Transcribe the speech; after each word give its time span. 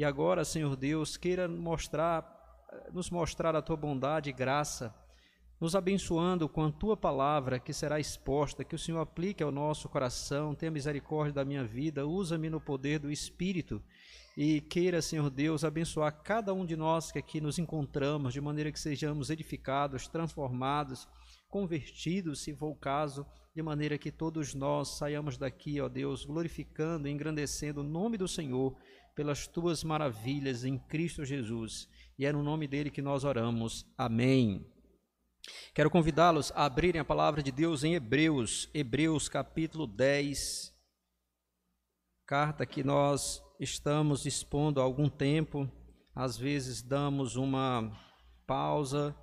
E 0.00 0.04
agora, 0.04 0.46
Senhor 0.46 0.76
Deus, 0.76 1.18
queira 1.18 1.46
mostrar, 1.46 2.24
nos 2.90 3.10
mostrar 3.10 3.54
a 3.54 3.60
tua 3.60 3.76
bondade 3.76 4.30
e 4.30 4.32
graça, 4.32 4.94
nos 5.60 5.76
abençoando 5.76 6.48
com 6.48 6.64
a 6.64 6.72
tua 6.72 6.96
palavra 6.96 7.60
que 7.60 7.70
será 7.70 8.00
exposta, 8.00 8.64
que 8.64 8.74
o 8.74 8.78
Senhor 8.78 8.98
aplique 8.98 9.42
ao 9.42 9.52
nosso 9.52 9.90
coração, 9.90 10.54
tenha 10.54 10.72
misericórdia 10.72 11.34
da 11.34 11.44
minha 11.44 11.66
vida, 11.66 12.06
usa-me 12.06 12.48
no 12.48 12.58
poder 12.58 12.98
do 12.98 13.12
Espírito 13.12 13.82
e 14.34 14.62
queira, 14.62 15.02
Senhor 15.02 15.28
Deus, 15.28 15.64
abençoar 15.64 16.22
cada 16.22 16.54
um 16.54 16.64
de 16.64 16.78
nós 16.78 17.12
que 17.12 17.18
aqui 17.18 17.38
nos 17.38 17.58
encontramos, 17.58 18.32
de 18.32 18.40
maneira 18.40 18.72
que 18.72 18.80
sejamos 18.80 19.28
edificados, 19.28 20.08
transformados, 20.08 21.06
convertidos, 21.50 22.42
se 22.42 22.54
for 22.54 22.70
o 22.70 22.74
caso, 22.74 23.26
de 23.54 23.62
maneira 23.62 23.98
que 23.98 24.10
todos 24.10 24.54
nós 24.54 24.96
saiamos 24.96 25.36
daqui, 25.36 25.78
ó 25.78 25.90
Deus, 25.90 26.24
glorificando 26.24 27.06
e 27.06 27.10
engrandecendo 27.10 27.82
o 27.82 27.84
nome 27.84 28.16
do 28.16 28.26
Senhor 28.26 28.74
pelas 29.14 29.46
tuas 29.46 29.84
maravilhas 29.84 30.64
em 30.64 30.78
Cristo 30.78 31.24
Jesus. 31.24 31.88
E 32.18 32.26
é 32.26 32.32
no 32.32 32.42
nome 32.42 32.66
dele 32.66 32.90
que 32.90 33.02
nós 33.02 33.24
oramos. 33.24 33.86
Amém. 33.96 34.66
Quero 35.74 35.90
convidá-los 35.90 36.52
a 36.52 36.64
abrirem 36.64 37.00
a 37.00 37.04
palavra 37.04 37.42
de 37.42 37.50
Deus 37.50 37.84
em 37.84 37.94
Hebreus, 37.94 38.68
Hebreus 38.74 39.28
capítulo 39.28 39.86
10, 39.86 40.72
carta 42.26 42.66
que 42.66 42.84
nós 42.84 43.42
estamos 43.58 44.26
expondo 44.26 44.80
há 44.80 44.84
algum 44.84 45.08
tempo, 45.08 45.70
às 46.14 46.36
vezes 46.36 46.82
damos 46.82 47.36
uma 47.36 47.90
pausa 48.46 49.16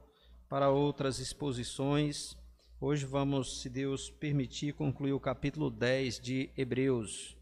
para 0.49 0.69
outras 0.69 1.19
exposições. 1.19 2.35
Hoje 2.79 3.05
vamos, 3.05 3.61
se 3.61 3.69
Deus 3.69 4.09
permitir, 4.09 4.73
concluir 4.73 5.13
o 5.13 5.19
capítulo 5.19 5.69
10 5.69 6.19
de 6.19 6.51
Hebreus. 6.57 7.37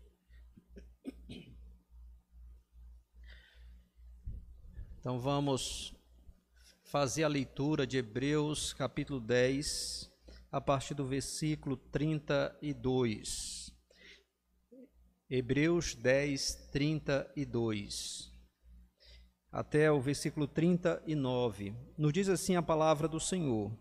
Então 5.06 5.20
vamos 5.20 5.94
fazer 6.86 7.24
a 7.26 7.28
leitura 7.28 7.86
de 7.86 7.96
Hebreus 7.96 8.74
capítulo 8.74 9.20
10, 9.20 10.12
a 10.52 10.60
partir 10.60 10.96
do 10.96 11.06
versículo 11.06 11.78
32. 11.78 13.72
Hebreus 15.30 15.94
10, 15.94 16.70
32. 16.72 18.32
Até 19.52 19.92
o 19.92 20.02
versículo 20.02 20.48
39. 20.48 21.76
Nos 21.96 22.12
diz 22.12 22.28
assim 22.28 22.56
a 22.56 22.64
palavra 22.64 23.08
do 23.08 23.20
Senhor: 23.20 23.72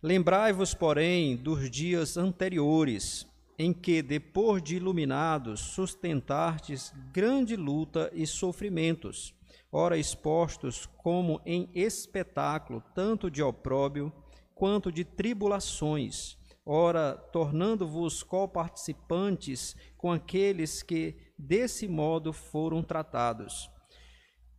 Lembrai-vos, 0.00 0.72
porém, 0.72 1.36
dos 1.36 1.68
dias 1.68 2.16
anteriores, 2.16 3.26
em 3.58 3.72
que, 3.72 4.00
depois 4.02 4.62
de 4.62 4.76
iluminados, 4.76 5.58
sustentastes 5.58 6.94
grande 7.12 7.56
luta 7.56 8.08
e 8.14 8.24
sofrimentos 8.24 9.36
ora 9.70 9.98
expostos 9.98 10.86
como 10.96 11.40
em 11.44 11.68
espetáculo, 11.74 12.82
tanto 12.94 13.30
de 13.30 13.42
opróbio 13.42 14.12
quanto 14.54 14.90
de 14.90 15.04
tribulações, 15.04 16.36
ora 16.64 17.14
tornando-vos 17.32 18.22
coparticipantes 18.22 19.76
com 19.96 20.10
aqueles 20.10 20.82
que 20.82 21.16
desse 21.38 21.86
modo 21.86 22.32
foram 22.32 22.82
tratados. 22.82 23.70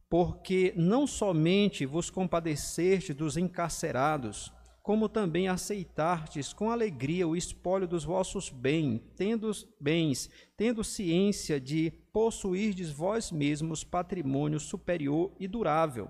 Porque 0.09 0.73
não 0.75 1.05
somente 1.05 1.85
vos 1.85 2.09
compadeceste 2.09 3.13
dos 3.13 3.37
encarcerados, 3.37 4.51
como 4.81 5.09
também 5.09 5.47
aceitastes 5.47 6.53
com 6.53 6.71
alegria 6.71 7.27
o 7.27 7.35
espólio 7.35 7.87
dos 7.87 8.03
vossos 8.03 8.49
bens, 8.49 9.01
tendo 9.15 9.51
bens, 9.79 10.29
tendo 10.57 10.83
ciência 10.83 11.59
de 11.59 11.91
possuirdes 12.11 12.89
vós 12.91 13.31
mesmos 13.31 13.83
patrimônio 13.83 14.59
superior 14.59 15.35
e 15.39 15.47
durável. 15.47 16.09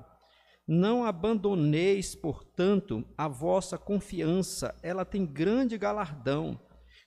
Não 0.68 1.04
abandoneis, 1.04 2.14
portanto, 2.14 3.04
a 3.18 3.28
vossa 3.28 3.78
confiança, 3.78 4.76
ela 4.84 5.04
tem 5.04 5.26
grande 5.26 5.78
galardão. 5.78 6.60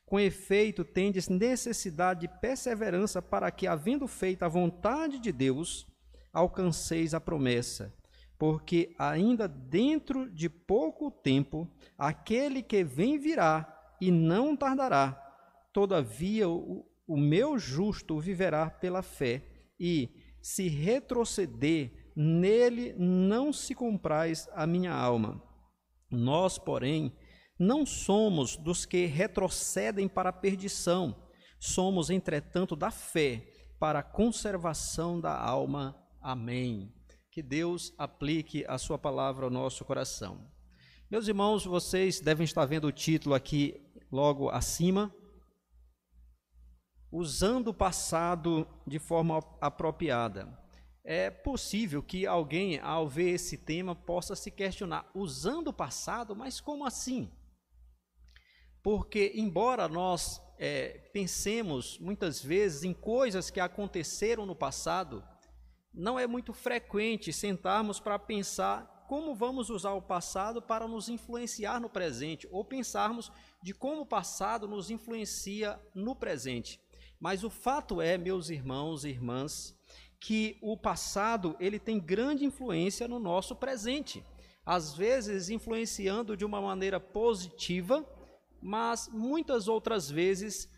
Com 0.05 0.19
efeito, 0.19 0.85
tendes 0.85 1.29
necessidade 1.29 2.23
de 2.23 2.29
perseverança 2.41 3.23
para 3.23 3.51
que, 3.51 3.67
havendo 3.67 4.07
feito 4.09 4.43
a 4.43 4.49
vontade 4.49 5.19
de 5.21 5.31
Deus, 5.31 5.87
alcanceis 6.33 7.15
a 7.15 7.21
promessa 7.21 7.95
porque 8.43 8.93
ainda 8.99 9.47
dentro 9.47 10.29
de 10.29 10.49
pouco 10.49 11.13
tempo 11.13 11.71
aquele 11.97 12.61
que 12.61 12.83
vem 12.83 13.17
virá 13.17 13.73
e 14.01 14.11
não 14.11 14.57
tardará. 14.57 15.13
Todavia 15.73 16.49
o, 16.49 16.85
o 17.07 17.17
meu 17.17 17.57
justo 17.57 18.19
viverá 18.19 18.69
pela 18.69 19.01
fé, 19.01 19.45
e 19.79 20.11
se 20.43 20.67
retroceder, 20.67 22.13
nele 22.17 22.93
não 22.99 23.53
se 23.53 23.77
comprais 23.77 24.49
a 24.55 24.67
minha 24.67 24.93
alma. 24.93 25.41
Nós, 26.11 26.59
porém, 26.59 27.17
não 27.57 27.87
somos 27.87 28.57
dos 28.57 28.85
que 28.85 29.07
retrocedem 29.07 30.09
para 30.09 30.31
a 30.31 30.33
perdição, 30.33 31.15
somos, 31.61 32.11
entretanto, 32.11 32.75
da 32.75 32.91
fé 32.91 33.47
para 33.79 34.01
a 34.01 34.03
conservação 34.03 35.21
da 35.21 35.33
alma. 35.33 35.97
Amém 36.21 36.93
que 37.33 37.43
Deus 37.43 37.95
aplique 37.97 38.63
a 38.69 38.77
sua 38.77 38.99
palavra 38.99 39.47
ao 39.47 39.51
nosso 39.51 39.87
coração. 39.87 40.47
Meus 41.11 41.27
irmãos, 41.27 41.65
vocês 41.65 42.21
devem 42.21 42.45
estar 42.45 42.67
vendo 42.67 42.87
o 42.87 42.93
título 42.93 43.35
aqui 43.35 43.81
logo 44.13 44.51
acima. 44.51 45.11
Usando 47.11 47.69
o 47.69 47.75
passado 47.75 48.69
de 48.87 48.99
forma 48.99 49.39
apropriada. 49.63 50.47
É 51.03 51.31
possível 51.31 52.03
que 52.03 52.27
alguém, 52.27 52.79
ao 52.79 53.09
ver 53.09 53.31
esse 53.31 53.57
tema, 53.57 53.97
possa 53.97 54.37
se 54.37 54.51
questionar: 54.51 55.11
usando 55.15 55.69
o 55.69 55.73
passado, 55.73 56.37
mas 56.37 56.61
como 56.61 56.85
assim? 56.85 57.33
Porque, 58.83 59.33
embora 59.35 59.89
nós 59.89 60.39
é, 60.59 60.99
pensemos 61.15 61.99
muitas 61.99 62.43
vezes 62.43 62.85
em 62.85 62.93
coisas 62.93 63.49
que 63.49 63.59
aconteceram 63.59 64.45
no 64.45 64.55
passado, 64.55 65.25
não 65.93 66.19
é 66.19 66.27
muito 66.27 66.53
frequente 66.53 67.33
sentarmos 67.33 68.01
para 68.01 68.19
pensar 68.19 69.05
como 69.09 69.35
vamos 69.35 69.69
usar 69.69 69.93
o 69.93 70.01
passado 70.01 70.63
para 70.63 70.89
nos 70.89 71.09
influenciar 71.09 71.79
no 71.79 71.91
presente, 71.91 72.49
ou 72.51 72.65
pensarmos 72.65 73.31
de 73.63 73.75
como 73.75 74.03
o 74.03 74.07
passado 74.07 74.67
nos 74.67 74.91
influencia 74.91 75.79
no 75.95 76.17
presente. 76.17 76.81
Mas 77.21 77.45
o 77.45 77.51
fato 77.51 78.01
é, 78.01 78.17
meus 78.17 78.49
irmãos 78.49 79.05
e 79.05 79.11
irmãs, 79.11 79.79
que 80.19 80.57
o 80.63 80.77
passado 80.77 81.57
ele 81.61 81.79
tem 81.79 82.01
grande 82.01 82.45
influência 82.45 83.07
no 83.07 83.19
nosso 83.19 83.55
presente. 83.55 84.25
Às 84.65 84.95
vezes 84.95 85.51
influenciando 85.51 86.37
de 86.37 86.45
uma 86.45 86.61
maneira 86.61 86.99
positiva, 86.99 88.07
mas 88.63 89.09
muitas 89.13 89.69
outras 89.69 90.09
vezes 90.09 90.71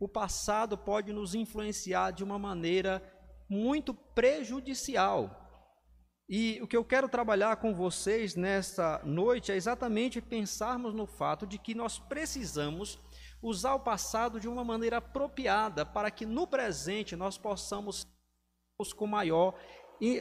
o 0.00 0.08
passado 0.08 0.78
pode 0.78 1.12
nos 1.12 1.34
influenciar 1.34 2.12
de 2.12 2.24
uma 2.24 2.38
maneira 2.38 3.02
muito 3.48 3.94
prejudicial. 3.94 5.40
E 6.28 6.58
o 6.62 6.66
que 6.66 6.76
eu 6.76 6.84
quero 6.84 7.08
trabalhar 7.08 7.56
com 7.56 7.74
vocês 7.74 8.34
nesta 8.34 9.00
noite 9.04 9.52
é 9.52 9.56
exatamente 9.56 10.20
pensarmos 10.20 10.94
no 10.94 11.06
fato 11.06 11.46
de 11.46 11.58
que 11.58 11.74
nós 11.74 11.98
precisamos 11.98 12.98
usar 13.42 13.74
o 13.74 13.80
passado 13.80 14.40
de 14.40 14.48
uma 14.48 14.64
maneira 14.64 14.96
apropriada 14.96 15.84
para 15.84 16.10
que 16.10 16.24
no 16.24 16.46
presente 16.46 17.14
nós 17.14 17.36
possamos 17.36 18.06
com 18.96 19.06
maior 19.06 19.54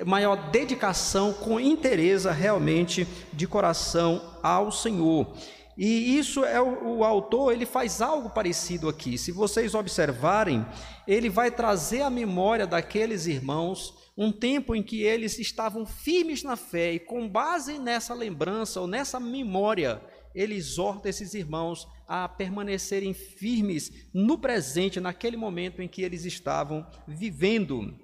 maior 0.06 0.52
dedicação, 0.52 1.34
com 1.34 1.60
interesse 1.60 2.30
realmente 2.30 3.06
de 3.34 3.48
coração 3.48 4.40
ao 4.44 4.72
Senhor. 4.72 5.36
E 5.78 6.18
isso 6.18 6.46
é 6.46 6.62
o, 6.62 6.98
o, 6.98 7.04
autor, 7.04 7.52
ele 7.52 7.66
faz 7.66 8.02
algo 8.02 8.30
parecido 8.30 8.88
aqui. 8.88 9.18
Se 9.18 9.32
vocês 9.32 9.74
observarem, 9.74 10.66
ele 11.08 11.30
vai 11.30 11.50
trazer 11.50 12.02
à 12.02 12.10
memória 12.10 12.68
daqueles 12.68 13.26
irmãos 13.26 13.94
um 14.16 14.32
tempo 14.32 14.76
em 14.76 14.84
que 14.84 15.02
eles 15.02 15.40
estavam 15.40 15.86
firmes 15.86 16.44
na 16.44 16.56
fé 16.56 16.94
e 16.94 17.00
com 17.00 17.28
base 17.28 17.80
nessa 17.80 18.14
lembrança 18.14 18.80
ou 18.80 18.86
nessa 18.86 19.20
memória, 19.20 20.00
ele 20.36 20.56
exorta 20.56 21.10
esses 21.10 21.34
irmãos 21.34 21.88
a 22.08 22.30
permanecerem 22.30 23.14
firmes 23.14 23.92
no 24.14 24.38
presente, 24.38 25.00
naquele 25.00 25.38
momento 25.38 25.82
em 25.82 25.88
que 25.88 26.04
eles 26.04 26.26
estavam 26.26 26.86
vivendo. 27.08 27.98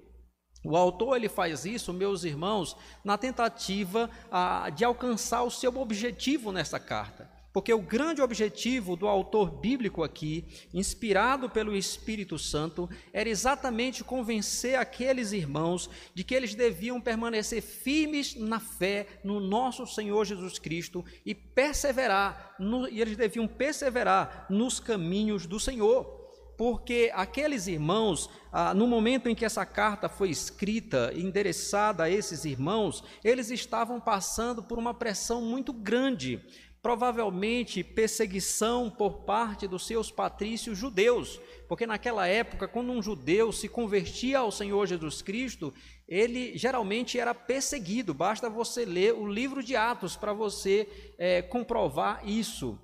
O 0.64 0.76
autor 0.76 1.16
ele 1.16 1.28
faz 1.28 1.64
isso, 1.64 1.92
meus 1.92 2.24
irmãos, 2.24 2.76
na 3.04 3.16
tentativa 3.16 4.10
a, 4.30 4.68
de 4.70 4.84
alcançar 4.84 5.42
o 5.42 5.50
seu 5.50 5.76
objetivo 5.78 6.50
nessa 6.50 6.80
carta. 6.80 7.39
Porque 7.52 7.74
o 7.74 7.82
grande 7.82 8.22
objetivo 8.22 8.94
do 8.94 9.08
autor 9.08 9.50
bíblico 9.50 10.04
aqui, 10.04 10.44
inspirado 10.72 11.50
pelo 11.50 11.76
Espírito 11.76 12.38
Santo, 12.38 12.88
era 13.12 13.28
exatamente 13.28 14.04
convencer 14.04 14.76
aqueles 14.78 15.32
irmãos 15.32 15.90
de 16.14 16.22
que 16.22 16.34
eles 16.34 16.54
deviam 16.54 17.00
permanecer 17.00 17.60
firmes 17.60 18.36
na 18.36 18.60
fé 18.60 19.06
no 19.24 19.40
nosso 19.40 19.84
Senhor 19.86 20.24
Jesus 20.24 20.58
Cristo 20.58 21.04
e 21.26 21.34
perseverar, 21.34 22.54
no, 22.58 22.88
e 22.88 23.00
eles 23.00 23.16
deviam 23.16 23.48
perseverar 23.48 24.46
nos 24.48 24.78
caminhos 24.78 25.46
do 25.46 25.58
Senhor. 25.58 26.20
porque 26.60 27.10
aqueles 27.14 27.66
irmãos, 27.66 28.28
ah, 28.52 28.74
no 28.74 28.86
momento 28.86 29.30
em 29.30 29.34
que 29.34 29.46
essa 29.46 29.64
carta 29.64 30.10
foi 30.10 30.28
escrita, 30.28 31.10
endereçada 31.16 32.02
a 32.02 32.10
esses 32.10 32.44
irmãos, 32.44 33.02
eles 33.24 33.50
estavam 33.50 33.98
passando 33.98 34.62
por 34.62 34.78
uma 34.78 34.92
pressão 34.92 35.40
muito 35.40 35.72
grande, 35.72 36.38
provavelmente 36.82 37.84
perseguição 37.84 38.90
por 38.90 39.24
parte 39.24 39.68
dos 39.68 39.86
seus 39.86 40.10
patrícios 40.10 40.78
judeus, 40.78 41.40
porque 41.68 41.86
naquela 41.86 42.26
época, 42.26 42.66
quando 42.66 42.90
um 42.90 43.02
judeu 43.02 43.52
se 43.52 43.68
convertia 43.68 44.38
ao 44.38 44.50
Senhor 44.50 44.86
Jesus 44.86 45.20
Cristo, 45.20 45.72
ele 46.08 46.56
geralmente 46.56 47.18
era 47.18 47.34
perseguido. 47.34 48.12
Basta 48.14 48.50
você 48.50 48.84
ler 48.84 49.14
o 49.14 49.26
livro 49.26 49.62
de 49.62 49.76
Atos 49.76 50.16
para 50.16 50.32
você 50.32 50.88
é, 51.18 51.42
comprovar 51.42 52.26
isso. 52.28 52.78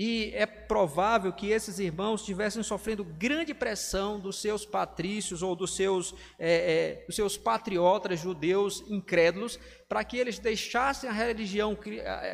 E 0.00 0.30
é 0.32 0.46
provável 0.46 1.32
que 1.32 1.50
esses 1.50 1.80
irmãos 1.80 2.20
estivessem 2.20 2.62
sofrendo 2.62 3.02
grande 3.02 3.52
pressão 3.52 4.20
dos 4.20 4.40
seus 4.40 4.64
patrícios 4.64 5.42
ou 5.42 5.56
dos 5.56 5.74
seus, 5.74 6.14
é, 6.38 7.00
é, 7.00 7.04
dos 7.04 7.16
seus 7.16 7.36
patriotas 7.36 8.20
judeus 8.20 8.84
incrédulos, 8.88 9.58
para 9.88 10.04
que 10.04 10.16
eles 10.16 10.38
deixassem 10.38 11.10
a 11.10 11.12
religião 11.12 11.76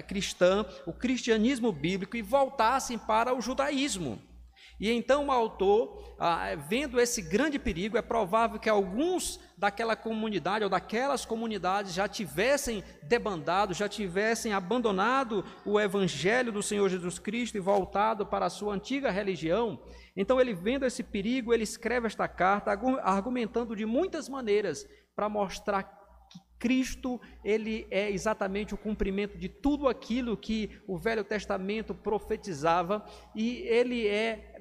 cristã, 0.06 0.66
o 0.84 0.93
cristianismo 0.93 1.72
bíblico, 1.72 2.19
e 2.19 2.20
voltassem 2.20 2.99
para 2.99 3.34
o 3.34 3.40
judaísmo. 3.40 4.20
E 4.85 4.93
então 4.93 5.29
o 5.29 5.33
autor, 5.33 6.15
ah, 6.19 6.55
vendo 6.57 7.01
esse 7.01 7.23
grande 7.23 7.59
perigo, 7.59 7.97
é 7.97 8.03
provável 8.03 8.61
que 8.61 8.69
alguns 8.69 9.41
daquela 9.57 9.97
comunidade 9.97 10.63
ou 10.63 10.69
daquelas 10.69 11.25
comunidades 11.25 11.95
já 11.95 12.07
tivessem 12.07 12.85
debandado, 13.03 13.73
já 13.73 13.89
tivessem 13.89 14.53
abandonado 14.53 15.43
o 15.65 15.81
evangelho 15.81 16.53
do 16.53 16.63
Senhor 16.63 16.87
Jesus 16.91 17.19
Cristo 17.19 17.57
e 17.57 17.61
voltado 17.61 18.27
para 18.27 18.45
a 18.45 18.51
sua 18.51 18.75
antiga 18.75 19.11
religião. 19.11 19.81
Então 20.15 20.39
ele 20.39 20.53
vendo 20.53 20.85
esse 20.85 21.03
perigo, 21.03 21.55
ele 21.55 21.65
escreve 21.65 22.07
esta 22.07 22.29
carta 22.29 22.71
argumentando 23.03 23.75
de 23.75 23.87
muitas 23.87 24.29
maneiras 24.29 24.87
para 25.17 25.31
mostrar 25.31 26.04
Cristo, 26.64 27.20
ele 27.44 27.87
é 27.90 28.11
exatamente 28.11 28.72
o 28.72 28.78
cumprimento 28.78 29.37
de 29.37 29.50
tudo 29.50 29.87
aquilo 29.87 30.34
que 30.34 30.70
o 30.87 30.96
Velho 30.96 31.22
Testamento 31.22 31.94
profetizava, 31.94 33.05
e 33.34 33.58
ele 33.66 34.08
é 34.08 34.56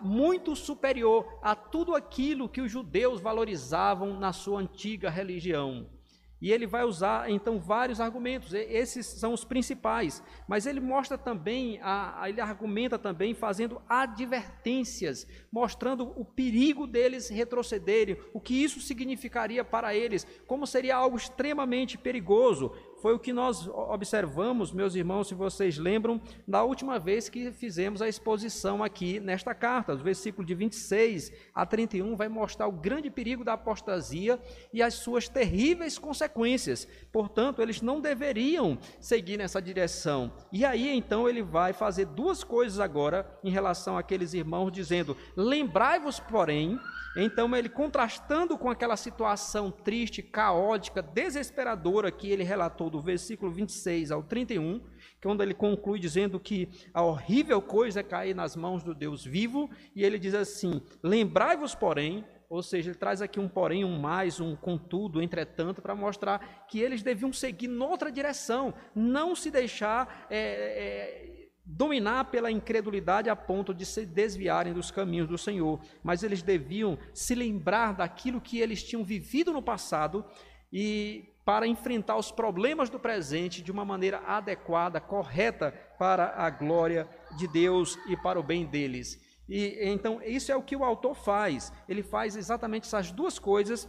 muito 0.00 0.54
superior 0.54 1.40
a 1.42 1.56
tudo 1.56 1.96
aquilo 1.96 2.48
que 2.48 2.60
os 2.60 2.70
judeus 2.70 3.20
valorizavam 3.20 4.16
na 4.20 4.32
sua 4.32 4.60
antiga 4.60 5.10
religião. 5.10 5.97
E 6.40 6.52
ele 6.52 6.66
vai 6.66 6.84
usar 6.84 7.28
então 7.30 7.58
vários 7.58 8.00
argumentos, 8.00 8.54
esses 8.54 9.06
são 9.06 9.32
os 9.32 9.44
principais, 9.44 10.22
mas 10.46 10.66
ele 10.66 10.78
mostra 10.78 11.18
também, 11.18 11.80
ele 12.26 12.40
argumenta 12.40 12.96
também 12.96 13.34
fazendo 13.34 13.82
advertências, 13.88 15.26
mostrando 15.50 16.12
o 16.16 16.24
perigo 16.24 16.86
deles 16.86 17.28
retrocederem, 17.28 18.16
o 18.32 18.40
que 18.40 18.54
isso 18.54 18.80
significaria 18.80 19.64
para 19.64 19.94
eles, 19.94 20.26
como 20.46 20.66
seria 20.66 20.94
algo 20.96 21.16
extremamente 21.16 21.98
perigoso, 21.98 22.72
foi 23.00 23.14
o 23.14 23.18
que 23.18 23.32
nós 23.32 23.68
observamos, 23.68 24.72
meus 24.72 24.94
irmãos, 24.94 25.28
se 25.28 25.34
vocês 25.34 25.78
lembram, 25.78 26.20
na 26.46 26.62
última 26.62 26.98
vez 26.98 27.28
que 27.28 27.52
fizemos 27.52 28.02
a 28.02 28.08
exposição 28.08 28.82
aqui 28.82 29.20
nesta 29.20 29.54
carta. 29.54 29.94
O 29.94 29.98
versículo 29.98 30.46
de 30.46 30.54
26 30.54 31.32
a 31.54 31.64
31 31.64 32.16
vai 32.16 32.28
mostrar 32.28 32.66
o 32.66 32.72
grande 32.72 33.10
perigo 33.10 33.44
da 33.44 33.52
apostasia 33.52 34.38
e 34.72 34.82
as 34.82 34.94
suas 34.94 35.28
terríveis 35.28 35.98
consequências. 35.98 36.88
Portanto, 37.12 37.62
eles 37.62 37.80
não 37.80 38.00
deveriam 38.00 38.78
seguir 39.00 39.36
nessa 39.36 39.62
direção. 39.62 40.32
E 40.52 40.64
aí, 40.64 40.88
então, 40.88 41.28
ele 41.28 41.42
vai 41.42 41.72
fazer 41.72 42.06
duas 42.06 42.42
coisas 42.42 42.80
agora 42.80 43.28
em 43.44 43.50
relação 43.50 43.96
àqueles 43.96 44.34
irmãos, 44.34 44.70
dizendo: 44.70 45.16
Lembrai-vos, 45.36 46.18
porém, 46.18 46.78
então, 47.16 47.54
ele 47.56 47.68
contrastando 47.68 48.56
com 48.56 48.70
aquela 48.70 48.96
situação 48.96 49.70
triste, 49.72 50.22
caótica, 50.22 51.02
desesperadora 51.02 52.12
que 52.12 52.30
ele 52.30 52.44
relatou 52.44 52.87
do 52.90 53.00
versículo 53.00 53.50
26 53.52 54.10
ao 54.10 54.22
31, 54.22 54.80
que 55.20 55.28
é 55.28 55.30
ele 55.42 55.54
conclui 55.54 55.98
dizendo 55.98 56.38
que 56.38 56.68
a 56.92 57.02
horrível 57.02 57.60
coisa 57.60 58.00
é 58.00 58.02
cair 58.02 58.34
nas 58.34 58.56
mãos 58.56 58.82
do 58.82 58.94
Deus 58.94 59.24
vivo, 59.24 59.70
e 59.94 60.04
ele 60.04 60.18
diz 60.18 60.34
assim: 60.34 60.80
Lembrai-vos, 61.02 61.74
porém, 61.74 62.24
ou 62.48 62.62
seja, 62.62 62.90
ele 62.90 62.98
traz 62.98 63.20
aqui 63.20 63.38
um 63.38 63.48
porém, 63.48 63.84
um 63.84 63.98
mais, 63.98 64.40
um 64.40 64.56
contudo, 64.56 65.22
entretanto, 65.22 65.82
para 65.82 65.94
mostrar 65.94 66.66
que 66.66 66.80
eles 66.80 67.02
deviam 67.02 67.32
seguir 67.32 67.68
noutra 67.68 68.10
direção, 68.10 68.72
não 68.94 69.34
se 69.34 69.50
deixar. 69.50 70.26
É, 70.30 71.34
é, 71.34 71.38
dominar 71.70 72.24
pela 72.30 72.50
incredulidade 72.50 73.28
a 73.28 73.36
ponto 73.36 73.74
de 73.74 73.84
se 73.84 74.06
desviarem 74.06 74.72
dos 74.72 74.90
caminhos 74.90 75.28
do 75.28 75.36
Senhor, 75.36 75.78
mas 76.02 76.22
eles 76.22 76.40
deviam 76.40 76.98
se 77.12 77.34
lembrar 77.34 77.92
daquilo 77.92 78.40
que 78.40 78.58
eles 78.58 78.82
tinham 78.82 79.04
vivido 79.04 79.52
no 79.52 79.62
passado 79.62 80.24
e 80.72 81.34
para 81.48 81.66
enfrentar 81.66 82.18
os 82.18 82.30
problemas 82.30 82.90
do 82.90 83.00
presente 83.00 83.62
de 83.62 83.72
uma 83.72 83.82
maneira 83.82 84.18
adequada, 84.26 85.00
correta 85.00 85.72
para 85.98 86.34
a 86.36 86.50
glória 86.50 87.08
de 87.38 87.48
Deus 87.48 87.98
e 88.06 88.14
para 88.18 88.38
o 88.38 88.42
bem 88.42 88.66
deles. 88.66 89.18
E 89.48 89.78
então 89.80 90.20
isso 90.22 90.52
é 90.52 90.56
o 90.56 90.62
que 90.62 90.76
o 90.76 90.84
autor 90.84 91.14
faz. 91.14 91.72
Ele 91.88 92.02
faz 92.02 92.36
exatamente 92.36 92.84
essas 92.86 93.10
duas 93.10 93.38
coisas 93.38 93.88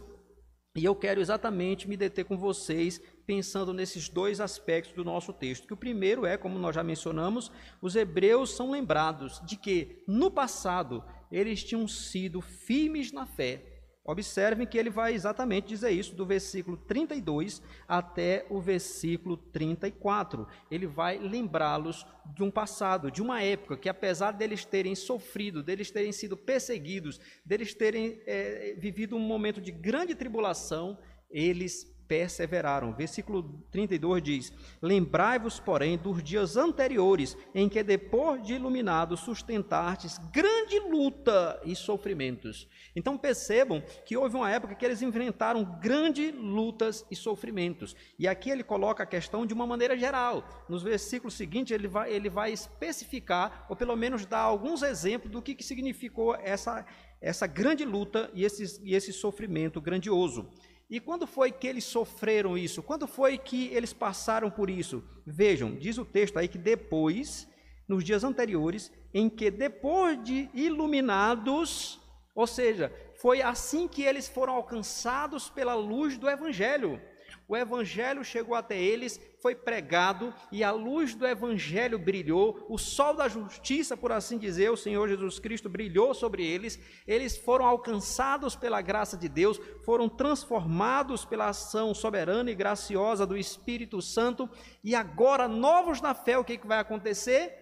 e 0.74 0.86
eu 0.86 0.96
quero 0.96 1.20
exatamente 1.20 1.86
me 1.86 1.98
deter 1.98 2.24
com 2.24 2.34
vocês 2.34 2.98
pensando 3.26 3.74
nesses 3.74 4.08
dois 4.08 4.40
aspectos 4.40 4.94
do 4.94 5.04
nosso 5.04 5.30
texto. 5.30 5.66
Que 5.66 5.74
o 5.74 5.76
primeiro 5.76 6.24
é, 6.24 6.38
como 6.38 6.58
nós 6.58 6.74
já 6.74 6.82
mencionamos, 6.82 7.52
os 7.82 7.94
hebreus 7.94 8.56
são 8.56 8.70
lembrados 8.70 9.38
de 9.44 9.58
que 9.58 10.02
no 10.08 10.30
passado 10.30 11.04
eles 11.30 11.62
tinham 11.62 11.86
sido 11.86 12.40
firmes 12.40 13.12
na 13.12 13.26
fé. 13.26 13.69
Observem 14.10 14.66
que 14.66 14.76
ele 14.76 14.90
vai 14.90 15.14
exatamente 15.14 15.68
dizer 15.68 15.90
isso 15.90 16.16
do 16.16 16.26
versículo 16.26 16.76
32 16.76 17.62
até 17.86 18.44
o 18.50 18.60
versículo 18.60 19.36
34. 19.36 20.48
Ele 20.68 20.86
vai 20.86 21.18
lembrá-los 21.18 22.04
de 22.34 22.42
um 22.42 22.50
passado, 22.50 23.10
de 23.10 23.22
uma 23.22 23.40
época 23.40 23.76
que, 23.76 23.88
apesar 23.88 24.32
deles 24.32 24.64
terem 24.64 24.96
sofrido, 24.96 25.62
deles 25.62 25.92
terem 25.92 26.10
sido 26.10 26.36
perseguidos, 26.36 27.20
deles 27.44 27.72
terem 27.72 28.20
é, 28.26 28.74
vivido 28.76 29.14
um 29.16 29.20
momento 29.20 29.60
de 29.60 29.70
grande 29.70 30.14
tribulação, 30.14 30.98
eles 31.30 31.89
perseveraram. 32.10 32.92
Versículo 32.92 33.44
32 33.70 34.20
diz: 34.20 34.52
Lembrai-vos, 34.82 35.60
porém, 35.60 35.96
dos 35.96 36.20
dias 36.24 36.56
anteriores, 36.56 37.36
em 37.54 37.68
que, 37.68 37.84
depois 37.84 38.42
de 38.42 38.54
iluminados, 38.54 39.20
sustentastes 39.20 40.18
grande 40.32 40.80
luta 40.80 41.60
e 41.64 41.76
sofrimentos. 41.76 42.66
Então 42.96 43.16
percebam 43.16 43.80
que 44.04 44.16
houve 44.16 44.34
uma 44.34 44.50
época 44.50 44.74
que 44.74 44.84
eles 44.84 45.02
enfrentaram 45.02 45.78
grandes 45.80 46.34
lutas 46.34 47.06
e 47.08 47.14
sofrimentos. 47.14 47.94
E 48.18 48.26
aqui 48.26 48.50
ele 48.50 48.64
coloca 48.64 49.04
a 49.04 49.06
questão 49.06 49.46
de 49.46 49.54
uma 49.54 49.64
maneira 49.64 49.96
geral. 49.96 50.66
Nos 50.68 50.82
versículos 50.82 51.34
seguintes, 51.34 51.70
ele 51.70 51.86
vai, 51.86 52.12
ele 52.12 52.28
vai 52.28 52.50
especificar, 52.50 53.66
ou 53.68 53.76
pelo 53.76 53.94
menos 53.94 54.26
dar 54.26 54.40
alguns 54.40 54.82
exemplos 54.82 55.30
do 55.30 55.40
que, 55.40 55.54
que 55.54 55.62
significou 55.62 56.34
essa, 56.34 56.84
essa 57.20 57.46
grande 57.46 57.84
luta 57.84 58.28
e, 58.34 58.44
esses, 58.44 58.80
e 58.82 58.96
esse 58.96 59.12
sofrimento 59.12 59.80
grandioso. 59.80 60.50
E 60.90 60.98
quando 60.98 61.24
foi 61.24 61.52
que 61.52 61.68
eles 61.68 61.84
sofreram 61.84 62.58
isso? 62.58 62.82
Quando 62.82 63.06
foi 63.06 63.38
que 63.38 63.68
eles 63.68 63.92
passaram 63.92 64.50
por 64.50 64.68
isso? 64.68 65.04
Vejam, 65.24 65.76
diz 65.76 65.96
o 65.98 66.04
texto 66.04 66.36
aí 66.36 66.48
que 66.48 66.58
depois, 66.58 67.48
nos 67.86 68.02
dias 68.02 68.24
anteriores, 68.24 68.90
em 69.14 69.28
que 69.28 69.52
depois 69.52 70.20
de 70.20 70.50
iluminados, 70.52 72.00
ou 72.34 72.44
seja, 72.44 72.92
foi 73.20 73.40
assim 73.40 73.86
que 73.86 74.02
eles 74.02 74.28
foram 74.28 74.54
alcançados 74.54 75.48
pela 75.48 75.74
luz 75.74 76.18
do 76.18 76.28
Evangelho. 76.28 77.00
O 77.50 77.56
Evangelho 77.56 78.24
chegou 78.24 78.54
até 78.54 78.80
eles, 78.80 79.20
foi 79.42 79.56
pregado 79.56 80.32
e 80.52 80.62
a 80.62 80.70
luz 80.70 81.16
do 81.16 81.26
Evangelho 81.26 81.98
brilhou, 81.98 82.64
o 82.68 82.78
sol 82.78 83.12
da 83.12 83.26
justiça, 83.26 83.96
por 83.96 84.12
assim 84.12 84.38
dizer, 84.38 84.70
o 84.70 84.76
Senhor 84.76 85.08
Jesus 85.08 85.40
Cristo 85.40 85.68
brilhou 85.68 86.14
sobre 86.14 86.46
eles, 86.46 86.78
eles 87.08 87.36
foram 87.36 87.66
alcançados 87.66 88.54
pela 88.54 88.80
graça 88.80 89.16
de 89.16 89.28
Deus, 89.28 89.60
foram 89.84 90.08
transformados 90.08 91.24
pela 91.24 91.48
ação 91.48 91.92
soberana 91.92 92.52
e 92.52 92.54
graciosa 92.54 93.26
do 93.26 93.36
Espírito 93.36 94.00
Santo 94.00 94.48
e 94.84 94.94
agora, 94.94 95.48
novos 95.48 96.00
na 96.00 96.14
fé, 96.14 96.38
o 96.38 96.44
que, 96.44 96.56
vai 96.64 96.78
acontecer? 96.78 97.52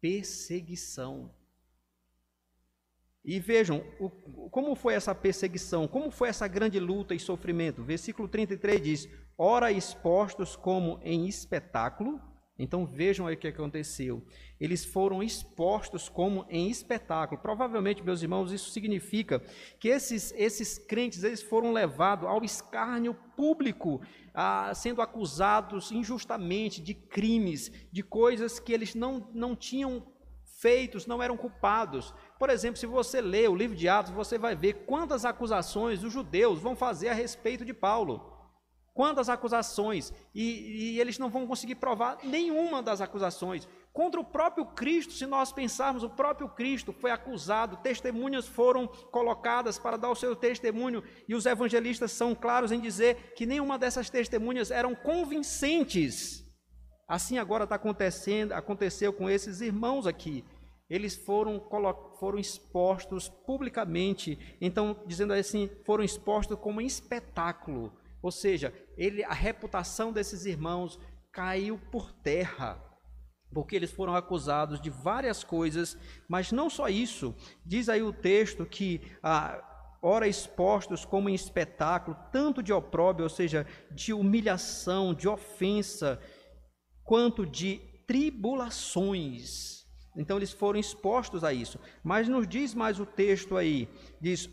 Perseguição. 0.00 1.36
E 3.24 3.38
vejam 3.38 3.84
o, 3.98 4.10
como 4.50 4.74
foi 4.74 4.94
essa 4.94 5.14
perseguição, 5.14 5.86
como 5.86 6.10
foi 6.10 6.28
essa 6.28 6.48
grande 6.48 6.78
luta 6.78 7.14
e 7.14 7.20
sofrimento. 7.20 7.82
Versículo 7.82 8.28
33 8.28 8.80
diz: 8.80 9.08
Ora 9.36 9.70
expostos 9.70 10.56
como 10.56 10.98
em 11.02 11.28
espetáculo. 11.28 12.20
Então 12.58 12.84
vejam 12.84 13.26
aí 13.26 13.36
o 13.36 13.38
que 13.38 13.46
aconteceu. 13.46 14.26
Eles 14.58 14.84
foram 14.84 15.22
expostos 15.22 16.08
como 16.08 16.44
em 16.48 16.68
espetáculo. 16.68 17.40
Provavelmente, 17.40 18.02
meus 18.02 18.20
irmãos, 18.20 18.50
isso 18.50 18.70
significa 18.70 19.40
que 19.78 19.88
esses, 19.88 20.32
esses 20.36 20.76
crentes 20.76 21.22
eles 21.22 21.40
foram 21.40 21.72
levados 21.72 22.28
ao 22.28 22.42
escárnio 22.42 23.14
público, 23.36 24.00
sendo 24.74 25.00
acusados 25.00 25.92
injustamente 25.92 26.82
de 26.82 26.94
crimes, 26.94 27.70
de 27.92 28.02
coisas 28.02 28.58
que 28.58 28.72
eles 28.72 28.92
não, 28.92 29.30
não 29.32 29.54
tinham 29.54 30.04
feitos, 30.60 31.06
não 31.06 31.22
eram 31.22 31.36
culpados 31.36 32.12
Por 32.38 32.50
exemplo, 32.50 32.78
se 32.78 32.86
você 32.86 33.20
lê 33.20 33.48
o 33.48 33.56
livro 33.56 33.76
de 33.76 33.88
Atos, 33.88 34.12
você 34.12 34.38
vai 34.38 34.54
ver 34.54 34.84
quantas 34.86 35.24
acusações 35.24 36.04
os 36.04 36.12
judeus 36.12 36.60
vão 36.60 36.76
fazer 36.76 37.08
a 37.08 37.14
respeito 37.14 37.64
de 37.64 37.74
Paulo. 37.74 38.36
Quantas 38.94 39.28
acusações, 39.28 40.12
e, 40.34 40.94
e 40.94 41.00
eles 41.00 41.18
não 41.18 41.30
vão 41.30 41.46
conseguir 41.46 41.76
provar 41.76 42.18
nenhuma 42.24 42.82
das 42.82 43.00
acusações. 43.00 43.68
Contra 43.92 44.20
o 44.20 44.24
próprio 44.24 44.66
Cristo, 44.66 45.12
se 45.12 45.24
nós 45.24 45.52
pensarmos, 45.52 46.02
o 46.02 46.10
próprio 46.10 46.48
Cristo 46.48 46.92
foi 46.92 47.10
acusado, 47.10 47.76
testemunhas 47.76 48.46
foram 48.46 48.86
colocadas 48.86 49.78
para 49.78 49.96
dar 49.96 50.10
o 50.10 50.16
seu 50.16 50.34
testemunho, 50.34 51.02
e 51.28 51.34
os 51.34 51.46
evangelistas 51.46 52.12
são 52.12 52.34
claros 52.34 52.72
em 52.72 52.80
dizer 52.80 53.32
que 53.34 53.46
nenhuma 53.46 53.78
dessas 53.78 54.10
testemunhas 54.10 54.70
eram 54.70 54.94
convincentes. 54.94 56.44
Assim 57.06 57.38
agora 57.38 57.64
está 57.64 57.76
acontecendo, 57.76 58.52
aconteceu 58.52 59.12
com 59.12 59.30
esses 59.30 59.60
irmãos 59.60 60.06
aqui. 60.06 60.44
Eles 60.88 61.14
foram, 61.16 61.62
foram 62.18 62.38
expostos 62.38 63.28
publicamente, 63.28 64.38
então, 64.60 65.02
dizendo 65.06 65.32
assim, 65.32 65.68
foram 65.84 66.02
expostos 66.02 66.58
como 66.58 66.80
espetáculo. 66.80 67.92
Ou 68.22 68.30
seja, 68.30 68.72
ele, 68.96 69.22
a 69.22 69.32
reputação 69.32 70.12
desses 70.12 70.46
irmãos 70.46 70.98
caiu 71.32 71.78
por 71.90 72.10
terra 72.12 72.88
porque 73.52 73.74
eles 73.74 73.90
foram 73.90 74.14
acusados 74.14 74.80
de 74.80 74.90
várias 74.90 75.42
coisas, 75.42 75.96
mas 76.28 76.52
não 76.52 76.68
só 76.68 76.88
isso. 76.88 77.34
Diz 77.64 77.88
aí 77.88 78.02
o 78.02 78.12
texto 78.12 78.66
que 78.66 79.00
ah, 79.22 79.98
ora 80.02 80.28
expostos 80.28 81.04
como 81.04 81.28
em 81.28 81.34
espetáculo, 81.34 82.16
tanto 82.30 82.62
de 82.62 82.72
opróbio, 82.72 83.24
ou 83.24 83.28
seja, 83.28 83.66
de 83.90 84.12
humilhação, 84.12 85.14
de 85.14 85.28
ofensa, 85.28 86.20
quanto 87.02 87.46
de 87.46 87.78
tribulações. 88.06 89.77
Então 90.18 90.36
eles 90.36 90.52
foram 90.52 90.80
expostos 90.80 91.44
a 91.44 91.52
isso. 91.52 91.78
Mas 92.02 92.28
nos 92.28 92.46
diz 92.46 92.74
mais 92.74 92.98
o 92.98 93.06
texto 93.06 93.56
aí, 93.56 93.88
diz 94.20 94.50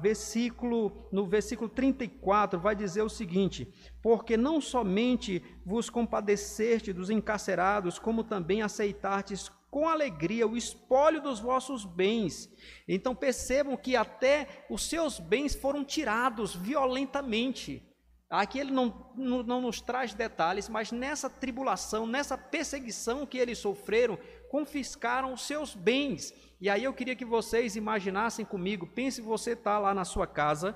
versículo, 0.00 1.08
no 1.12 1.26
versículo 1.26 1.68
34, 1.68 2.58
vai 2.58 2.74
dizer 2.74 3.02
o 3.02 3.08
seguinte: 3.08 3.68
Porque 4.00 4.36
não 4.36 4.60
somente 4.60 5.42
vos 5.66 5.90
compadeceste 5.90 6.92
dos 6.92 7.10
encarcerados, 7.10 7.98
como 7.98 8.24
também 8.24 8.62
aceitastes 8.62 9.50
com 9.70 9.88
alegria 9.88 10.46
o 10.46 10.56
espólio 10.56 11.22
dos 11.22 11.40
vossos 11.40 11.84
bens. 11.84 12.50
Então 12.86 13.14
percebam 13.14 13.76
que 13.76 13.96
até 13.96 14.64
os 14.68 14.88
seus 14.88 15.18
bens 15.18 15.54
foram 15.54 15.84
tirados 15.84 16.54
violentamente. 16.54 17.91
Aqui 18.32 18.58
ele 18.58 18.70
não, 18.70 19.12
não, 19.14 19.42
não, 19.42 19.60
nos 19.60 19.82
traz 19.82 20.14
detalhes, 20.14 20.66
mas 20.66 20.90
nessa 20.90 21.28
tribulação, 21.28 22.06
nessa 22.06 22.38
perseguição 22.38 23.26
que 23.26 23.36
eles 23.36 23.58
sofreram, 23.58 24.18
confiscaram 24.48 25.34
os 25.34 25.42
seus 25.42 25.74
bens. 25.74 26.32
E 26.58 26.70
aí 26.70 26.82
eu 26.82 26.94
queria 26.94 27.14
que 27.14 27.26
vocês 27.26 27.76
imaginassem 27.76 28.42
comigo, 28.42 28.86
pense 28.86 29.20
você 29.20 29.50
está 29.50 29.78
lá 29.78 29.92
na 29.92 30.06
sua 30.06 30.26
casa 30.26 30.74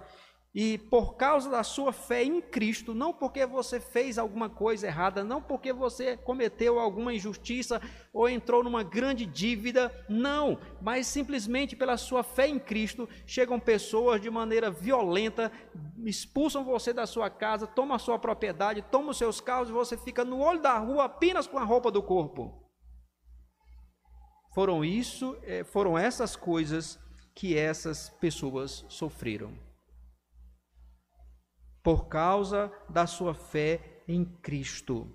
e 0.58 0.78
por 0.78 1.16
causa 1.16 1.50
da 1.50 1.62
sua 1.62 1.92
fé 1.92 2.24
em 2.24 2.40
Cristo, 2.40 2.94
não 2.94 3.12
porque 3.12 3.44
você 3.44 3.78
fez 3.78 4.16
alguma 4.16 4.48
coisa 4.48 4.86
errada, 4.86 5.22
não 5.22 5.42
porque 5.42 5.70
você 5.70 6.16
cometeu 6.16 6.80
alguma 6.80 7.12
injustiça 7.12 7.78
ou 8.10 8.26
entrou 8.26 8.64
numa 8.64 8.82
grande 8.82 9.26
dívida, 9.26 9.92
não, 10.08 10.58
mas 10.80 11.08
simplesmente 11.08 11.76
pela 11.76 11.98
sua 11.98 12.22
fé 12.22 12.48
em 12.48 12.58
Cristo, 12.58 13.06
chegam 13.26 13.60
pessoas 13.60 14.18
de 14.18 14.30
maneira 14.30 14.70
violenta, 14.70 15.52
expulsam 16.06 16.64
você 16.64 16.90
da 16.90 17.06
sua 17.06 17.28
casa, 17.28 17.66
tomam 17.66 17.94
a 17.94 17.98
sua 17.98 18.18
propriedade, 18.18 18.80
tomam 18.90 19.10
os 19.10 19.18
seus 19.18 19.42
carros 19.42 19.68
e 19.68 19.72
você 19.72 19.94
fica 19.98 20.24
no 20.24 20.40
olho 20.40 20.62
da 20.62 20.78
rua 20.78 21.04
apenas 21.04 21.46
com 21.46 21.58
a 21.58 21.64
roupa 21.64 21.90
do 21.90 22.02
corpo. 22.02 22.66
Foram 24.54 24.82
isso, 24.82 25.36
eh, 25.42 25.64
foram 25.64 25.98
essas 25.98 26.34
coisas 26.34 26.98
que 27.34 27.54
essas 27.58 28.08
pessoas 28.08 28.86
sofreram. 28.88 29.65
Por 31.86 32.08
causa 32.08 32.72
da 32.88 33.06
sua 33.06 33.32
fé 33.32 34.02
em 34.08 34.24
Cristo. 34.24 35.06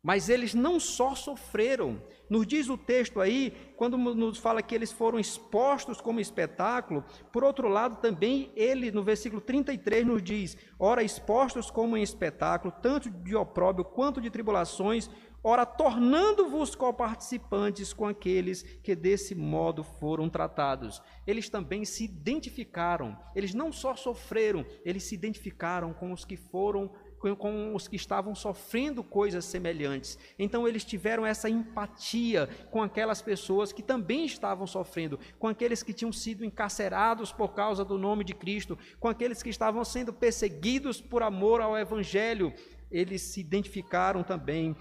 Mas 0.00 0.28
eles 0.28 0.54
não 0.54 0.78
só 0.78 1.16
sofreram, 1.16 2.00
nos 2.30 2.46
diz 2.46 2.68
o 2.68 2.78
texto 2.78 3.20
aí, 3.20 3.52
quando 3.76 3.98
nos 3.98 4.38
fala 4.38 4.62
que 4.62 4.72
eles 4.72 4.92
foram 4.92 5.18
expostos 5.18 6.00
como 6.00 6.20
espetáculo, 6.20 7.04
por 7.32 7.42
outro 7.42 7.66
lado 7.66 7.96
também 7.96 8.52
ele, 8.54 8.92
no 8.92 9.02
versículo 9.02 9.40
33, 9.40 10.06
nos 10.06 10.22
diz: 10.22 10.56
ora, 10.78 11.02
expostos 11.02 11.72
como 11.72 11.96
em 11.96 12.04
espetáculo, 12.04 12.72
tanto 12.80 13.10
de 13.10 13.34
opróbrio 13.34 13.84
quanto 13.84 14.20
de 14.20 14.30
tribulações, 14.30 15.10
ora, 15.42 15.66
tornando-vos 15.66 16.74
coparticipantes 16.74 17.92
com 17.92 18.06
aqueles 18.06 18.62
que 18.82 18.94
desse 18.94 19.34
modo 19.34 19.82
foram 19.82 20.28
tratados. 20.28 21.02
Eles 21.26 21.48
também 21.48 21.84
se 21.84 22.04
identificaram, 22.04 23.18
eles 23.34 23.54
não 23.54 23.72
só 23.72 23.96
sofreram, 23.96 24.64
eles 24.84 25.02
se 25.04 25.14
identificaram 25.14 25.92
com 25.92 26.12
os 26.12 26.24
que 26.24 26.36
foram 26.36 26.90
com 27.38 27.72
os 27.72 27.86
que 27.86 27.94
estavam 27.94 28.34
sofrendo 28.34 29.04
coisas 29.04 29.44
semelhantes. 29.44 30.18
Então 30.36 30.66
eles 30.66 30.84
tiveram 30.84 31.24
essa 31.24 31.48
empatia 31.48 32.48
com 32.68 32.82
aquelas 32.82 33.22
pessoas 33.22 33.72
que 33.72 33.80
também 33.80 34.24
estavam 34.26 34.66
sofrendo, 34.66 35.20
com 35.38 35.46
aqueles 35.46 35.84
que 35.84 35.92
tinham 35.92 36.12
sido 36.12 36.44
encarcerados 36.44 37.32
por 37.32 37.54
causa 37.54 37.84
do 37.84 37.96
nome 37.96 38.24
de 38.24 38.34
Cristo, 38.34 38.76
com 38.98 39.06
aqueles 39.06 39.40
que 39.40 39.50
estavam 39.50 39.84
sendo 39.84 40.12
perseguidos 40.12 41.00
por 41.00 41.22
amor 41.22 41.60
ao 41.60 41.78
evangelho. 41.78 42.52
Eles 42.90 43.22
se 43.22 43.40
identificaram 43.40 44.24
também 44.24 44.76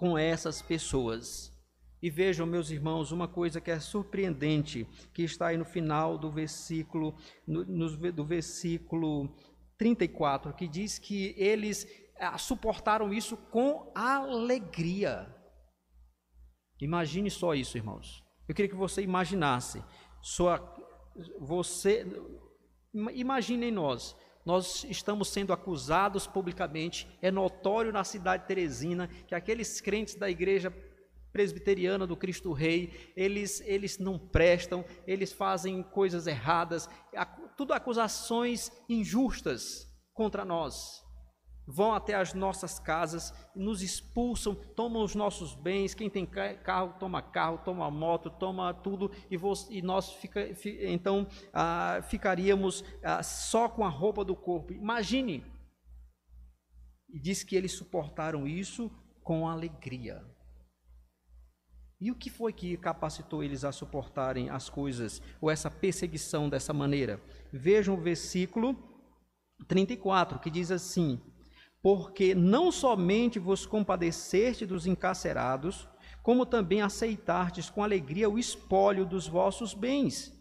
com 0.00 0.16
essas 0.16 0.62
pessoas. 0.62 1.52
E 2.00 2.08
vejam, 2.08 2.46
meus 2.46 2.70
irmãos, 2.70 3.12
uma 3.12 3.28
coisa 3.28 3.60
que 3.60 3.70
é 3.70 3.78
surpreendente, 3.78 4.88
que 5.12 5.22
está 5.22 5.48
aí 5.48 5.58
no 5.58 5.64
final 5.66 6.16
do 6.16 6.30
versículo, 6.30 7.14
no, 7.46 7.66
no, 7.66 8.10
do 8.10 8.24
versículo 8.24 9.36
34, 9.76 10.54
que 10.54 10.66
diz 10.66 10.98
que 10.98 11.34
eles 11.36 11.86
ah, 12.18 12.38
suportaram 12.38 13.12
isso 13.12 13.36
com 13.36 13.92
alegria. 13.94 15.36
Imagine 16.80 17.30
só 17.30 17.54
isso, 17.54 17.76
irmãos. 17.76 18.24
Eu 18.48 18.54
queria 18.54 18.70
que 18.70 18.74
você 18.74 19.02
imaginasse. 19.02 19.84
Sua, 20.22 20.58
você, 21.38 22.06
imaginem 23.12 23.70
nós 23.70 24.16
nós 24.44 24.84
estamos 24.88 25.28
sendo 25.28 25.52
acusados 25.52 26.26
publicamente, 26.26 27.08
é 27.20 27.30
notório 27.30 27.92
na 27.92 28.04
cidade 28.04 28.42
de 28.42 28.48
Teresina 28.48 29.08
que 29.26 29.34
aqueles 29.34 29.80
crentes 29.80 30.14
da 30.14 30.30
igreja 30.30 30.72
presbiteriana 31.32 32.06
do 32.06 32.16
Cristo 32.16 32.52
Rei, 32.52 33.12
eles, 33.16 33.60
eles 33.64 33.98
não 33.98 34.18
prestam, 34.18 34.84
eles 35.06 35.32
fazem 35.32 35.82
coisas 35.82 36.26
erradas, 36.26 36.88
tudo 37.56 37.72
acusações 37.72 38.72
injustas 38.88 39.86
contra 40.12 40.44
nós 40.44 41.08
vão 41.70 41.94
até 41.94 42.14
as 42.14 42.34
nossas 42.34 42.78
casas, 42.78 43.32
nos 43.54 43.80
expulsam, 43.80 44.54
tomam 44.54 45.04
os 45.04 45.14
nossos 45.14 45.54
bens. 45.54 45.94
Quem 45.94 46.10
tem 46.10 46.26
carro, 46.26 46.94
toma 46.98 47.22
carro, 47.22 47.58
toma 47.64 47.90
moto, 47.90 48.28
toma 48.28 48.74
tudo, 48.74 49.10
e, 49.30 49.38
e 49.70 49.82
nós 49.82 50.12
fica, 50.14 50.40
então 50.82 51.26
ah, 51.52 52.00
ficaríamos 52.08 52.84
ah, 53.02 53.22
só 53.22 53.68
com 53.68 53.84
a 53.84 53.88
roupa 53.88 54.24
do 54.24 54.34
corpo. 54.34 54.72
Imagine. 54.72 55.44
E 57.08 57.20
diz 57.20 57.44
que 57.44 57.54
eles 57.56 57.72
suportaram 57.72 58.46
isso 58.46 58.90
com 59.22 59.48
alegria. 59.48 60.24
E 62.00 62.10
o 62.10 62.14
que 62.14 62.30
foi 62.30 62.52
que 62.52 62.76
capacitou 62.78 63.44
eles 63.44 63.62
a 63.62 63.72
suportarem 63.72 64.48
as 64.48 64.70
coisas, 64.70 65.20
ou 65.40 65.50
essa 65.50 65.70
perseguição 65.70 66.48
dessa 66.48 66.72
maneira? 66.72 67.20
Vejam 67.52 67.94
o 67.94 68.00
versículo 68.00 68.74
34, 69.68 70.38
que 70.38 70.50
diz 70.50 70.70
assim: 70.70 71.20
porque 71.82 72.34
não 72.34 72.70
somente 72.70 73.38
vos 73.38 73.64
compadeceste 73.64 74.66
dos 74.66 74.86
encarcerados, 74.86 75.88
como 76.22 76.44
também 76.44 76.82
aceitastes 76.82 77.70
com 77.70 77.82
alegria 77.82 78.28
o 78.28 78.38
espólio 78.38 79.06
dos 79.06 79.26
vossos 79.26 79.72
bens, 79.72 80.32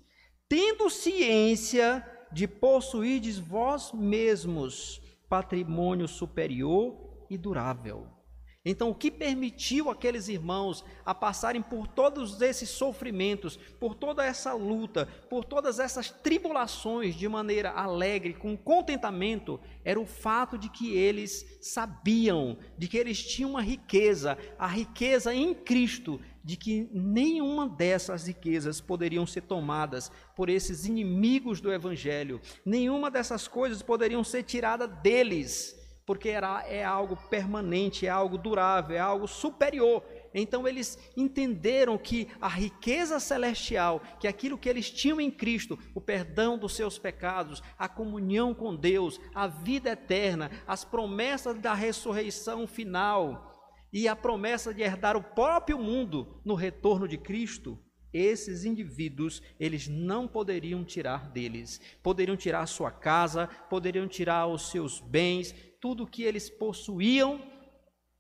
tendo 0.48 0.90
ciência 0.90 2.06
de 2.32 2.48
possuirdes 2.48 3.40
vós 3.40 3.92
mesmos 3.94 5.02
patrimônio 5.30 6.08
superior 6.08 7.26
e 7.30 7.38
durável. 7.38 8.19
Então, 8.66 8.90
o 8.90 8.96
que 8.96 9.10
permitiu 9.10 9.90
aqueles 9.90 10.28
irmãos 10.28 10.84
a 11.06 11.16
passarem 11.16 11.62
por 11.62 11.88
todos 11.88 12.42
esses 12.42 12.70
sofrimentos, 12.70 13.56
por 13.56 13.96
toda 13.96 14.26
essa 14.26 14.52
luta, 14.54 15.08
por 15.30 15.46
todas 15.46 15.80
essas 15.80 16.12
tribulações 16.12 17.16
de 17.16 17.26
maneira 17.30 17.72
alegre, 17.72 18.34
com 18.34 18.58
contentamento, 18.58 19.62
era 19.86 19.98
o 19.98 20.06
fato 20.06 20.58
de 20.58 20.68
que 20.68 20.94
eles 20.94 21.58
sabiam, 21.62 22.58
de 22.78 22.90
que 22.90 22.98
eles 22.98 23.24
tinham 23.24 23.52
uma 23.52 23.62
riqueza, 23.62 24.38
a 24.58 24.68
riqueza 24.68 25.34
em 25.34 25.54
Cristo, 25.54 26.20
de 26.44 26.58
que 26.58 26.90
nenhuma 26.92 27.66
dessas 27.66 28.28
riquezas 28.28 28.82
poderiam 28.82 29.26
ser 29.26 29.42
tomadas 29.44 30.12
por 30.36 30.50
esses 30.50 30.86
inimigos 30.86 31.62
do 31.62 31.72
Evangelho, 31.72 32.42
nenhuma 32.66 33.10
dessas 33.10 33.48
coisas 33.48 33.82
poderiam 33.82 34.24
ser 34.24 34.44
tirada 34.44 34.86
deles 34.86 35.79
porque 36.10 36.30
era, 36.30 36.66
é 36.68 36.84
algo 36.84 37.16
permanente, 37.30 38.08
é 38.08 38.10
algo 38.10 38.36
durável, 38.36 38.98
é 38.98 39.00
algo 39.00 39.28
superior. 39.28 40.04
Então 40.34 40.68
eles 40.68 40.98
entenderam 41.16 42.00
que 42.00 42.28
a 42.42 42.48
riqueza 42.48 43.20
celestial, 43.20 44.02
que 44.20 44.28
aquilo 44.28 44.58
que 44.58 44.68
eles 44.68 44.90
tinham 44.90 45.22
em 45.22 45.30
Cristo, 45.30 45.78
o 45.94 46.02
perdão 46.02 46.58
dos 46.58 46.74
seus 46.76 46.98
pecados, 46.98 47.62
a 47.78 47.88
comunhão 47.88 48.56
com 48.56 48.76
Deus, 48.76 49.22
a 49.36 49.46
vida 49.46 49.92
eterna, 49.92 50.50
as 50.66 50.84
promessas 50.84 51.60
da 51.60 51.76
ressurreição 51.76 52.66
final 52.66 53.78
e 53.94 54.08
a 54.08 54.16
promessa 54.16 54.74
de 54.74 54.82
herdar 54.82 55.16
o 55.16 55.22
próprio 55.22 55.78
mundo 55.78 56.42
no 56.44 56.56
retorno 56.56 57.08
de 57.08 57.20
Cristo, 57.20 57.78
esses 58.12 58.66
indivíduos, 58.66 59.42
eles 59.60 59.88
não 59.88 60.28
poderiam 60.28 60.84
tirar 60.84 61.30
deles. 61.30 61.80
Poderiam 62.02 62.36
tirar 62.36 62.66
sua 62.66 62.90
casa, 62.90 63.48
poderiam 63.70 64.08
tirar 64.08 64.48
os 64.48 64.72
seus 64.72 65.00
bens, 65.00 65.54
tudo 65.80 66.08
que 66.08 66.24
eles 66.24 66.50
possuíam 66.50 67.42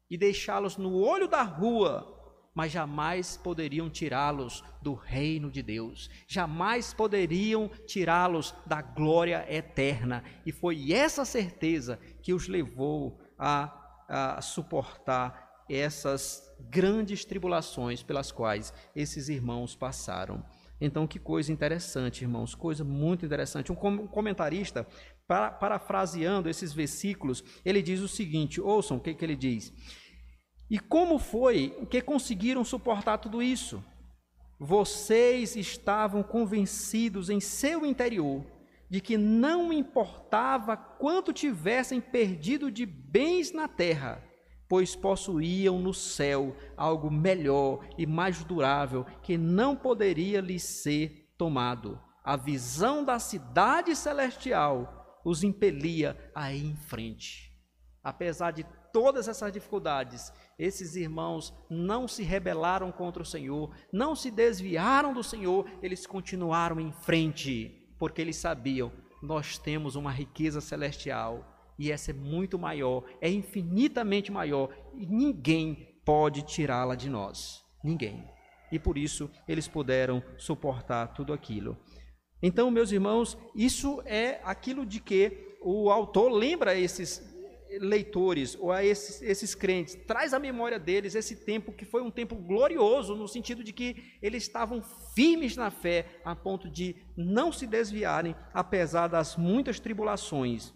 e 0.09 0.17
deixá-los 0.17 0.77
no 0.77 0.95
olho 0.97 1.27
da 1.27 1.43
rua, 1.43 2.15
mas 2.53 2.71
jamais 2.71 3.37
poderiam 3.37 3.89
tirá-los 3.89 4.63
do 4.81 4.93
reino 4.93 5.51
de 5.51 5.61
Deus, 5.61 6.09
jamais 6.27 6.93
poderiam 6.93 7.69
tirá-los 7.85 8.53
da 8.65 8.81
glória 8.81 9.45
eterna. 9.49 10.23
E 10.45 10.51
foi 10.51 10.91
essa 10.91 11.23
certeza 11.23 11.99
que 12.21 12.33
os 12.33 12.47
levou 12.47 13.19
a, 13.37 14.05
a 14.07 14.41
suportar 14.41 15.63
essas 15.69 16.51
grandes 16.59 17.23
tribulações 17.23 18.01
pelas 18.01 18.31
quais 18.31 18.73
esses 18.95 19.29
irmãos 19.29 19.75
passaram. 19.75 20.43
Então, 20.81 21.05
que 21.05 21.19
coisa 21.19 21.51
interessante, 21.51 22.23
irmãos, 22.23 22.55
coisa 22.55 22.83
muito 22.83 23.25
interessante. 23.25 23.71
Um 23.71 23.75
comentarista, 23.75 24.87
parafraseando 25.29 26.49
esses 26.49 26.73
versículos, 26.73 27.43
ele 27.63 27.81
diz 27.81 28.01
o 28.01 28.07
seguinte: 28.07 28.59
ouçam 28.59 28.97
o 28.97 28.99
que, 28.99 29.13
que 29.13 29.23
ele 29.23 29.35
diz. 29.35 29.71
E 30.69 30.79
como 30.79 31.19
foi 31.19 31.69
que 31.89 32.01
conseguiram 32.01 32.63
suportar 32.63 33.19
tudo 33.19 33.41
isso? 33.41 33.83
Vocês 34.59 35.55
estavam 35.55 36.21
convencidos 36.21 37.29
em 37.29 37.39
seu 37.39 37.85
interior 37.85 38.43
de 38.89 38.99
que 38.99 39.17
não 39.17 39.71
importava 39.71 40.75
quanto 40.75 41.31
tivessem 41.31 42.01
perdido 42.01 42.71
de 42.71 42.85
bens 42.85 43.51
na 43.51 43.67
terra, 43.67 44.23
pois 44.67 44.95
possuíam 44.95 45.79
no 45.79 45.93
céu 45.93 46.55
algo 46.75 47.09
melhor 47.09 47.87
e 47.97 48.05
mais 48.05 48.43
durável 48.43 49.05
que 49.21 49.37
não 49.37 49.75
poderia 49.75 50.41
lhes 50.41 50.63
ser 50.63 51.31
tomado. 51.37 51.99
A 52.23 52.35
visão 52.35 53.03
da 53.03 53.17
cidade 53.17 53.95
celestial 53.95 54.98
os 55.23 55.43
impelia 55.43 56.17
a 56.33 56.53
ir 56.53 56.65
em 56.65 56.75
frente. 56.75 57.53
Apesar 58.03 58.51
de 58.51 58.65
todas 58.93 59.27
essas 59.27 59.51
dificuldades, 59.51 60.31
esses 60.57 60.95
irmãos 60.95 61.53
não 61.69 62.07
se 62.07 62.23
rebelaram 62.23 62.91
contra 62.91 63.21
o 63.21 63.25
Senhor, 63.25 63.75
não 63.91 64.15
se 64.15 64.31
desviaram 64.31 65.13
do 65.13 65.23
Senhor, 65.23 65.69
eles 65.81 66.07
continuaram 66.07 66.79
em 66.79 66.91
frente, 66.91 67.93
porque 67.97 68.21
eles 68.21 68.37
sabiam: 68.37 68.91
nós 69.21 69.57
temos 69.57 69.95
uma 69.95 70.11
riqueza 70.11 70.61
celestial 70.61 71.59
e 71.79 71.93
essa 71.93 72.11
é 72.11 72.13
muito 72.13 72.59
maior, 72.59 73.05
é 73.21 73.29
infinitamente 73.29 74.31
maior, 74.33 74.69
e 74.93 75.05
ninguém 75.05 75.97
pode 76.03 76.41
tirá-la 76.41 76.93
de 76.93 77.09
nós. 77.09 77.63
Ninguém. 77.81 78.27
E 78.69 78.77
por 78.77 78.97
isso 78.97 79.31
eles 79.47 79.67
puderam 79.67 80.21
suportar 80.37 81.07
tudo 81.07 81.31
aquilo. 81.31 81.77
Então, 82.41 82.71
meus 82.71 82.91
irmãos, 82.91 83.37
isso 83.53 84.01
é 84.05 84.39
aquilo 84.43 84.85
de 84.85 84.99
que 84.99 85.57
o 85.61 85.89
autor 85.89 86.31
lembra 86.31 86.77
esses 86.77 87.27
leitores 87.77 88.57
ou 88.59 88.71
a 88.71 88.83
esses, 88.83 89.21
esses 89.21 89.53
crentes, 89.53 89.95
traz 90.07 90.33
à 90.33 90.39
memória 90.39 90.79
deles 90.79 91.13
esse 91.13 91.35
tempo 91.35 91.71
que 91.71 91.85
foi 91.85 92.01
um 92.01 92.09
tempo 92.09 92.35
glorioso, 92.35 93.15
no 93.15 93.27
sentido 93.27 93.63
de 93.63 93.71
que 93.71 94.17
eles 94.21 94.43
estavam 94.43 94.81
firmes 95.13 95.55
na 95.55 95.69
fé, 95.69 96.19
a 96.25 96.35
ponto 96.35 96.69
de 96.69 96.95
não 97.15 97.51
se 97.51 97.67
desviarem, 97.67 98.35
apesar 98.53 99.07
das 99.07 99.37
muitas 99.37 99.79
tribulações. 99.79 100.73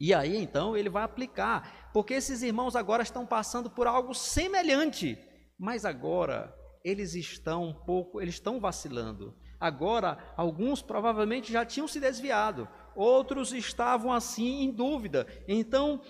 E 0.00 0.14
aí 0.14 0.36
então 0.36 0.76
ele 0.76 0.88
vai 0.88 1.02
aplicar, 1.02 1.90
porque 1.92 2.14
esses 2.14 2.42
irmãos 2.42 2.76
agora 2.76 3.02
estão 3.02 3.26
passando 3.26 3.68
por 3.68 3.86
algo 3.86 4.14
semelhante, 4.14 5.18
mas 5.58 5.84
agora 5.84 6.54
eles 6.84 7.14
estão 7.14 7.64
um 7.64 7.74
pouco, 7.74 8.20
eles 8.20 8.34
estão 8.34 8.60
vacilando. 8.60 9.36
Agora, 9.60 10.18
alguns 10.36 10.80
provavelmente 10.80 11.52
já 11.52 11.64
tinham 11.64 11.88
se 11.88 11.98
desviado, 11.98 12.68
outros 12.94 13.52
estavam 13.52 14.12
assim 14.12 14.62
em 14.62 14.70
dúvida. 14.70 15.26
Então, 15.46 16.00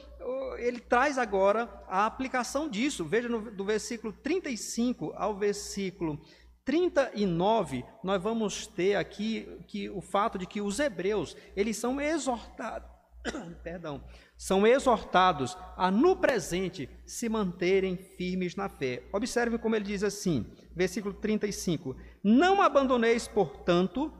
ele 0.59 0.81
traz 0.81 1.17
agora 1.17 1.69
a 1.89 2.05
aplicação 2.05 2.69
disso. 2.69 3.05
Veja 3.05 3.29
no, 3.29 3.51
do 3.51 3.65
versículo 3.65 4.13
35 4.13 5.15
ao 5.17 5.35
versículo 5.35 6.21
39, 6.65 7.85
nós 8.05 8.23
vamos 8.23 8.67
ter 8.67 8.95
aqui 8.97 9.49
que 9.67 9.89
o 9.89 10.03
fato 10.03 10.37
de 10.37 10.47
que 10.47 10.61
os 10.61 10.79
hebreus, 10.79 11.35
eles 11.57 11.79
são 11.79 11.99
exortados 11.99 12.98
perdão, 13.63 14.03
são 14.37 14.67
exortados 14.67 15.57
a 15.77 15.91
no 15.91 16.17
presente 16.17 16.89
se 17.07 17.29
manterem 17.29 17.97
firmes 17.97 18.55
na 18.55 18.69
fé. 18.69 19.03
Observe 19.13 19.59
como 19.59 19.77
ele 19.77 19.85
diz 19.85 20.03
assim, 20.03 20.47
versículo 20.75 21.15
35: 21.15 21.97
Não 22.23 22.63
abandoneis, 22.63 23.27
portanto, 23.27 24.13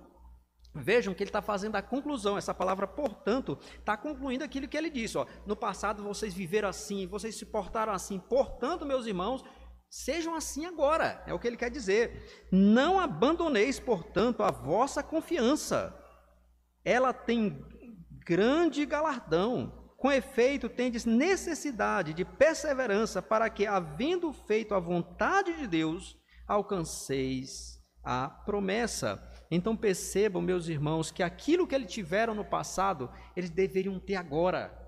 Vejam 0.75 1.13
que 1.13 1.23
ele 1.23 1.31
está 1.31 1.43
fazendo 1.43 1.77
a 1.77 1.83
conclusão, 1.83 2.39
essa 2.39 2.55
palavra, 2.55 2.87
portanto, 2.87 3.59
está 3.79 3.97
concluindo 3.97 4.45
aquilo 4.45 4.69
que 4.69 4.77
ele 4.77 4.91
disse. 4.91 5.19
Ó, 5.19 5.27
no 5.47 5.57
passado 5.57 6.03
vocês 6.05 6.33
viveram 6.35 6.69
assim, 6.69 7.07
vocês 7.07 7.37
se 7.37 7.47
portaram 7.47 7.93
assim, 7.93 8.19
portanto, 8.19 8.87
meus 8.87 9.07
irmãos, 9.07 9.43
sejam 9.91 10.35
assim 10.35 10.67
agora, 10.67 11.23
é 11.27 11.33
o 11.33 11.39
que 11.39 11.49
ele 11.49 11.57
quer 11.57 11.71
dizer. 11.71 12.47
Não 12.53 13.01
abandoneis, 13.01 13.81
portanto, 13.81 14.43
a 14.43 14.51
vossa 14.51 15.03
confiança. 15.03 15.95
Ela 16.85 17.13
tem 17.13 17.65
grande 18.29 18.85
galardão. 18.85 19.73
Com 19.97 20.13
efeito, 20.13 20.69
tendes 20.69 21.07
necessidade 21.07 22.13
de 22.13 22.25
perseverança 22.25 23.23
para 23.23 23.49
que, 23.49 23.67
havendo 23.67 24.33
feito 24.33 24.75
a 24.75 24.79
vontade 24.79 25.57
de 25.57 25.67
Deus, 25.67 26.15
alcanceis 26.47 27.83
a 28.05 28.29
promessa. 28.29 29.21
Então 29.51 29.75
percebam, 29.75 30.43
meus 30.43 30.69
irmãos, 30.69 31.11
que 31.11 31.23
aquilo 31.23 31.67
que 31.67 31.75
eles 31.75 31.91
tiveram 31.91 32.35
no 32.35 32.45
passado, 32.45 33.11
eles 33.35 33.51
deveriam 33.51 33.99
ter 33.99 34.17
agora: 34.17 34.79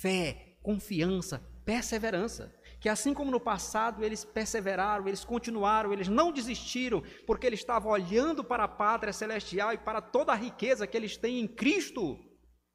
fé, 0.00 0.56
confiança, 0.62 1.42
perseverança. 1.66 2.54
Que 2.80 2.88
assim 2.88 3.12
como 3.12 3.30
no 3.30 3.40
passado 3.40 4.04
eles 4.04 4.24
perseveraram, 4.24 5.08
eles 5.08 5.24
continuaram, 5.24 5.92
eles 5.92 6.08
não 6.08 6.30
desistiram, 6.30 7.02
porque 7.26 7.46
eles 7.46 7.60
estavam 7.60 7.90
olhando 7.90 8.44
para 8.44 8.64
a 8.64 8.68
pátria 8.68 9.12
celestial 9.12 9.72
e 9.72 9.78
para 9.78 10.00
toda 10.00 10.32
a 10.32 10.36
riqueza 10.36 10.86
que 10.86 10.96
eles 10.96 11.16
têm 11.16 11.40
em 11.40 11.48
Cristo. 11.48 12.18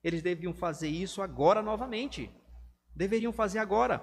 Eles 0.03 0.21
deviam 0.21 0.53
fazer 0.53 0.87
isso 0.87 1.21
agora 1.21 1.61
novamente. 1.61 2.29
Deveriam 2.95 3.31
fazer 3.31 3.59
agora. 3.59 4.01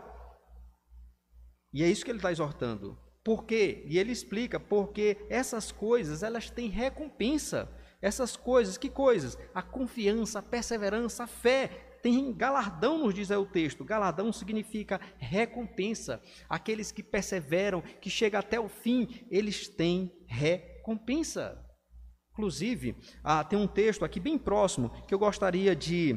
E 1.73 1.83
é 1.83 1.89
isso 1.89 2.05
que 2.05 2.11
ele 2.11 2.19
está 2.19 2.33
exortando. 2.33 2.99
Por 3.25 3.45
quê? 3.45 3.85
E 3.87 3.99
ele 3.99 4.13
explica, 4.13 4.61
porque 4.61 5.17
essas 5.29 5.73
coisas, 5.73 6.23
elas 6.23 6.49
têm 6.49 6.69
recompensa. 6.69 7.69
Essas 8.01 8.37
coisas, 8.37 8.79
que 8.79 8.89
coisas? 8.89 9.37
A 9.53 9.63
confiança, 9.63 10.39
a 10.39 10.43
perseverança, 10.43 11.25
a 11.25 11.27
fé, 11.27 11.99
tem 12.03 12.33
galardão, 12.33 12.99
nos 12.99 13.13
diz 13.13 13.33
aí 13.33 13.37
o 13.37 13.45
texto. 13.45 13.85
Galardão 13.85 14.33
significa 14.33 15.01
recompensa. 15.19 16.23
Aqueles 16.49 16.93
que 16.93 17.03
perseveram, 17.03 17.81
que 17.81 18.09
chegam 18.09 18.39
até 18.39 18.61
o 18.61 18.69
fim, 18.69 19.27
eles 19.29 19.67
têm 19.67 20.13
recompensa. 20.27 21.66
Inclusive, 22.37 22.95
ah, 23.25 23.43
tem 23.43 23.59
um 23.59 23.67
texto 23.67 24.05
aqui 24.05 24.21
bem 24.21 24.37
próximo 24.37 24.91
que 25.09 25.15
eu 25.15 25.19
gostaria 25.19 25.75
de 25.75 26.15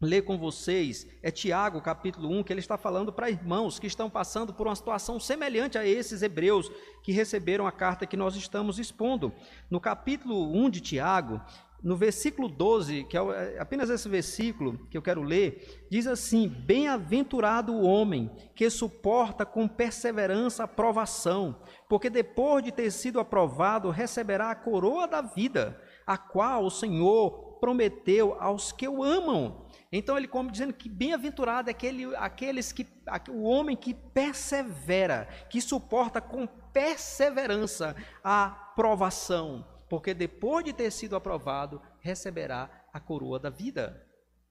ler 0.00 0.22
com 0.22 0.36
vocês. 0.36 1.06
É 1.22 1.30
Tiago, 1.30 1.80
capítulo 1.80 2.28
1, 2.36 2.42
que 2.42 2.52
ele 2.52 2.58
está 2.58 2.76
falando 2.76 3.12
para 3.12 3.30
irmãos 3.30 3.78
que 3.78 3.86
estão 3.86 4.10
passando 4.10 4.52
por 4.52 4.66
uma 4.66 4.74
situação 4.74 5.20
semelhante 5.20 5.78
a 5.78 5.86
esses 5.86 6.20
hebreus 6.20 6.68
que 7.00 7.12
receberam 7.12 7.64
a 7.64 7.70
carta 7.70 8.06
que 8.06 8.16
nós 8.16 8.34
estamos 8.34 8.80
expondo. 8.80 9.32
No 9.70 9.78
capítulo 9.78 10.52
1 10.52 10.68
de 10.68 10.80
Tiago, 10.80 11.40
no 11.86 11.96
versículo 11.96 12.48
12, 12.48 13.04
que 13.04 13.16
é, 13.16 13.20
é 13.20 13.60
apenas 13.60 13.88
esse 13.90 14.08
versículo 14.08 14.76
que 14.90 14.98
eu 14.98 15.02
quero 15.02 15.22
ler, 15.22 15.86
diz 15.88 16.08
assim: 16.08 16.48
Bem-aventurado 16.48 17.72
o 17.72 17.84
homem 17.84 18.28
que 18.56 18.68
suporta 18.68 19.46
com 19.46 19.68
perseverança 19.68 20.64
a 20.64 20.68
provação, 20.68 21.62
porque 21.88 22.10
depois 22.10 22.64
de 22.64 22.72
ter 22.72 22.90
sido 22.90 23.20
aprovado, 23.20 23.88
receberá 23.90 24.50
a 24.50 24.54
coroa 24.56 25.06
da 25.06 25.22
vida, 25.22 25.80
a 26.04 26.18
qual 26.18 26.64
o 26.64 26.70
Senhor 26.72 27.56
prometeu 27.60 28.36
aos 28.40 28.72
que 28.72 28.88
o 28.88 29.04
amam. 29.04 29.64
Então 29.92 30.18
ele 30.18 30.26
come 30.26 30.50
dizendo 30.50 30.72
que 30.72 30.88
bem-aventurado 30.88 31.70
é 31.70 31.70
aquele, 31.70 32.16
aqueles 32.16 32.72
que 32.72 32.84
o 33.30 33.44
homem 33.44 33.76
que 33.76 33.94
persevera, 33.94 35.28
que 35.48 35.60
suporta 35.60 36.20
com 36.20 36.48
perseverança 36.72 37.94
a 38.24 38.72
provação 38.74 39.75
porque 39.88 40.14
depois 40.14 40.64
de 40.64 40.72
ter 40.72 40.90
sido 40.90 41.16
aprovado, 41.16 41.80
receberá 42.00 42.70
a 42.92 43.00
coroa 43.00 43.38
da 43.38 43.50
vida. 43.50 44.06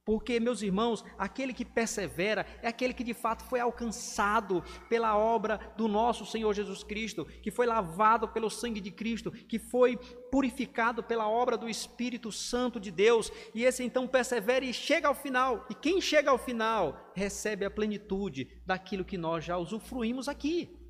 Porque, 0.05 0.39
meus 0.39 0.61
irmãos, 0.61 1.03
aquele 1.17 1.51
que 1.51 1.65
persevera 1.65 2.45
é 2.61 2.67
aquele 2.67 2.93
que 2.93 3.03
de 3.03 3.15
fato 3.15 3.43
foi 3.45 3.59
alcançado 3.59 4.63
pela 4.87 5.17
obra 5.17 5.59
do 5.75 5.87
nosso 5.87 6.27
Senhor 6.27 6.53
Jesus 6.53 6.83
Cristo, 6.83 7.25
que 7.25 7.49
foi 7.49 7.65
lavado 7.65 8.27
pelo 8.27 8.47
sangue 8.47 8.79
de 8.79 8.91
Cristo, 8.91 9.31
que 9.31 9.57
foi 9.57 9.97
purificado 10.31 11.01
pela 11.01 11.27
obra 11.27 11.57
do 11.57 11.67
Espírito 11.67 12.31
Santo 12.31 12.79
de 12.79 12.91
Deus, 12.91 13.31
e 13.55 13.63
esse 13.63 13.83
então 13.83 14.07
persevera 14.07 14.63
e 14.63 14.71
chega 14.71 15.07
ao 15.07 15.15
final. 15.15 15.65
E 15.71 15.73
quem 15.73 15.99
chega 15.99 16.29
ao 16.29 16.37
final 16.37 17.11
recebe 17.15 17.65
a 17.65 17.71
plenitude 17.71 18.61
daquilo 18.63 19.03
que 19.03 19.17
nós 19.17 19.43
já 19.43 19.57
usufruímos 19.57 20.27
aqui. 20.27 20.84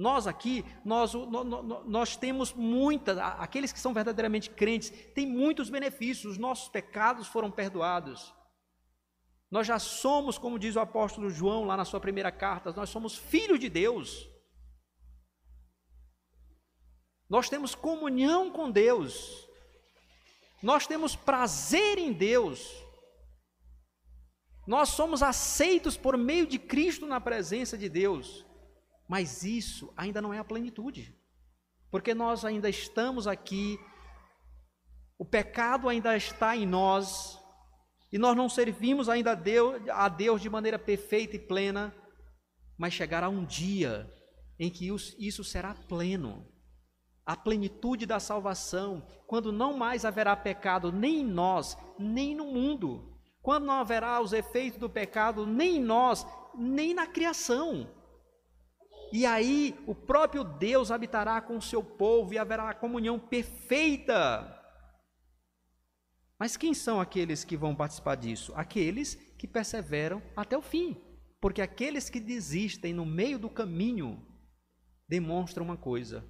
Nós 0.00 0.26
aqui, 0.26 0.64
nós, 0.82 1.12
nós 1.84 2.16
temos 2.16 2.54
muitas, 2.54 3.18
aqueles 3.18 3.70
que 3.70 3.78
são 3.78 3.92
verdadeiramente 3.92 4.48
crentes, 4.48 4.88
têm 5.14 5.26
muitos 5.26 5.68
benefícios, 5.68 6.32
os 6.32 6.38
nossos 6.38 6.70
pecados 6.70 7.28
foram 7.28 7.50
perdoados. 7.50 8.34
Nós 9.50 9.66
já 9.66 9.78
somos, 9.78 10.38
como 10.38 10.58
diz 10.58 10.74
o 10.74 10.80
apóstolo 10.80 11.28
João 11.28 11.66
lá 11.66 11.76
na 11.76 11.84
sua 11.84 12.00
primeira 12.00 12.32
carta, 12.32 12.72
nós 12.72 12.88
somos 12.88 13.14
filhos 13.14 13.60
de 13.60 13.68
Deus. 13.68 14.26
Nós 17.28 17.50
temos 17.50 17.74
comunhão 17.74 18.50
com 18.50 18.70
Deus. 18.70 19.46
Nós 20.62 20.86
temos 20.86 21.14
prazer 21.14 21.98
em 21.98 22.10
Deus. 22.10 22.74
Nós 24.66 24.88
somos 24.88 25.22
aceitos 25.22 25.98
por 25.98 26.16
meio 26.16 26.46
de 26.46 26.58
Cristo 26.58 27.04
na 27.04 27.20
presença 27.20 27.76
de 27.76 27.90
Deus. 27.90 28.48
Mas 29.10 29.42
isso 29.42 29.92
ainda 29.96 30.22
não 30.22 30.32
é 30.32 30.38
a 30.38 30.44
plenitude. 30.44 31.12
Porque 31.90 32.14
nós 32.14 32.44
ainda 32.44 32.70
estamos 32.70 33.26
aqui, 33.26 33.76
o 35.18 35.24
pecado 35.24 35.88
ainda 35.88 36.16
está 36.16 36.56
em 36.56 36.64
nós, 36.64 37.36
e 38.12 38.18
nós 38.18 38.36
não 38.36 38.48
servimos 38.48 39.08
ainda 39.08 39.32
a 39.32 39.34
Deus, 39.34 39.82
a 39.88 40.08
Deus 40.08 40.40
de 40.40 40.48
maneira 40.48 40.78
perfeita 40.78 41.34
e 41.34 41.40
plena, 41.40 41.92
mas 42.78 42.94
chegará 42.94 43.28
um 43.28 43.44
dia 43.44 44.08
em 44.60 44.70
que 44.70 44.88
isso 45.18 45.42
será 45.42 45.74
pleno. 45.74 46.46
A 47.26 47.36
plenitude 47.36 48.06
da 48.06 48.20
salvação, 48.20 49.04
quando 49.26 49.50
não 49.50 49.76
mais 49.76 50.04
haverá 50.04 50.36
pecado 50.36 50.92
nem 50.92 51.22
em 51.22 51.26
nós, 51.26 51.76
nem 51.98 52.32
no 52.32 52.44
mundo. 52.44 53.12
Quando 53.42 53.66
não 53.66 53.74
haverá 53.74 54.20
os 54.20 54.32
efeitos 54.32 54.78
do 54.78 54.88
pecado 54.88 55.44
nem 55.44 55.78
em 55.78 55.82
nós, 55.82 56.24
nem 56.54 56.94
na 56.94 57.08
criação. 57.08 57.98
E 59.12 59.26
aí 59.26 59.78
o 59.86 59.94
próprio 59.94 60.44
Deus 60.44 60.90
habitará 60.90 61.40
com 61.40 61.56
o 61.56 61.62
seu 61.62 61.82
povo 61.82 62.32
e 62.32 62.38
haverá 62.38 62.72
comunhão 62.74 63.18
perfeita 63.18 64.60
mas 66.40 66.56
quem 66.56 66.72
são 66.72 66.98
aqueles 66.98 67.44
que 67.44 67.54
vão 67.54 67.76
participar 67.76 68.14
disso? 68.14 68.54
Aqueles 68.56 69.14
que 69.38 69.46
perseveram 69.46 70.22
até 70.34 70.56
o 70.56 70.62
fim. 70.62 70.96
Porque 71.38 71.60
aqueles 71.60 72.08
que 72.08 72.18
desistem 72.18 72.94
no 72.94 73.04
meio 73.04 73.38
do 73.38 73.50
caminho 73.50 74.26
demonstram 75.06 75.66
uma 75.66 75.76
coisa: 75.76 76.24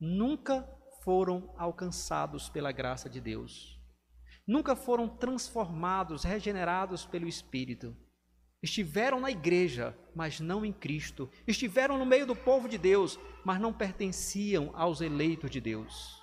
nunca 0.00 0.62
foram 1.02 1.52
alcançados 1.58 2.48
pela 2.48 2.70
graça 2.70 3.10
de 3.10 3.20
Deus. 3.20 3.76
Nunca 4.46 4.76
foram 4.76 5.08
transformados, 5.08 6.22
regenerados 6.22 7.04
pelo 7.04 7.26
Espírito. 7.26 7.96
Estiveram 8.62 9.20
na 9.20 9.30
igreja, 9.30 9.96
mas 10.14 10.38
não 10.38 10.64
em 10.64 10.72
Cristo. 10.72 11.30
Estiveram 11.46 11.96
no 11.96 12.04
meio 12.04 12.26
do 12.26 12.36
povo 12.36 12.68
de 12.68 12.76
Deus, 12.76 13.18
mas 13.44 13.58
não 13.58 13.72
pertenciam 13.72 14.70
aos 14.74 15.00
eleitos 15.00 15.50
de 15.50 15.60
Deus. 15.60 16.20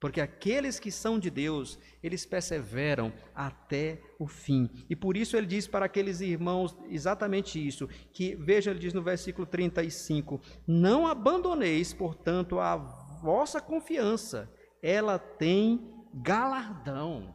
Porque 0.00 0.20
aqueles 0.20 0.78
que 0.78 0.90
são 0.90 1.18
de 1.18 1.30
Deus, 1.30 1.78
eles 2.02 2.26
perseveram 2.26 3.12
até 3.34 4.02
o 4.18 4.26
fim. 4.26 4.68
E 4.88 4.94
por 4.94 5.16
isso 5.16 5.36
ele 5.36 5.46
diz 5.46 5.66
para 5.66 5.86
aqueles 5.86 6.20
irmãos 6.20 6.76
exatamente 6.90 7.64
isso, 7.64 7.88
que 8.12 8.34
veja, 8.34 8.70
ele 8.70 8.80
diz 8.80 8.92
no 8.92 9.02
versículo 9.02 9.46
35: 9.46 10.40
"Não 10.66 11.06
abandoneis, 11.06 11.94
portanto, 11.94 12.58
a 12.58 12.76
vossa 12.76 13.60
confiança, 13.60 14.50
ela 14.82 15.18
tem 15.18 15.80
galardão." 16.12 17.34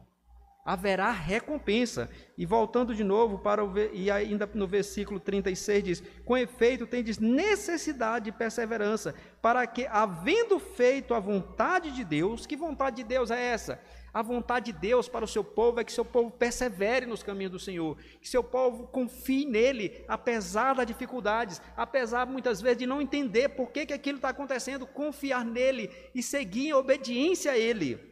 Haverá 0.72 1.10
recompensa. 1.10 2.08
E 2.38 2.46
voltando 2.46 2.94
de 2.94 3.02
novo 3.02 3.38
para 3.38 3.64
o 3.64 3.72
e 3.92 4.10
ainda 4.10 4.48
no 4.54 4.66
versículo 4.66 5.18
36 5.18 5.84
diz: 5.84 6.02
"Com 6.24 6.36
efeito 6.36 6.86
tendes 6.86 7.18
necessidade 7.18 8.26
de 8.26 8.32
perseverança, 8.32 9.14
para 9.42 9.66
que 9.66 9.86
havendo 9.86 10.58
feito 10.58 11.12
a 11.12 11.20
vontade 11.20 11.90
de 11.90 12.04
Deus, 12.04 12.46
que 12.46 12.56
vontade 12.56 12.96
de 12.96 13.04
Deus 13.04 13.30
é 13.30 13.42
essa? 13.42 13.80
A 14.12 14.22
vontade 14.22 14.72
de 14.72 14.78
Deus 14.78 15.08
para 15.08 15.24
o 15.24 15.28
seu 15.28 15.44
povo 15.44 15.80
é 15.80 15.84
que 15.84 15.92
seu 15.92 16.04
povo 16.04 16.32
persevere 16.32 17.06
nos 17.06 17.22
caminhos 17.22 17.52
do 17.52 17.60
Senhor, 17.60 17.96
que 18.20 18.28
seu 18.28 18.42
povo 18.42 18.88
confie 18.88 19.44
nele, 19.44 20.04
apesar 20.08 20.74
das 20.74 20.86
dificuldades, 20.86 21.62
apesar 21.76 22.26
muitas 22.26 22.60
vezes 22.60 22.78
de 22.78 22.86
não 22.86 23.00
entender 23.00 23.50
por 23.50 23.70
que, 23.70 23.86
que 23.86 23.92
aquilo 23.92 24.16
está 24.16 24.30
acontecendo, 24.30 24.84
confiar 24.84 25.44
nele 25.44 25.90
e 26.12 26.22
seguir 26.24 26.68
em 26.68 26.72
obediência 26.72 27.52
a 27.52 27.58
ele. 27.58 28.10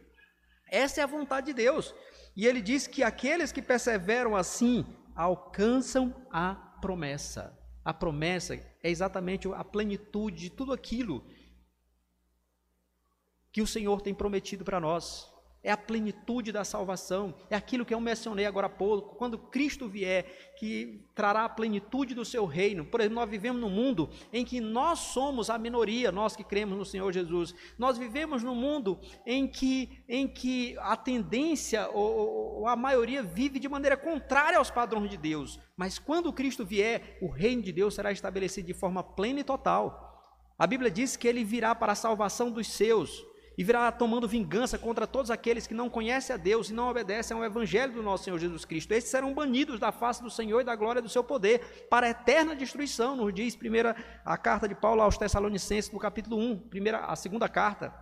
Essa 0.71 1.01
é 1.01 1.03
a 1.03 1.07
vontade 1.07 1.47
de 1.47 1.53
Deus. 1.53 1.93
E 2.35 2.45
ele 2.45 2.61
diz 2.61 2.87
que 2.87 3.03
aqueles 3.03 3.51
que 3.51 3.61
perseveram 3.61 4.35
assim 4.35 4.85
alcançam 5.15 6.15
a 6.31 6.55
promessa. 6.81 7.57
A 7.83 7.93
promessa 7.93 8.55
é 8.55 8.89
exatamente 8.89 9.47
a 9.51 9.63
plenitude 9.63 10.37
de 10.43 10.49
tudo 10.49 10.73
aquilo 10.73 11.25
que 13.51 13.61
o 13.61 13.67
Senhor 13.67 14.01
tem 14.01 14.13
prometido 14.13 14.63
para 14.63 14.79
nós 14.79 15.31
é 15.63 15.71
a 15.71 15.77
plenitude 15.77 16.51
da 16.51 16.63
salvação, 16.63 17.35
é 17.49 17.55
aquilo 17.55 17.85
que 17.85 17.93
eu 17.93 17.99
mencionei 17.99 18.45
agora 18.45 18.67
há 18.67 18.69
pouco, 18.69 19.15
quando 19.15 19.37
Cristo 19.37 19.89
vier, 19.89 20.53
que 20.57 21.05
trará 21.13 21.43
a 21.43 21.49
plenitude 21.49 22.13
do 22.13 22.23
seu 22.23 22.45
reino. 22.45 22.85
Por 22.85 23.01
exemplo, 23.01 23.15
nós 23.15 23.29
vivemos 23.29 23.61
num 23.61 23.69
mundo 23.69 24.09
em 24.31 24.45
que 24.45 24.61
nós 24.61 24.99
somos 24.99 25.49
a 25.49 25.57
minoria, 25.57 26.11
nós 26.11 26.35
que 26.35 26.43
cremos 26.43 26.77
no 26.77 26.85
Senhor 26.85 27.11
Jesus. 27.11 27.53
Nós 27.77 27.97
vivemos 27.97 28.41
num 28.41 28.55
mundo 28.55 28.99
em 29.25 29.47
que, 29.47 30.01
em 30.07 30.27
que 30.27 30.77
a 30.79 30.95
tendência, 30.95 31.89
ou, 31.89 32.59
ou 32.59 32.67
a 32.67 32.75
maioria, 32.75 33.21
vive 33.21 33.59
de 33.59 33.67
maneira 33.67 33.97
contrária 33.97 34.57
aos 34.57 34.71
padrões 34.71 35.09
de 35.09 35.17
Deus. 35.17 35.59
Mas 35.75 35.99
quando 35.99 36.31
Cristo 36.31 36.65
vier, 36.65 37.17
o 37.21 37.27
reino 37.27 37.61
de 37.61 37.73
Deus 37.73 37.95
será 37.95 38.11
estabelecido 38.11 38.67
de 38.67 38.73
forma 38.73 39.03
plena 39.03 39.41
e 39.41 39.43
total. 39.43 40.07
A 40.57 40.65
Bíblia 40.65 40.91
diz 40.91 41.17
que 41.17 41.27
ele 41.27 41.43
virá 41.43 41.75
para 41.75 41.93
a 41.93 41.95
salvação 41.95 42.49
dos 42.49 42.67
seus 42.67 43.28
e 43.59 43.63
virá 43.63 43.91
tomando 43.91 44.25
vingança 44.25 44.77
contra 44.77 45.05
todos 45.05 45.29
aqueles 45.29 45.67
que 45.67 45.73
não 45.73 45.89
conhecem 45.89 46.33
a 46.33 46.37
Deus 46.37 46.69
e 46.69 46.73
não 46.73 46.87
obedecem 46.87 47.35
ao 47.35 47.43
Evangelho 47.43 47.91
do 47.91 48.01
nosso 48.01 48.23
Senhor 48.23 48.39
Jesus 48.39 48.63
Cristo. 48.63 48.93
Estes 48.93 49.11
serão 49.11 49.33
banidos 49.33 49.81
da 49.81 49.91
face 49.91 50.23
do 50.23 50.29
Senhor 50.29 50.61
e 50.61 50.63
da 50.63 50.77
glória 50.77 51.01
do 51.01 51.09
seu 51.09 51.21
poder 51.21 51.87
para 51.89 52.07
a 52.07 52.09
eterna 52.11 52.55
destruição, 52.55 53.17
nos 53.17 53.33
diz 53.33 53.57
primeira, 53.57 53.97
a 54.23 54.37
carta 54.37 54.65
de 54.65 54.73
Paulo 54.73 55.01
aos 55.01 55.17
Tessalonicenses, 55.17 55.91
no 55.91 55.99
capítulo 55.99 56.37
1, 56.37 56.69
primeira, 56.69 56.99
a 56.99 57.17
segunda 57.17 57.49
carta. 57.49 57.93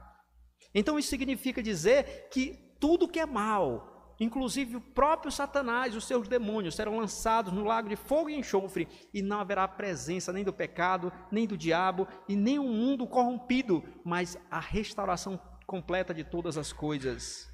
Então 0.75 0.99
isso 0.99 1.09
significa 1.09 1.63
dizer 1.63 2.27
que 2.29 2.53
tudo 2.79 3.07
que 3.07 3.19
é 3.19 3.25
mal, 3.25 3.96
inclusive 4.19 4.75
o 4.75 4.81
próprio 4.81 5.31
Satanás 5.31 5.93
e 5.93 5.97
os 5.97 6.05
seus 6.05 6.27
demônios, 6.27 6.75
serão 6.75 6.97
lançados 6.97 7.53
no 7.53 7.63
lago 7.63 7.89
de 7.89 7.95
fogo 7.95 8.29
e 8.29 8.35
enxofre, 8.35 8.87
e 9.13 9.21
não 9.21 9.39
haverá 9.39 9.67
presença 9.67 10.33
nem 10.33 10.43
do 10.43 10.53
pecado, 10.53 11.11
nem 11.31 11.45
do 11.45 11.57
diabo, 11.57 12.07
e 12.27 12.35
nem 12.35 12.59
um 12.59 12.71
mundo 12.71 13.07
corrompido, 13.07 13.83
mas 14.03 14.37
a 14.49 14.59
restauração 14.59 15.39
completa 15.65 16.13
de 16.13 16.23
todas 16.23 16.57
as 16.57 16.71
coisas. 16.71 17.47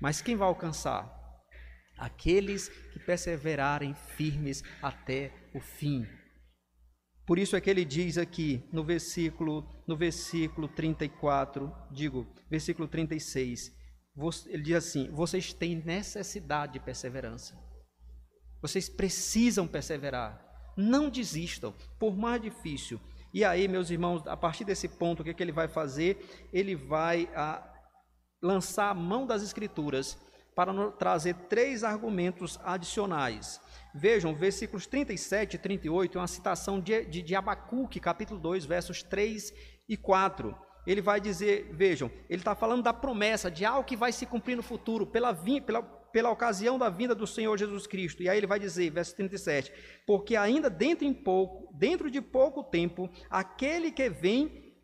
Mas 0.00 0.20
quem 0.20 0.36
vai 0.36 0.48
alcançar? 0.48 1.18
Aqueles 1.98 2.68
que 2.68 2.98
perseverarem 2.98 3.94
firmes 3.94 4.62
até 4.82 5.32
o 5.54 5.60
fim. 5.60 6.06
Por 7.26 7.38
isso 7.38 7.54
é 7.54 7.60
que 7.60 7.70
ele 7.70 7.84
diz 7.84 8.18
aqui 8.18 8.68
no 8.72 8.82
versículo, 8.82 9.64
no 9.86 9.96
versículo 9.96 10.66
34, 10.66 11.72
digo, 11.92 12.26
versículo 12.50 12.88
36, 12.88 13.70
ele 14.46 14.62
diz 14.62 14.76
assim: 14.76 15.10
vocês 15.10 15.52
têm 15.52 15.76
necessidade 15.76 16.74
de 16.74 16.80
perseverança. 16.80 17.56
Vocês 18.60 18.88
precisam 18.88 19.66
perseverar. 19.66 20.46
Não 20.76 21.08
desistam, 21.08 21.74
por 21.98 22.16
mais 22.16 22.40
difícil. 22.40 23.00
E 23.32 23.44
aí, 23.44 23.68
meus 23.68 23.90
irmãos, 23.90 24.26
a 24.26 24.36
partir 24.36 24.64
desse 24.64 24.88
ponto, 24.88 25.20
o 25.20 25.24
que, 25.24 25.30
é 25.30 25.34
que 25.34 25.42
ele 25.42 25.52
vai 25.52 25.68
fazer? 25.68 26.48
Ele 26.52 26.74
vai 26.74 27.28
a, 27.34 27.56
ah, 27.56 27.72
lançar 28.42 28.90
a 28.90 28.94
mão 28.94 29.26
das 29.26 29.42
Escrituras 29.42 30.18
para 30.54 30.90
trazer 30.92 31.34
três 31.48 31.84
argumentos 31.84 32.58
adicionais. 32.64 33.60
Vejam, 33.94 34.34
versículos 34.34 34.86
37 34.86 35.54
e 35.54 35.58
38 35.58 36.18
é 36.18 36.20
uma 36.20 36.26
citação 36.26 36.80
de, 36.80 37.04
de, 37.06 37.22
de 37.22 37.34
Abacuque, 37.34 38.00
capítulo 38.00 38.38
2, 38.40 38.64
versos 38.64 39.02
3 39.02 39.52
e 39.88 39.96
4 39.96 40.54
ele 40.90 41.00
vai 41.00 41.20
dizer, 41.20 41.70
vejam, 41.72 42.10
ele 42.28 42.40
está 42.40 42.52
falando 42.52 42.82
da 42.82 42.92
promessa 42.92 43.48
de 43.48 43.64
algo 43.64 43.86
que 43.86 43.96
vai 43.96 44.10
se 44.10 44.26
cumprir 44.26 44.56
no 44.56 44.62
futuro, 44.62 45.06
pela, 45.06 45.32
pela, 45.32 45.82
pela 45.82 46.30
ocasião 46.30 46.76
da 46.76 46.88
vinda 46.88 47.14
do 47.14 47.28
Senhor 47.28 47.56
Jesus 47.56 47.86
Cristo. 47.86 48.24
E 48.24 48.28
aí 48.28 48.36
ele 48.36 48.46
vai 48.46 48.58
dizer, 48.58 48.90
verso 48.90 49.14
37, 49.14 49.72
porque 50.04 50.34
ainda 50.34 50.68
dentro, 50.68 51.04
em 51.04 51.14
pouco, 51.14 51.72
dentro 51.78 52.10
de 52.10 52.20
pouco 52.20 52.64
tempo, 52.64 53.08
aquele 53.30 53.92
que 53.92 54.10
vem 54.10 54.74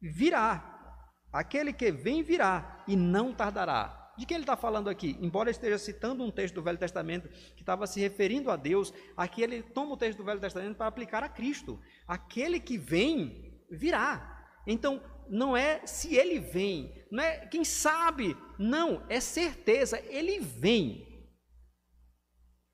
virá, 0.00 1.02
aquele 1.32 1.72
que 1.72 1.90
vem 1.90 2.22
virá 2.22 2.84
e 2.86 2.94
não 2.94 3.34
tardará. 3.34 4.12
De 4.16 4.24
quem 4.24 4.36
ele 4.36 4.44
está 4.44 4.56
falando 4.56 4.88
aqui? 4.88 5.18
Embora 5.20 5.50
esteja 5.50 5.78
citando 5.78 6.22
um 6.22 6.30
texto 6.30 6.54
do 6.54 6.62
Velho 6.62 6.78
Testamento 6.78 7.28
que 7.28 7.62
estava 7.62 7.88
se 7.88 8.00
referindo 8.00 8.52
a 8.52 8.56
Deus, 8.56 8.94
aqui 9.16 9.42
ele 9.42 9.64
toma 9.64 9.94
o 9.94 9.96
texto 9.96 10.18
do 10.18 10.24
Velho 10.24 10.40
Testamento 10.40 10.76
para 10.76 10.86
aplicar 10.86 11.24
a 11.24 11.28
Cristo. 11.28 11.78
Aquele 12.06 12.60
que 12.60 12.78
vem, 12.78 13.60
virá. 13.68 14.46
Então, 14.64 15.02
não 15.28 15.56
é 15.56 15.86
se 15.86 16.14
ele 16.14 16.38
vem, 16.38 17.06
não 17.10 17.22
é 17.22 17.46
quem 17.46 17.64
sabe, 17.64 18.36
não, 18.58 19.04
é 19.08 19.20
certeza, 19.20 20.00
ele 20.08 20.40
vem. 20.40 21.04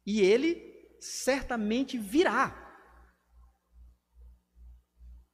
E 0.06 0.20
ele 0.20 0.96
certamente 1.00 1.96
virá. 1.96 2.58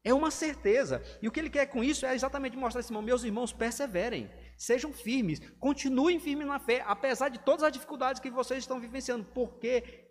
É 0.04 0.14
uma 0.14 0.30
certeza. 0.30 1.02
E 1.20 1.28
o 1.28 1.30
que 1.30 1.38
ele 1.38 1.50
quer 1.50 1.66
com 1.66 1.84
isso 1.84 2.06
é 2.06 2.14
exatamente 2.14 2.56
mostrar 2.56 2.80
assim, 2.80 2.96
meus 3.02 3.24
irmãos, 3.24 3.52
perseverem, 3.52 4.30
sejam 4.56 4.92
firmes, 4.92 5.40
continuem 5.58 6.18
firmes 6.18 6.46
na 6.46 6.58
fé, 6.58 6.82
apesar 6.86 7.28
de 7.28 7.38
todas 7.38 7.62
as 7.62 7.72
dificuldades 7.72 8.20
que 8.20 8.30
vocês 8.30 8.60
estão 8.60 8.80
vivenciando, 8.80 9.24
porque 9.34 10.07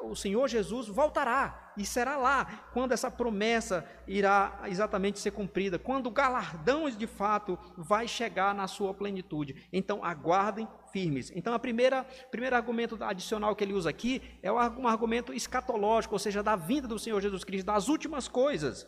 o 0.00 0.14
Senhor 0.14 0.48
Jesus 0.48 0.88
voltará 0.88 1.72
e 1.76 1.84
será 1.84 2.16
lá 2.16 2.66
quando 2.72 2.92
essa 2.92 3.10
promessa 3.10 3.84
irá 4.06 4.62
exatamente 4.64 5.18
ser 5.18 5.32
cumprida, 5.32 5.78
quando 5.78 6.06
o 6.06 6.10
galardão 6.10 6.88
de 6.88 7.06
fato 7.06 7.58
vai 7.76 8.08
chegar 8.08 8.54
na 8.54 8.66
sua 8.66 8.94
plenitude. 8.94 9.68
Então 9.70 10.02
aguardem 10.02 10.66
firmes. 10.90 11.30
Então 11.34 11.52
a 11.52 11.58
primeira 11.58 12.04
primeiro 12.30 12.56
argumento 12.56 13.02
adicional 13.04 13.54
que 13.54 13.62
ele 13.62 13.74
usa 13.74 13.90
aqui 13.90 14.22
é 14.42 14.50
um 14.50 14.88
argumento 14.88 15.32
escatológico, 15.32 16.14
ou 16.14 16.18
seja, 16.18 16.42
da 16.42 16.56
vinda 16.56 16.88
do 16.88 16.98
Senhor 16.98 17.20
Jesus 17.20 17.44
Cristo, 17.44 17.66
das 17.66 17.88
últimas 17.88 18.28
coisas. 18.28 18.86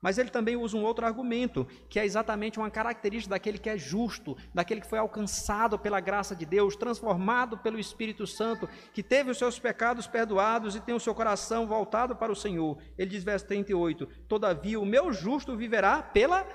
Mas 0.00 0.16
ele 0.16 0.30
também 0.30 0.56
usa 0.56 0.76
um 0.76 0.84
outro 0.84 1.04
argumento, 1.04 1.66
que 1.88 1.98
é 1.98 2.04
exatamente 2.04 2.58
uma 2.58 2.70
característica 2.70 3.34
daquele 3.34 3.58
que 3.58 3.68
é 3.68 3.76
justo, 3.76 4.36
daquele 4.54 4.80
que 4.80 4.86
foi 4.86 4.98
alcançado 4.98 5.78
pela 5.78 5.98
graça 5.98 6.36
de 6.36 6.46
Deus, 6.46 6.76
transformado 6.76 7.58
pelo 7.58 7.80
Espírito 7.80 8.26
Santo, 8.26 8.68
que 8.94 9.02
teve 9.02 9.30
os 9.30 9.38
seus 9.38 9.58
pecados 9.58 10.06
perdoados 10.06 10.76
e 10.76 10.80
tem 10.80 10.94
o 10.94 11.00
seu 11.00 11.14
coração 11.14 11.66
voltado 11.66 12.14
para 12.14 12.30
o 12.30 12.36
Senhor. 12.36 12.78
Ele 12.96 13.10
diz, 13.10 13.24
verso 13.24 13.46
38: 13.46 14.06
Todavia 14.28 14.78
o 14.78 14.86
meu 14.86 15.12
justo 15.12 15.56
viverá 15.56 16.00
pela 16.00 16.46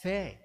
fé. 0.00 0.40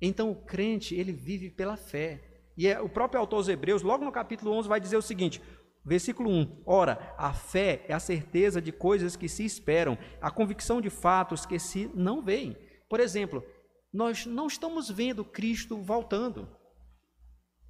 Então 0.00 0.30
o 0.30 0.44
crente, 0.44 0.96
ele 0.96 1.12
vive 1.12 1.48
pela 1.48 1.76
fé. 1.76 2.20
E 2.56 2.66
é, 2.66 2.80
o 2.80 2.88
próprio 2.88 3.20
autor 3.20 3.38
dos 3.38 3.48
Hebreus, 3.48 3.82
logo 3.82 4.04
no 4.04 4.12
capítulo 4.12 4.52
11, 4.52 4.68
vai 4.68 4.80
dizer 4.80 4.96
o 4.96 5.02
seguinte: 5.02 5.40
Versículo 5.84 6.30
1: 6.30 6.62
Ora, 6.64 7.14
a 7.18 7.32
fé 7.32 7.84
é 7.88 7.92
a 7.92 8.00
certeza 8.00 8.60
de 8.60 8.72
coisas 8.72 9.16
que 9.16 9.28
se 9.28 9.44
esperam, 9.44 9.98
a 10.20 10.30
convicção 10.30 10.80
de 10.80 10.88
fatos 10.88 11.44
que 11.44 11.58
se 11.58 11.90
não 11.94 12.22
veem. 12.22 12.56
Por 12.88 13.00
exemplo, 13.00 13.44
nós 13.92 14.24
não 14.24 14.46
estamos 14.46 14.90
vendo 14.90 15.24
Cristo 15.24 15.76
voltando. 15.76 16.48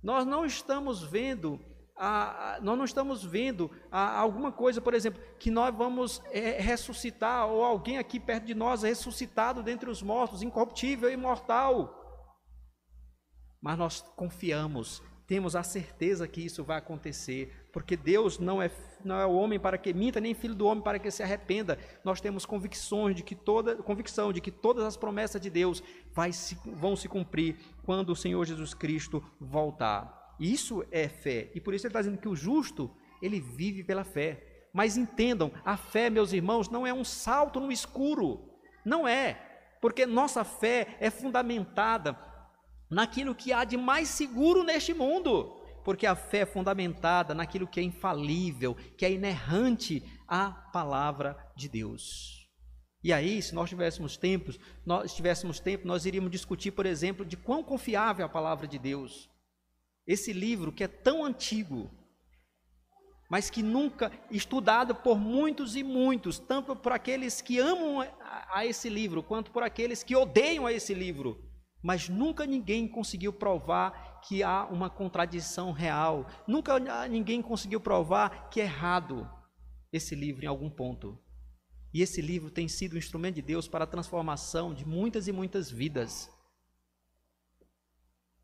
Nós 0.03 0.25
não 0.25 0.45
estamos 0.45 1.03
vendo 1.03 1.59
a, 1.97 2.59
nós 2.61 2.77
não 2.77 2.85
estamos 2.85 3.25
vendo 3.25 3.71
a, 3.91 4.19
alguma 4.19 4.53
coisa, 4.53 4.81
por 4.81 4.95
exemplo, 4.95 5.23
que 5.39 5.51
nós 5.51 5.75
vamos 5.75 6.23
é, 6.31 6.61
ressuscitar, 6.61 7.47
ou 7.47 7.65
alguém 7.65 7.99
aqui 7.99 8.19
perto 8.19 8.45
de 8.45 8.55
nós 8.55 8.85
é 8.85 8.89
ressuscitado 8.89 9.63
dentre 9.63 9.89
os 9.89 10.03
mortos, 10.03 10.43
incorruptível, 10.43 11.11
imortal. 11.11 12.01
Mas 13.61 13.79
nós 13.79 14.01
confiamos, 14.15 15.03
temos 15.27 15.57
a 15.57 15.63
certeza 15.63 16.29
que 16.29 16.45
isso 16.45 16.63
vai 16.63 16.79
acontecer, 16.79 17.64
porque 17.75 17.97
Deus 17.97 18.39
não 18.39 18.63
é, 18.63 18.71
não 19.05 19.17
é 19.17 19.27
o 19.27 19.35
homem 19.35 19.59
para 19.59 19.77
que 19.77 19.93
minta, 19.93 20.21
nem 20.21 20.33
filho 20.33 20.55
do 20.55 20.65
homem 20.65 20.83
para 20.83 20.97
que 20.97 21.11
se 21.11 21.25
arrependa. 21.25 21.77
Nós 22.05 22.21
temos 22.21 22.47
convicções 22.47 23.17
de 23.17 23.25
que 23.25 23.35
toda 23.35 23.75
convicção 23.75 24.33
de 24.33 24.41
que 24.41 24.53
todas 24.53 24.85
as 24.85 24.97
promessas 24.97 25.41
de 25.41 25.51
Deus 25.51 25.83
se, 26.33 26.57
vão 26.65 26.95
se 26.95 27.09
cumprir 27.09 27.57
quando 27.85 28.11
o 28.11 28.17
Senhor 28.17 28.45
Jesus 28.45 28.75
Cristo 28.75 29.21
voltar. 29.41 30.37
Isso 30.39 30.87
é 30.93 31.09
fé. 31.09 31.51
E 31.53 31.61
por 31.61 31.75
isso 31.75 31.85
ele 31.85 31.91
está 31.91 32.01
dizendo 32.01 32.19
que 32.19 32.29
o 32.29 32.37
justo, 32.37 32.89
ele 33.21 33.41
vive 33.41 33.83
pela 33.83 34.05
fé. 34.05 34.69
Mas 34.73 34.97
entendam, 34.97 35.51
a 35.65 35.77
fé, 35.77 36.09
meus 36.09 36.33
irmãos, 36.33 36.69
não 36.69 36.87
é 36.87 36.95
um 36.95 37.05
salto 37.05 37.59
no 37.59 37.73
escuro. 37.73 38.55
Não 38.85 39.07
é. 39.09 39.35
Porque 39.81 40.07
nossa 40.07 40.45
fé 40.45 40.97
é 41.01 41.11
fundamentada 41.11 42.17
naquilo 42.89 43.35
que 43.35 43.53
há 43.53 43.65
de 43.65 43.77
mais 43.77 44.11
seguro 44.11 44.63
neste 44.63 44.95
mundo 44.95 45.64
porque 45.85 46.07
a 46.07 46.17
fé 46.17 46.39
é 46.39 46.47
fundamentada 46.47 47.35
naquilo 47.35 47.67
que 47.67 47.79
é 47.79 47.83
infalível, 47.83 48.75
que 48.97 49.05
é 49.05 49.13
inerrante 49.13 50.03
à 50.27 50.51
palavra 50.51 51.37
de 51.55 51.69
Deus. 51.69 52.49
E 53.03 53.13
aí, 53.13 53.43
se 53.43 53.55
nós 53.55 53.69
tivéssemos 53.69 54.17
tempos, 54.17 54.59
nós 54.85 55.15
tivéssemos 55.15 55.61
tempo, 55.61 55.87
nós 55.87 56.07
iríamos 56.07 56.31
discutir, 56.31 56.71
por 56.71 56.87
exemplo, 56.87 57.25
de 57.25 57.37
quão 57.37 57.63
confiável 57.63 58.25
é 58.25 58.27
a 58.27 58.33
palavra 58.33 58.67
de 58.67 58.79
Deus. 58.79 59.29
Esse 60.07 60.33
livro 60.33 60.73
que 60.73 60.85
é 60.85 60.89
tão 60.89 61.23
antigo, 61.23 61.91
mas 63.31 63.51
que 63.51 63.63
nunca 63.63 64.11
estudado 64.31 64.95
por 64.95 65.19
muitos 65.19 65.77
e 65.77 65.83
muitos, 65.83 66.39
tanto 66.39 66.75
por 66.75 66.93
aqueles 66.93 67.43
que 67.43 67.59
amam 67.59 68.01
a, 68.01 68.59
a 68.59 68.67
esse 68.67 68.89
livro, 68.89 69.23
quanto 69.23 69.51
por 69.51 69.63
aqueles 69.63 70.03
que 70.03 70.17
odeiam 70.17 70.67
a 70.67 70.73
esse 70.73 70.95
livro 70.95 71.45
mas 71.85 72.09
nunca 72.09 72.47
ninguém 72.47 72.89
conseguiu 72.89 73.31
provar 73.31 74.14
que 74.27 74.43
há 74.43 74.65
uma 74.67 74.89
contradição 74.89 75.73
real. 75.73 76.27
Nunca 76.47 76.79
ninguém 77.09 77.43
conseguiu 77.43 77.81
provar 77.81 78.49
que 78.49 78.61
é 78.61 78.65
errado 78.65 79.31
esse 79.93 80.15
livro 80.15 80.45
em 80.45 80.49
algum 80.49 80.71
ponto. 80.71 81.19
E 81.93 82.03
esse 82.03 82.21
livro 82.21 82.51
tem 82.51 82.67
sido 82.67 82.95
um 82.95 82.99
instrumento 82.99 83.37
de 83.37 83.43
Deus 83.43 83.69
para 83.69 83.85
a 83.85 83.87
transformação 83.87 84.75
de 84.75 84.85
muitas 84.85 85.29
e 85.29 85.33
muitas 85.33 85.71
vidas. 85.71 86.31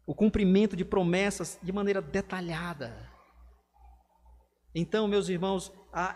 O 0.07 0.15
cumprimento 0.15 0.77
de 0.77 0.85
promessas 0.85 1.59
de 1.63 1.73
maneira 1.73 2.01
detalhada. 2.01 3.11
Então, 4.75 5.09
meus 5.09 5.29
irmãos, 5.29 5.73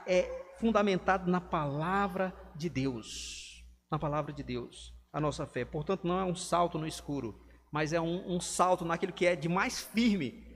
é 0.06 0.22
fundamentado 0.58 1.30
na 1.30 1.40
palavra 1.40 2.32
de 2.54 2.68
Deus. 2.68 3.64
Na 3.90 3.98
palavra 3.98 4.32
de 4.32 4.42
Deus 4.42 4.94
a 5.14 5.20
nossa 5.20 5.46
fé. 5.46 5.64
Portanto, 5.64 6.04
não 6.04 6.18
é 6.18 6.24
um 6.24 6.34
salto 6.34 6.76
no 6.76 6.88
escuro, 6.88 7.43
mas 7.74 7.92
é 7.92 8.00
um, 8.00 8.36
um 8.36 8.40
salto 8.40 8.84
naquilo 8.84 9.12
que 9.12 9.26
é 9.26 9.34
de 9.34 9.48
mais 9.48 9.80
firme, 9.80 10.46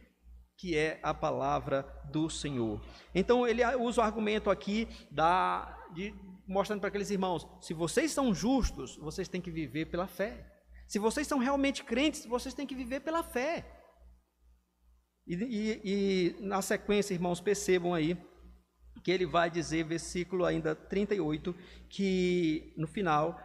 que 0.57 0.77
é 0.77 1.01
a 1.03 1.13
palavra 1.13 1.83
do 2.13 2.31
Senhor. 2.31 2.81
Então, 3.13 3.45
ele 3.45 3.61
usa 3.75 4.01
o 4.01 4.05
argumento 4.05 4.49
aqui 4.49 4.87
da, 5.11 5.85
de, 5.93 6.15
mostrando 6.47 6.79
para 6.79 6.91
aqueles 6.91 7.11
irmãos: 7.11 7.45
se 7.61 7.75
vocês 7.75 8.13
são 8.13 8.33
justos, 8.33 8.97
vocês 8.99 9.27
têm 9.27 9.41
que 9.41 9.51
viver 9.51 9.87
pela 9.87 10.07
fé. 10.07 10.47
Se 10.87 11.01
vocês 11.01 11.27
são 11.27 11.41
realmente 11.41 11.83
crentes, 11.83 12.25
vocês 12.25 12.55
têm 12.55 12.69
que 12.69 12.77
viver 12.77 13.01
pela 13.01 13.25
fé. 13.25 13.67
E, 15.27 15.35
e, 15.35 15.81
e, 15.85 16.37
na 16.41 16.63
sequência, 16.63 17.15
irmãos, 17.15 17.41
percebam 17.41 17.95
aí 17.95 18.17
que 19.03 19.11
ele 19.11 19.27
vai 19.27 19.51
dizer, 19.51 19.83
versículo 19.83 20.45
ainda 20.45 20.73
38, 20.73 21.53
que 21.91 22.73
no 22.77 22.87
final 22.87 23.37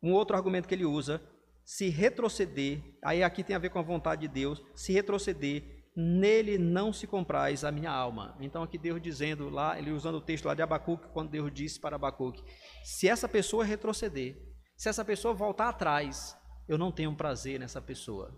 um 0.00 0.12
outro 0.12 0.36
argumento 0.36 0.68
que 0.68 0.74
ele 0.76 0.84
usa, 0.84 1.20
se 1.64 1.88
retroceder, 1.88 2.82
aí 3.04 3.22
aqui 3.22 3.44
tem 3.44 3.54
a 3.54 3.58
ver 3.58 3.70
com 3.70 3.78
a 3.78 3.82
vontade 3.82 4.22
de 4.22 4.28
Deus, 4.28 4.62
se 4.74 4.92
retroceder, 4.92 5.80
nele 5.96 6.58
não 6.58 6.92
se 6.92 7.06
comprais 7.06 7.64
a 7.64 7.70
minha 7.70 7.90
alma. 7.90 8.36
Então 8.40 8.62
aqui 8.62 8.78
Deus 8.78 9.00
dizendo 9.00 9.48
lá, 9.48 9.78
ele 9.78 9.90
usando 9.90 10.16
o 10.16 10.20
texto 10.20 10.46
lá 10.46 10.54
de 10.54 10.62
Abacuque, 10.62 11.08
quando 11.12 11.30
Deus 11.30 11.52
disse 11.52 11.80
para 11.80 11.96
Abacuque, 11.96 12.42
se 12.84 13.08
essa 13.08 13.28
pessoa 13.28 13.64
retroceder, 13.64 14.36
se 14.76 14.88
essa 14.88 15.04
pessoa 15.04 15.34
voltar 15.34 15.68
atrás, 15.68 16.36
eu 16.66 16.78
não 16.78 16.92
tenho 16.92 17.14
prazer 17.14 17.58
nessa 17.58 17.82
pessoa. 17.82 18.34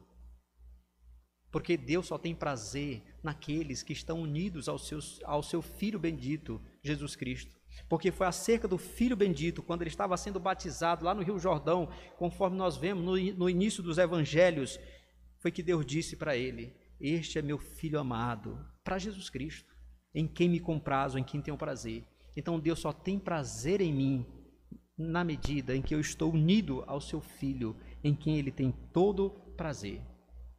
Porque 1.50 1.76
Deus 1.76 2.06
só 2.06 2.16
tem 2.16 2.34
prazer 2.34 3.02
naqueles 3.22 3.82
que 3.82 3.92
estão 3.92 4.20
unidos 4.20 4.68
ao, 4.68 4.78
ao 5.24 5.42
seu 5.42 5.60
Filho 5.60 5.98
bendito, 5.98 6.60
Jesus 6.82 7.14
Cristo. 7.14 7.61
Porque 7.88 8.10
foi 8.10 8.26
acerca 8.26 8.66
do 8.66 8.78
Filho 8.78 9.16
bendito, 9.16 9.62
quando 9.62 9.82
ele 9.82 9.90
estava 9.90 10.16
sendo 10.16 10.40
batizado 10.40 11.04
lá 11.04 11.14
no 11.14 11.22
Rio 11.22 11.38
Jordão, 11.38 11.88
conforme 12.16 12.56
nós 12.56 12.76
vemos 12.76 13.04
no, 13.04 13.16
no 13.34 13.50
início 13.50 13.82
dos 13.82 13.98
evangelhos, 13.98 14.78
foi 15.38 15.50
que 15.50 15.62
Deus 15.62 15.84
disse 15.84 16.16
para 16.16 16.36
ele: 16.36 16.74
Este 17.00 17.38
é 17.38 17.42
meu 17.42 17.58
Filho 17.58 17.98
amado, 17.98 18.58
para 18.84 18.98
Jesus 18.98 19.28
Cristo, 19.28 19.74
em 20.14 20.26
quem 20.26 20.48
me 20.48 20.60
comprazo, 20.60 21.18
em 21.18 21.24
quem 21.24 21.40
tenho 21.40 21.56
prazer. 21.56 22.04
Então 22.36 22.58
Deus 22.58 22.78
só 22.78 22.92
tem 22.92 23.18
prazer 23.18 23.80
em 23.80 23.92
mim 23.92 24.26
na 24.96 25.24
medida 25.24 25.74
em 25.74 25.82
que 25.82 25.94
eu 25.94 26.00
estou 26.00 26.32
unido 26.32 26.84
ao 26.86 27.00
seu 27.00 27.20
Filho, 27.20 27.76
em 28.04 28.14
quem 28.14 28.38
ele 28.38 28.50
tem 28.50 28.72
todo 28.92 29.30
prazer. 29.56 30.00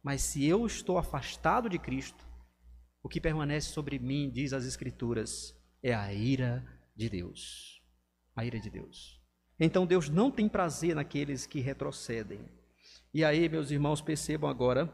Mas 0.02 0.22
se 0.22 0.44
eu 0.44 0.66
estou 0.66 0.98
afastado 0.98 1.68
de 1.68 1.78
Cristo, 1.78 2.26
o 3.02 3.08
que 3.08 3.20
permanece 3.20 3.68
sobre 3.68 3.98
mim, 3.98 4.30
diz 4.30 4.52
as 4.52 4.64
Escrituras, 4.64 5.56
é 5.82 5.94
a 5.94 6.12
ira 6.12 6.64
de 6.94 7.08
Deus. 7.08 7.82
A 8.36 8.44
ira 8.44 8.58
de 8.58 8.70
Deus. 8.70 9.20
Então 9.58 9.86
Deus 9.86 10.08
não 10.08 10.30
tem 10.30 10.48
prazer 10.48 10.94
naqueles 10.94 11.46
que 11.46 11.60
retrocedem. 11.60 12.40
E 13.12 13.24
aí, 13.24 13.48
meus 13.48 13.70
irmãos, 13.70 14.00
percebam 14.00 14.50
agora 14.50 14.92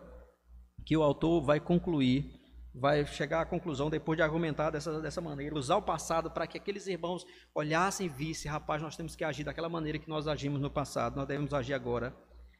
que 0.84 0.96
o 0.96 1.02
autor 1.02 1.42
vai 1.42 1.58
concluir, 1.58 2.38
vai 2.74 3.06
chegar 3.06 3.40
à 3.40 3.46
conclusão, 3.46 3.88
depois 3.88 4.16
de 4.16 4.22
argumentar 4.22 4.70
dessa, 4.70 5.00
dessa 5.00 5.20
maneira, 5.20 5.56
usar 5.56 5.76
o 5.76 5.82
passado 5.82 6.30
para 6.30 6.46
que 6.46 6.58
aqueles 6.58 6.86
irmãos 6.86 7.24
olhassem 7.54 8.06
e 8.06 8.08
vissem, 8.08 8.50
rapaz, 8.50 8.82
nós 8.82 8.96
temos 8.96 9.16
que 9.16 9.24
agir 9.24 9.44
daquela 9.44 9.68
maneira 9.68 9.98
que 9.98 10.08
nós 10.08 10.28
agimos 10.28 10.60
no 10.60 10.70
passado, 10.70 11.16
nós 11.16 11.26
devemos 11.26 11.54
agir 11.54 11.74
agora. 11.74 12.14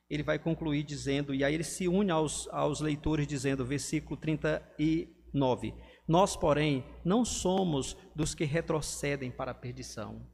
ele 0.09 0.22
vai 0.22 0.38
concluir 0.38 0.83
dizendo, 0.83 1.35
e 1.35 1.44
aí 1.44 1.55
ele 1.55 1.62
se 1.62 1.87
une 1.87 2.11
aos, 2.11 2.48
aos 2.48 2.81
leitores 2.81 3.26
dizendo, 3.26 3.64
versículo 3.64 4.16
39, 4.16 5.74
nós, 6.11 6.37
porém, 6.37 6.85
não 7.05 7.25
somos 7.25 7.96
dos 8.16 8.35
que 8.35 8.44
retrocedem 8.44 9.31
para 9.31 9.53
a 9.53 9.55
perdição. 9.55 10.27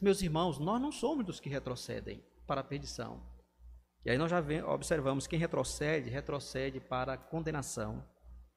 Meus 0.00 0.22
irmãos, 0.22 0.58
nós 0.58 0.80
não 0.80 0.90
somos 0.90 1.26
dos 1.26 1.38
que 1.38 1.50
retrocedem 1.50 2.24
para 2.46 2.62
a 2.62 2.64
perdição. 2.64 3.22
E 4.06 4.10
aí 4.10 4.16
nós 4.16 4.30
já 4.30 4.42
observamos 4.72 5.26
quem 5.26 5.38
retrocede, 5.38 6.08
retrocede 6.08 6.80
para 6.80 7.12
a 7.12 7.18
condenação. 7.18 8.02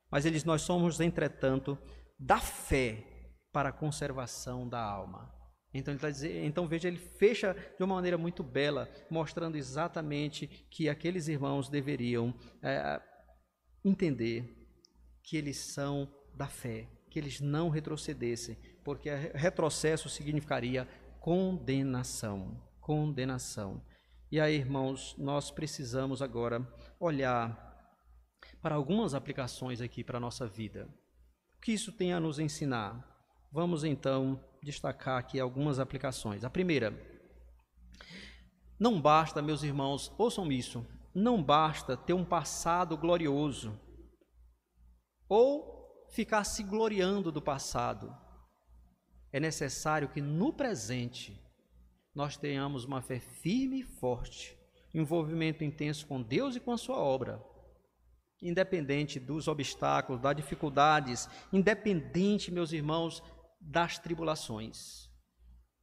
Mas 0.10 0.24
ele 0.24 0.36
diz: 0.36 0.46
Nós 0.46 0.62
somos, 0.62 1.02
entretanto, 1.02 1.78
da 2.18 2.40
fé 2.40 3.04
para 3.52 3.68
a 3.68 3.74
conservação 3.74 4.66
da 4.66 4.82
alma. 4.82 5.30
Então, 5.74 5.94
ele 5.94 6.00
tá 6.00 6.10
dizendo, 6.10 6.46
então 6.46 6.66
veja, 6.70 6.88
ele 6.88 7.00
fecha 7.00 7.54
de 7.78 7.84
uma 7.84 7.96
maneira 7.96 8.18
muito 8.18 8.42
bela, 8.42 8.90
mostrando 9.10 9.58
exatamente 9.58 10.48
que 10.72 10.88
aqueles 10.88 11.28
irmãos 11.28 11.68
deveriam 11.68 12.34
é, 12.64 13.02
entender 13.84 14.66
que 15.22 15.36
eles 15.36 15.58
são 15.58 16.10
da 16.36 16.48
fé, 16.48 16.88
que 17.10 17.18
eles 17.18 17.40
não 17.40 17.70
retrocedessem, 17.70 18.58
porque 18.84 19.10
retrocesso 19.34 20.10
significaria 20.10 20.88
condenação. 21.20 22.62
Condenação. 22.80 23.82
E 24.32 24.40
aí, 24.40 24.56
irmãos, 24.56 25.16
nós 25.18 25.50
precisamos 25.50 26.22
agora 26.22 26.68
olhar 27.00 27.66
para 28.62 28.76
algumas 28.76 29.14
aplicações 29.14 29.82
aqui 29.82 30.04
para 30.04 30.18
a 30.18 30.22
nossa 30.22 30.46
vida. 30.48 30.88
O 31.58 31.62
que 31.62 31.72
isso 31.72 31.92
tem 31.92 32.14
a 32.14 32.20
nos 32.20 32.38
ensinar? 32.38 33.16
Vamos 33.52 33.84
então 33.84 34.44
destacar 34.62 35.18
aqui 35.18 35.40
algumas 35.40 35.80
aplicações. 35.80 36.44
A 36.44 36.50
primeira, 36.50 36.94
não 38.80 39.00
basta, 39.00 39.42
meus 39.42 39.64
irmãos, 39.64 40.12
ouçam 40.18 40.52
isso, 40.52 40.86
não 41.14 41.42
basta 41.42 41.96
ter 41.96 42.14
um 42.14 42.26
passado 42.26 42.98
glorioso 42.98 43.80
ou 45.30 45.75
ficar 46.16 46.46
se 46.46 46.64
gloriando 46.64 47.30
do 47.32 47.42
passado. 47.42 48.16
É 49.34 49.40
necessário 49.40 50.08
que 50.08 50.22
no 50.22 50.54
presente 50.54 51.38
nós 52.16 52.38
tenhamos 52.38 52.86
uma 52.86 53.02
fé 53.02 53.20
firme 53.20 53.82
e 53.82 53.84
forte, 53.84 54.58
envolvimento 54.94 55.64
intenso 55.64 56.08
com 56.08 56.22
Deus 56.22 56.56
e 56.56 56.62
com 56.62 56.72
a 56.72 56.78
sua 56.78 56.98
obra, 56.98 57.44
independente 58.42 59.20
dos 59.20 59.50
obstáculos, 59.50 60.22
das 60.22 60.36
dificuldades, 60.38 61.28
independente, 61.52 62.50
meus 62.50 62.72
irmãos, 62.72 63.22
das 63.60 64.00
tribulações. 64.00 65.10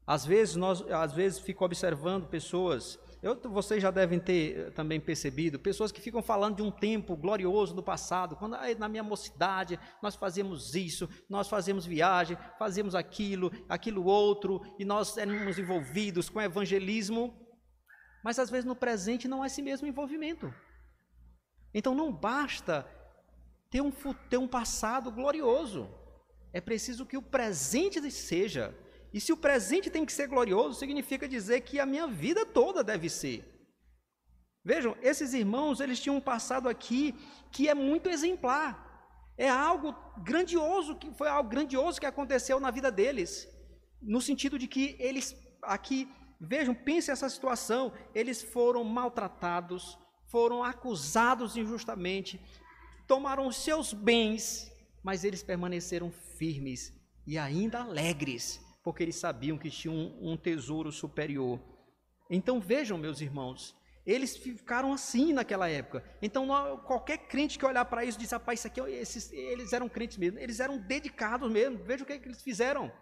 Às 0.06 0.24
vezes 0.24 0.56
nós, 0.56 0.80
às 0.90 1.12
vezes 1.12 1.40
fico 1.40 1.62
observando 1.62 2.26
pessoas 2.26 2.98
eu, 3.22 3.40
vocês 3.50 3.80
já 3.80 3.92
devem 3.92 4.18
ter 4.18 4.58
eh, 4.58 4.70
também 4.72 5.00
percebido 5.00 5.56
pessoas 5.56 5.92
que 5.92 6.00
ficam 6.00 6.20
falando 6.20 6.56
de 6.56 6.62
um 6.62 6.72
tempo 6.72 7.16
glorioso 7.16 7.72
do 7.72 7.82
passado, 7.82 8.35
quando 8.35 8.56
na 8.76 8.88
minha 8.88 9.02
mocidade 9.04 9.78
nós 10.02 10.16
fazíamos 10.16 10.74
isso, 10.74 11.08
nós 11.30 11.48
fazíamos 11.48 11.87
viagem, 11.87 12.37
fazíamos 12.58 12.96
aquilo, 12.96 13.52
aquilo 13.68 14.04
outro, 14.04 14.61
e 14.76 14.85
nós 14.85 15.16
éramos 15.16 15.56
envolvidos 15.56 16.28
com 16.28 16.40
evangelismo, 16.40 17.32
mas 18.24 18.40
às 18.40 18.50
vezes 18.50 18.64
no 18.64 18.74
presente 18.74 19.28
não 19.28 19.40
há 19.40 19.46
esse 19.46 19.62
mesmo 19.62 19.87
envolvimento. 19.87 20.52
Então 21.72 21.94
não 21.94 22.12
basta 22.12 22.85
ter 23.70 23.80
um, 23.80 23.92
ter 24.28 24.37
um 24.37 24.48
passado 24.48 25.12
glorioso, 25.12 25.88
é 26.52 26.61
preciso 26.61 27.06
que 27.06 27.16
o 27.16 27.22
presente 27.22 28.11
seja 28.11 28.76
e 29.12 29.20
se 29.20 29.33
o 29.33 29.37
presente 29.37 29.90
tem 29.90 30.07
que 30.07 30.12
ser 30.12 30.27
glorioso, 30.27 30.79
significa 30.79 31.29
dizer 31.29 31.61
que 31.61 31.79
a 31.79 31.85
minha 31.85 32.07
vida 32.07 32.46
toda 32.46 32.83
deve 32.83 33.11
ser. 33.11 33.44
Vejam, 34.64 34.96
esses 35.03 35.35
irmãos, 35.35 35.81
eles 35.81 36.01
tinham 36.01 36.16
um 36.16 36.20
passado 36.20 36.68
aqui 36.68 37.14
que 37.51 37.68
é 37.68 37.75
muito 37.75 38.09
exemplar. 38.09 38.90
É 39.37 39.48
algo 39.48 39.94
grandioso, 40.22 40.96
que 40.96 41.12
foi 41.12 41.29
algo 41.29 41.51
grandioso 41.51 42.01
que 42.01 42.07
aconteceu 42.07 42.59
na 42.59 42.70
vida 42.70 42.90
deles. 42.90 43.46
No 44.01 44.20
sentido 44.20 44.59
de 44.59 44.66
que 44.66 44.96
eles 44.98 45.37
aqui, 45.62 46.09
vejam, 46.40 46.75
pensem 46.75 47.12
essa 47.12 47.29
situação, 47.29 47.92
eles 48.14 48.42
foram 48.42 48.83
maltratados, 48.83 49.98
foram 50.29 50.64
acusados 50.64 51.57
injustamente, 51.57 52.40
tomaram 53.07 53.53
seus 53.53 53.92
bens, 53.92 54.72
mas 55.03 55.22
eles 55.22 55.42
permaneceram 55.42 56.11
firmes 56.11 56.92
e 57.27 57.37
ainda 57.37 57.83
alegres 57.83 58.61
porque 58.82 59.02
eles 59.02 59.16
sabiam 59.16 59.58
que 59.58 59.70
tinham 59.70 59.94
um, 59.94 60.32
um 60.32 60.36
tesouro 60.36 60.90
superior. 60.90 61.60
Então 62.28 62.60
vejam, 62.60 62.98
meus 62.98 63.20
irmãos, 63.20 63.76
eles 64.04 64.36
ficaram 64.36 64.92
assim 64.92 65.32
naquela 65.32 65.68
época. 65.68 66.04
Então, 66.20 66.48
qualquer 66.86 67.18
crente 67.28 67.58
que 67.58 67.64
olhar 67.64 67.84
para 67.84 68.04
isso 68.04 68.18
diz: 68.18 68.30
rapaz, 68.30 68.58
isso 68.58 68.66
aqui, 68.66 68.80
esses, 68.80 69.32
eles 69.32 69.72
eram 69.72 69.88
crentes 69.88 70.16
mesmo, 70.16 70.38
eles 70.38 70.58
eram 70.58 70.78
dedicados 70.78 71.50
mesmo. 71.50 71.78
Veja 71.84 72.02
o 72.02 72.06
que, 72.06 72.12
é 72.12 72.18
que 72.18 72.26
eles 72.26 72.42
fizeram. 72.42 72.92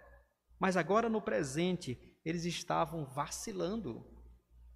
Mas 0.59 0.77
agora, 0.77 1.09
no 1.09 1.23
presente, 1.23 1.99
eles 2.25 2.45
estavam 2.45 3.07
vacilando. 3.07 4.07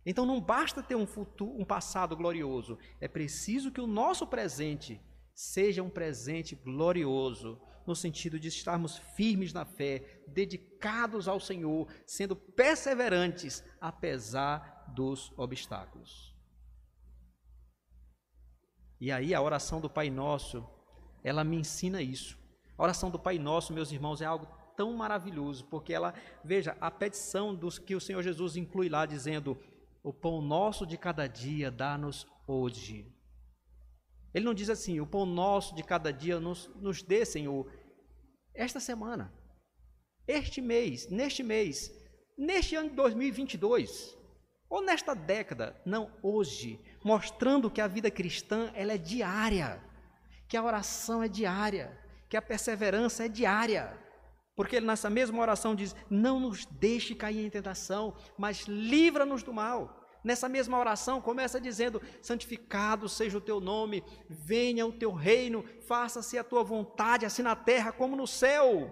Então, 0.06 0.24
não 0.24 0.40
basta 0.40 0.82
ter 0.82 0.94
um, 0.94 1.06
futuro, 1.06 1.58
um 1.58 1.64
passado 1.64 2.16
glorioso, 2.16 2.78
é 3.00 3.08
preciso 3.08 3.70
que 3.70 3.80
o 3.80 3.86
nosso 3.86 4.26
presente 4.26 5.00
seja 5.34 5.82
um 5.82 5.90
presente 5.90 6.54
glorioso, 6.54 7.60
no 7.86 7.94
sentido 7.94 8.38
de 8.38 8.48
estarmos 8.48 8.98
firmes 9.16 9.52
na 9.52 9.64
fé, 9.64 10.22
dedicados 10.26 11.28
ao 11.28 11.38
Senhor, 11.38 11.88
sendo 12.06 12.34
perseverantes 12.34 13.64
apesar 13.80 14.92
dos 14.94 15.32
obstáculos. 15.36 16.34
E 19.00 19.12
aí 19.12 19.34
a 19.34 19.42
oração 19.42 19.80
do 19.80 19.90
Pai 19.90 20.08
Nosso, 20.08 20.66
ela 21.22 21.44
me 21.44 21.56
ensina 21.56 22.00
isso. 22.00 22.38
A 22.76 22.82
oração 22.82 23.10
do 23.10 23.18
Pai 23.18 23.38
Nosso, 23.38 23.72
meus 23.72 23.92
irmãos, 23.92 24.20
é 24.20 24.24
algo 24.24 24.46
tão 24.76 24.92
maravilhoso, 24.94 25.64
porque 25.66 25.92
ela, 25.92 26.14
veja, 26.42 26.76
a 26.80 26.90
petição 26.90 27.54
dos 27.54 27.78
que 27.78 27.94
o 27.94 28.00
Senhor 28.00 28.22
Jesus 28.22 28.56
inclui 28.56 28.88
lá 28.88 29.06
dizendo: 29.06 29.58
"O 30.02 30.12
pão 30.12 30.40
nosso 30.40 30.86
de 30.86 30.96
cada 30.96 31.26
dia 31.26 31.70
dá-nos 31.70 32.26
hoje". 32.46 33.13
Ele 34.34 34.44
não 34.44 34.52
diz 34.52 34.68
assim, 34.68 34.98
o 34.98 35.06
pão 35.06 35.24
nosso 35.24 35.74
de 35.76 35.84
cada 35.84 36.12
dia 36.12 36.40
nos, 36.40 36.68
nos 36.74 37.02
dê, 37.02 37.24
Senhor, 37.24 37.70
esta 38.52 38.80
semana, 38.80 39.32
este 40.26 40.60
mês, 40.60 41.08
neste 41.08 41.42
mês, 41.42 41.92
neste 42.36 42.74
ano 42.74 42.90
de 42.90 42.96
2022, 42.96 44.18
ou 44.68 44.82
nesta 44.82 45.14
década, 45.14 45.80
não 45.86 46.10
hoje, 46.20 46.80
mostrando 47.04 47.70
que 47.70 47.80
a 47.80 47.86
vida 47.86 48.10
cristã 48.10 48.72
ela 48.74 48.94
é 48.94 48.98
diária, 48.98 49.80
que 50.48 50.56
a 50.56 50.64
oração 50.64 51.22
é 51.22 51.28
diária, 51.28 51.96
que 52.28 52.36
a 52.36 52.42
perseverança 52.42 53.26
é 53.26 53.28
diária. 53.28 53.96
Porque 54.56 54.76
ele 54.76 54.86
nessa 54.86 55.08
mesma 55.08 55.40
oração 55.40 55.74
diz: 55.74 55.94
"Não 56.10 56.40
nos 56.40 56.64
deixe 56.66 57.14
cair 57.14 57.44
em 57.44 57.50
tentação, 57.50 58.16
mas 58.36 58.62
livra-nos 58.66 59.42
do 59.42 59.52
mal". 59.52 60.03
Nessa 60.24 60.48
mesma 60.48 60.78
oração, 60.78 61.20
começa 61.20 61.60
dizendo: 61.60 62.00
Santificado 62.22 63.08
seja 63.10 63.36
o 63.36 63.42
teu 63.42 63.60
nome, 63.60 64.02
venha 64.28 64.86
o 64.86 64.92
teu 64.92 65.12
reino, 65.12 65.62
faça-se 65.86 66.38
a 66.38 66.42
tua 66.42 66.64
vontade, 66.64 67.26
assim 67.26 67.42
na 67.42 67.54
terra 67.54 67.92
como 67.92 68.16
no 68.16 68.26
céu. 68.26 68.90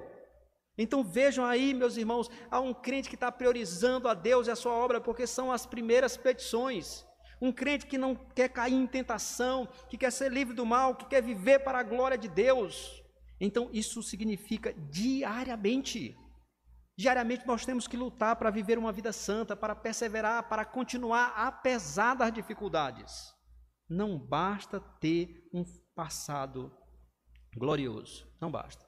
Então 0.76 1.02
vejam 1.02 1.44
aí, 1.44 1.72
meus 1.72 1.96
irmãos, 1.96 2.30
há 2.50 2.60
um 2.60 2.74
crente 2.74 3.08
que 3.08 3.14
está 3.14 3.32
priorizando 3.32 4.08
a 4.08 4.14
Deus 4.14 4.46
e 4.46 4.50
a 4.50 4.56
sua 4.56 4.72
obra, 4.72 5.00
porque 5.00 5.26
são 5.26 5.50
as 5.50 5.64
primeiras 5.64 6.18
petições. 6.18 7.06
Um 7.40 7.50
crente 7.50 7.86
que 7.86 7.98
não 7.98 8.14
quer 8.14 8.50
cair 8.50 8.74
em 8.74 8.86
tentação, 8.86 9.66
que 9.88 9.96
quer 9.96 10.12
ser 10.12 10.30
livre 10.30 10.54
do 10.54 10.66
mal, 10.66 10.94
que 10.94 11.06
quer 11.06 11.22
viver 11.22 11.60
para 11.60 11.78
a 11.78 11.82
glória 11.82 12.18
de 12.18 12.28
Deus. 12.28 13.02
Então 13.40 13.68
isso 13.72 14.02
significa 14.02 14.74
diariamente. 14.90 16.16
Diariamente 17.02 17.44
nós 17.44 17.66
temos 17.66 17.88
que 17.88 17.96
lutar 17.96 18.36
para 18.36 18.48
viver 18.48 18.78
uma 18.78 18.92
vida 18.92 19.12
santa, 19.12 19.56
para 19.56 19.74
perseverar, 19.74 20.48
para 20.48 20.64
continuar 20.64 21.34
apesar 21.36 22.14
das 22.14 22.32
dificuldades. 22.32 23.34
Não 23.88 24.16
basta 24.16 24.78
ter 25.00 25.50
um 25.52 25.64
passado 25.96 26.72
glorioso, 27.56 28.32
não 28.40 28.52
basta. 28.52 28.86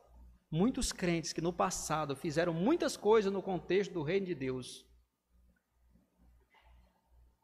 Muitos 0.48 0.92
crentes 0.92 1.32
que 1.32 1.40
no 1.40 1.52
passado 1.52 2.14
fizeram 2.14 2.54
muitas 2.54 2.96
coisas 2.96 3.32
no 3.32 3.42
contexto 3.42 3.92
do 3.92 4.04
reino 4.04 4.26
de 4.26 4.34
Deus 4.36 4.86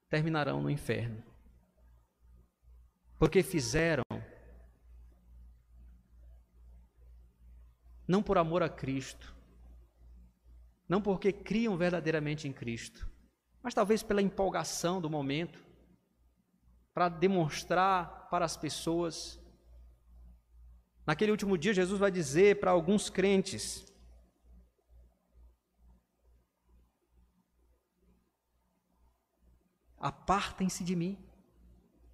terminarão 0.09 0.63
no 0.63 0.71
inferno. 0.71 1.21
Porque 3.19 3.43
fizeram 3.43 4.05
não 8.07 8.23
por 8.23 8.39
amor 8.39 8.63
a 8.63 8.69
Cristo, 8.69 9.40
não 10.91 11.01
porque 11.01 11.33
criam 11.33 11.77
verdadeiramente 11.77 12.49
em 12.49 12.53
Cristo, 12.53 13.09
mas 13.63 13.73
talvez 13.73 14.03
pela 14.03 14.21
empolgação 14.21 15.01
do 15.01 15.09
momento, 15.09 15.65
para 16.93 17.09
demonstrar 17.09 18.29
para 18.29 18.45
as 18.45 18.57
pessoas. 18.57 19.41
Naquele 21.07 21.31
último 21.31 21.57
dia, 21.57 21.73
Jesus 21.73 22.01
vai 22.01 22.11
dizer 22.11 22.59
para 22.59 22.73
alguns 22.73 23.09
crentes: 23.09 23.87
Apartem-se 29.97 30.83
de 30.83 30.97
mim. 30.97 31.17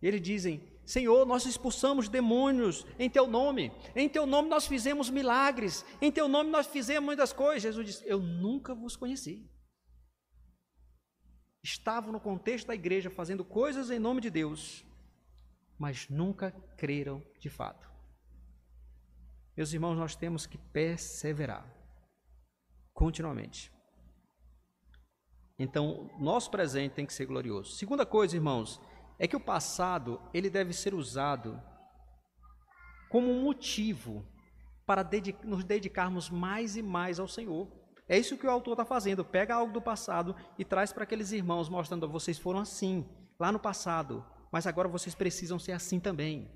Eles 0.03 0.21
dizem: 0.21 0.63
Senhor, 0.87 1.27
nós 1.27 1.45
expulsamos 1.45 2.09
demônios 2.09 2.87
em 2.97 3.11
teu 3.11 3.27
nome, 3.27 3.73
em 3.97 4.09
teu 4.09 4.25
nome 4.25 4.49
nós 4.49 4.69
fizemos 4.69 5.11
milagres, 5.11 5.85
em 6.01 6.13
teu 6.13 6.29
nome 6.29 6.49
nós 6.49 6.69
fizemos 6.69 7.05
muitas 7.05 7.33
coisas. 7.33 7.65
Jesus 7.65 7.85
disse: 7.85 8.05
Eu 8.07 8.21
nunca 8.21 8.73
vos 8.73 8.95
conheci. 8.95 9.51
Estavam 11.61 12.13
no 12.13 12.21
contexto 12.21 12.69
da 12.69 12.75
igreja 12.75 13.11
fazendo 13.11 13.45
coisas 13.45 13.91
em 13.91 13.99
nome 13.99 14.21
de 14.21 14.31
Deus, 14.31 14.87
mas 15.77 16.09
nunca 16.09 16.53
creram 16.77 17.21
de 17.41 17.51
fato. 17.51 17.91
Meus 19.57 19.73
irmãos, 19.73 19.97
nós 19.97 20.15
temos 20.15 20.47
que 20.47 20.57
perseverar 20.57 21.67
continuamente. 22.95 23.73
Então, 25.59 26.11
nosso 26.21 26.51
presente 26.51 26.93
tem 26.93 27.07
que 27.07 27.15
ser 27.15 27.27
glorioso. 27.27 27.73
Segunda 27.73 28.05
coisa, 28.05 28.37
irmãos, 28.37 28.81
é 29.19 29.27
que 29.27 29.37
o 29.37 29.41
passado 29.41 30.21
ele 30.33 30.51
deve 30.51 30.73
ser 30.73 30.95
usado 30.95 31.61
como 33.09 33.31
um 33.31 33.43
motivo 33.43 34.27
para 34.85 35.09
nos 35.45 35.65
dedicarmos 35.65 36.31
mais 36.31 36.77
e 36.77 36.83
mais 36.83 37.19
ao 37.19 37.27
Senhor. 37.27 37.69
É 38.09 38.17
isso 38.19 38.39
que 38.39 38.47
o 38.47 38.51
autor 38.51 38.73
está 38.73 38.85
fazendo. 38.85 39.25
Pega 39.25 39.55
algo 39.55 39.73
do 39.73 39.83
passado 39.83 40.37
e 40.59 40.65
traz 40.65 40.93
para 40.93 41.05
aqueles 41.05 41.33
irmãos, 41.33 41.69
mostrando: 41.69 42.09
vocês 42.09 42.39
foram 42.39 42.61
assim 42.61 43.05
lá 43.39 43.51
no 43.51 43.59
passado, 43.59 44.25
mas 44.53 44.67
agora 44.67 44.89
vocês 44.89 45.15
precisam 45.15 45.59
ser 45.59 45.73
assim 45.73 45.99
também. 45.99 46.51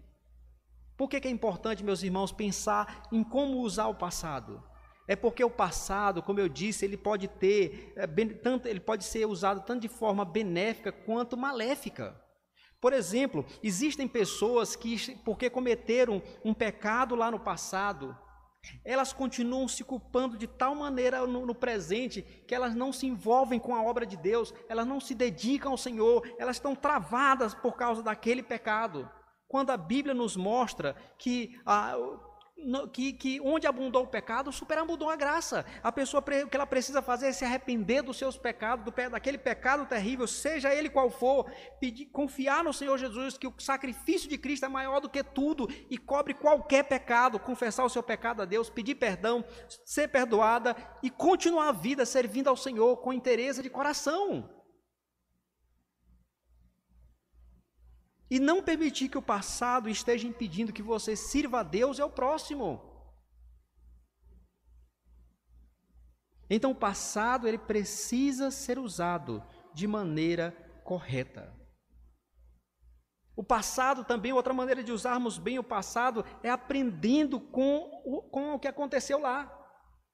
Por 0.97 1.09
que, 1.09 1.19
que 1.19 1.29
é 1.29 1.31
importante, 1.31 1.83
meus 1.83 2.03
irmãos, 2.03 2.31
pensar 2.31 3.09
em 3.11 3.25
como 3.25 3.61
usar 3.61 3.87
o 3.87 3.95
passado? 3.95 4.63
É 5.09 5.17
porque 5.17 5.43
o 5.43 5.51
passado, 5.51 6.23
como 6.23 6.39
eu 6.39 6.49
disse, 6.49 6.85
ele 6.85 6.97
pode 6.97 7.27
ter, 7.27 7.93
é, 7.97 8.07
tanto, 8.35 8.69
ele 8.69 8.79
pode 8.79 9.03
ser 9.03 9.27
usado 9.27 9.63
tanto 9.63 9.81
de 9.81 9.89
forma 9.89 10.25
benéfica 10.25 10.93
quanto 10.93 11.37
maléfica. 11.37 12.15
Por 12.81 12.93
exemplo, 12.93 13.45
existem 13.63 14.09
pessoas 14.09 14.75
que, 14.75 15.15
porque 15.25 15.51
cometeram 15.51 16.23
um 16.45 16.55
pecado 16.55 17.15
lá 17.15 17.31
no 17.31 17.39
passado, 17.39 18.17
elas 18.85 19.13
continuam 19.13 19.69
se 19.69 19.85
culpando 19.85 20.37
de 20.37 20.47
tal 20.47 20.75
maneira 20.75 21.27
no, 21.27 21.47
no, 21.47 21.55
presente 21.55 22.23
que 22.47 22.55
elas 22.55 22.75
não 22.75 22.93
se 22.93 23.07
envolvem 23.07 23.59
com 23.59 23.75
a 23.75 23.83
obra 23.83 24.05
de 24.07 24.17
Deus, 24.17 24.53
elas 24.69 24.87
não 24.87 25.01
se 25.01 25.15
dedicam 25.15 25.73
ao 25.73 25.79
Senhor, 25.79 26.23
elas 26.39 26.57
estão 26.57 26.75
travadas 26.75 27.55
por 27.55 27.77
causa 27.77 28.03
daquele 28.03 28.43
pecado. 28.43 29.11
Quando 29.49 29.71
a 29.71 29.77
Bíblia 29.77 30.15
nos 30.15 30.37
mostra 30.37 30.95
que 31.19 31.59
a, 31.67 31.97
que, 32.93 33.13
que, 33.13 33.41
onde 33.41 33.67
abundou 33.67 34.05
o 34.05 34.07
pecado, 34.07 34.53
superabundou 34.53 35.11
a 35.11 35.17
graça. 35.17 35.65
A 35.83 35.91
pessoa, 35.91 36.23
o 36.23 36.49
que 36.49 36.57
ela 36.57 36.67
precisa 36.67 37.03
fazer 37.03 37.29
é 37.29 37.33
se 37.33 37.45
arrepender 37.45 38.03
dos 38.03 38.17
seus 38.17 38.37
pecados, 38.37 38.85
do, 38.85 38.93
daquele 39.11 39.39
pecado 39.39 39.87
terrível, 39.87 40.27
seja 40.27 40.75
ele 40.75 40.89
qual 40.89 41.11
for, 41.11 41.51
pedir, 41.81 42.07
confiar 42.07 42.63
no 42.63 42.73
Senhor 42.73 42.97
Jesus, 42.99 43.39
que 43.39 43.47
o 43.47 43.55
sacrifício 43.59 44.29
de 44.29 44.39
Cristo 44.39 44.67
é 44.67 44.69
maior 44.69 45.01
do 45.01 45.09
que 45.09 45.23
tudo 45.23 45.69
e 45.89 45.97
cobre 45.97 46.35
qualquer 46.35 46.85
pecado, 46.85 47.39
confessar 47.39 47.85
o 47.85 47.91
seu 47.91 48.03
pecado 48.03 48.43
a 48.43 48.45
Deus, 48.45 48.71
pedir 48.71 48.95
perdão, 48.95 49.45
ser 49.85 50.09
perdoada 50.09 50.77
e 51.03 51.11
continuar 51.11 51.69
a 51.69 51.73
vida 51.73 52.05
servindo 52.05 52.49
ao 52.49 52.57
Senhor 52.57 52.97
com 52.99 53.13
interesse 53.13 53.63
de 53.63 53.71
coração. 53.71 54.60
E 58.31 58.39
não 58.39 58.63
permitir 58.63 59.09
que 59.09 59.19
o 59.19 59.23
passado 59.23 59.89
esteja 59.89 60.27
impedindo 60.27 60.73
que 60.73 60.83
você 60.83 61.17
sirva 61.17 61.61
a 61.61 61.63
Deus 61.65 61.99
e 61.99 62.03
ao 62.03 62.11
próximo. 62.11 62.81
Então 66.49 66.73
o 66.73 66.75
passado 66.75 67.47
ele 67.49 67.59
precisa 67.59 68.51
ser 68.51 68.79
usado 68.79 69.43
de 69.75 69.87
maneira 69.87 70.53
correta. 70.85 71.53
O 73.37 73.43
passado 73.43 74.05
também, 74.05 74.33
outra 74.33 74.53
maneira 74.53 74.83
de 74.83 74.93
usarmos 74.93 75.39
bem 75.39 75.59
o 75.59 75.65
passado 75.65 76.25
é 76.43 76.51
aprendendo 76.51 77.41
com 77.41 78.03
o, 78.05 78.23
com 78.23 78.55
o 78.55 78.59
que 78.59 78.69
aconteceu 78.69 79.19
lá. 79.19 79.57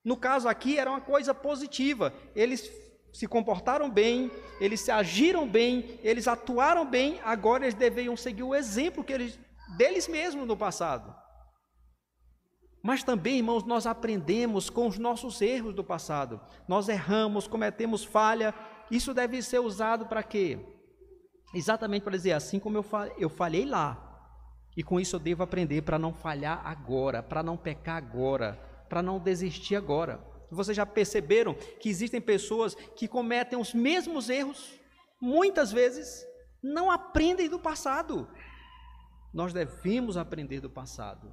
No 0.04 0.16
caso 0.16 0.48
aqui 0.48 0.78
era 0.78 0.90
uma 0.90 1.00
coisa 1.00 1.34
positiva. 1.34 2.14
Eles 2.34 2.70
se 3.16 3.26
comportaram 3.26 3.88
bem, 3.88 4.30
eles 4.60 4.82
se 4.82 4.90
agiram 4.90 5.48
bem, 5.48 5.98
eles 6.02 6.28
atuaram 6.28 6.84
bem, 6.84 7.18
agora 7.24 7.64
eles 7.64 7.74
deveriam 7.74 8.14
seguir 8.14 8.42
o 8.42 8.54
exemplo 8.54 9.02
que 9.02 9.10
eles, 9.10 9.38
deles 9.78 10.06
mesmos 10.06 10.46
no 10.46 10.54
passado. 10.54 11.16
Mas 12.82 13.02
também, 13.02 13.38
irmãos, 13.38 13.64
nós 13.64 13.86
aprendemos 13.86 14.68
com 14.68 14.86
os 14.86 14.98
nossos 14.98 15.40
erros 15.40 15.72
do 15.72 15.82
passado. 15.82 16.38
Nós 16.68 16.90
erramos, 16.90 17.48
cometemos 17.48 18.04
falha. 18.04 18.54
Isso 18.90 19.14
deve 19.14 19.40
ser 19.40 19.60
usado 19.60 20.04
para 20.04 20.22
quê? 20.22 20.58
Exatamente 21.54 22.02
para 22.02 22.18
dizer, 22.18 22.32
assim 22.32 22.60
como 22.60 22.76
eu, 22.76 22.84
eu 23.16 23.30
falhei 23.30 23.64
lá, 23.64 24.28
e 24.76 24.82
com 24.82 25.00
isso 25.00 25.16
eu 25.16 25.20
devo 25.20 25.42
aprender 25.42 25.80
para 25.80 25.98
não 25.98 26.12
falhar 26.12 26.60
agora, 26.66 27.22
para 27.22 27.42
não 27.42 27.56
pecar 27.56 27.96
agora, 27.96 28.60
para 28.90 29.02
não 29.02 29.18
desistir 29.18 29.74
agora. 29.74 30.35
Vocês 30.50 30.76
já 30.76 30.86
perceberam 30.86 31.54
que 31.54 31.88
existem 31.88 32.20
pessoas 32.20 32.74
que 32.74 33.08
cometem 33.08 33.58
os 33.58 33.74
mesmos 33.74 34.28
erros, 34.28 34.78
muitas 35.20 35.72
vezes 35.72 36.26
não 36.62 36.90
aprendem 36.90 37.48
do 37.48 37.58
passado. 37.58 38.28
Nós 39.32 39.52
devemos 39.52 40.16
aprender 40.16 40.60
do 40.60 40.70
passado. 40.70 41.32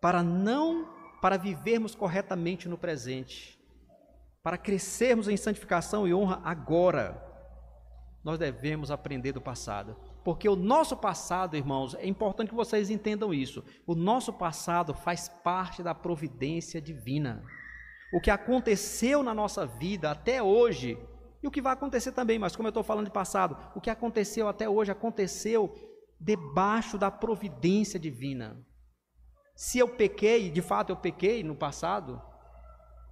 Para 0.00 0.22
não 0.22 0.96
para 1.20 1.36
vivermos 1.36 1.94
corretamente 1.94 2.68
no 2.68 2.78
presente, 2.78 3.58
para 4.42 4.56
crescermos 4.56 5.28
em 5.28 5.36
santificação 5.36 6.06
e 6.06 6.14
honra 6.14 6.40
agora, 6.44 7.22
nós 8.22 8.38
devemos 8.38 8.90
aprender 8.90 9.32
do 9.32 9.40
passado. 9.40 9.96
Porque 10.28 10.46
o 10.46 10.54
nosso 10.54 10.94
passado, 10.94 11.56
irmãos, 11.56 11.94
é 11.94 12.06
importante 12.06 12.50
que 12.50 12.54
vocês 12.54 12.90
entendam 12.90 13.32
isso. 13.32 13.64
O 13.86 13.94
nosso 13.94 14.30
passado 14.30 14.92
faz 14.92 15.26
parte 15.26 15.82
da 15.82 15.94
providência 15.94 16.82
divina. 16.82 17.42
O 18.12 18.20
que 18.20 18.30
aconteceu 18.30 19.22
na 19.22 19.32
nossa 19.32 19.64
vida 19.64 20.10
até 20.10 20.42
hoje, 20.42 20.98
e 21.42 21.48
o 21.48 21.50
que 21.50 21.62
vai 21.62 21.72
acontecer 21.72 22.12
também, 22.12 22.38
mas 22.38 22.54
como 22.54 22.66
eu 22.66 22.68
estou 22.68 22.82
falando 22.82 23.06
de 23.06 23.10
passado, 23.10 23.56
o 23.74 23.80
que 23.80 23.88
aconteceu 23.88 24.46
até 24.48 24.68
hoje 24.68 24.92
aconteceu 24.92 25.74
debaixo 26.20 26.98
da 26.98 27.10
providência 27.10 27.98
divina. 27.98 28.62
Se 29.56 29.78
eu 29.78 29.88
pequei, 29.88 30.50
de 30.50 30.60
fato 30.60 30.90
eu 30.90 30.96
pequei 30.96 31.42
no 31.42 31.56
passado, 31.56 32.20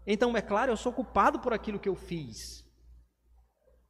então 0.07 0.37
é 0.37 0.43
claro, 0.43 0.71
eu 0.71 0.77
sou 0.77 0.93
culpado 0.93 1.41
por 1.41 1.55
aquilo 1.55 1.81
que 1.81 1.89
eu 1.89 1.97
fiz. 1.97 2.66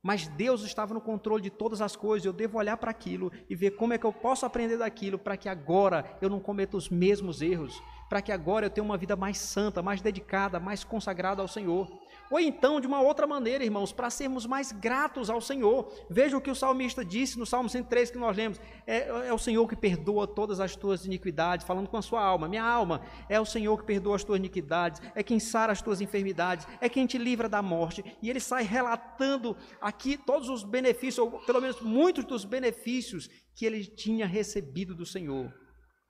Mas 0.03 0.29
Deus 0.29 0.63
estava 0.63 0.95
no 0.95 1.01
controle 1.01 1.43
de 1.43 1.51
todas 1.51 1.81
as 1.81 1.97
coisas. 1.97 2.25
Eu 2.25 2.33
devo 2.33 2.59
olhar 2.59 2.77
para 2.77 2.91
aquilo 2.91 3.33
e 3.49 3.55
ver 3.55 3.73
como 3.73 3.93
é 3.93 3.99
que 3.99 4.07
eu 4.07 4.13
posso 4.13 4.47
aprender 4.47 4.77
daquilo 4.77 5.19
para 5.19 5.37
que 5.37 5.49
agora 5.49 6.17
eu 6.21 6.31
não 6.31 6.39
cometa 6.39 6.77
os 6.77 6.89
mesmos 6.89 7.43
erros, 7.43 7.83
para 8.09 8.23
que 8.23 8.31
agora 8.31 8.67
eu 8.67 8.71
tenha 8.71 8.85
uma 8.85 8.97
vida 8.97 9.17
mais 9.17 9.39
santa, 9.39 9.83
mais 9.83 10.01
dedicada, 10.01 10.61
mais 10.61 10.85
consagrada 10.85 11.43
ao 11.43 11.49
Senhor. 11.49 11.91
Ou 12.31 12.41
então, 12.41 12.81
de 12.81 12.87
uma 12.87 13.01
outra 13.01 13.27
maneira, 13.27 13.65
irmãos, 13.65 13.93
para 13.93 14.11
sermos 14.11 14.47
mais 14.47 14.73
gratos 14.73 15.31
ao 15.31 15.41
Senhor. 15.41 15.93
Veja 16.11 16.37
o 16.37 16.41
que 16.41 16.51
o 16.51 16.55
salmista 16.55 17.05
disse 17.05 17.39
no 17.39 17.47
Salmo 17.47 17.69
103 17.69 18.11
que 18.11 18.19
nós 18.19 18.37
lemos: 18.37 18.61
é, 18.87 19.29
é, 19.29 19.33
o 19.33 19.39
Senhor 19.39 19.67
que 19.69 19.77
perdoa 19.77 20.27
todas 20.27 20.61
as 20.61 20.75
tuas 20.75 21.07
iniquidades, 21.07 21.67
falando 21.67 21.89
com 21.89 21.97
a 21.97 22.03
sua 22.03 22.23
alma. 22.23 22.49
Minha 22.49 22.65
alma, 22.65 23.03
é 23.29 23.41
o 23.41 23.45
Senhor 23.45 23.77
que 23.79 23.85
perdoa 23.85 24.17
as 24.17 24.25
tuas 24.25 24.39
iniquidades, 24.39 25.01
é 25.15 25.23
quem 25.23 25.39
sara 25.39 25.73
as 25.73 25.83
tuas 25.83 26.01
enfermidades, 26.01 26.67
é 26.81 26.89
quem 26.89 27.07
te 27.07 27.19
livra 27.19 27.49
da 27.49 27.63
morte. 27.63 28.05
E 28.21 28.29
ele 28.29 28.41
sai 28.41 28.65
relatando 28.65 29.57
aqui 29.81 30.17
todos 30.17 30.49
os 30.49 30.65
benefícios, 30.65 31.19
ou 31.19 31.41
pelo 31.41 31.61
menos 31.61 31.81
muitos 31.81 32.25
dos 32.25 32.45
benefícios 32.45 33.29
que 33.55 33.65
ele 33.65 33.85
tinha 33.85 34.27
recebido 34.27 34.95
do 34.95 35.07
Senhor. 35.07 35.53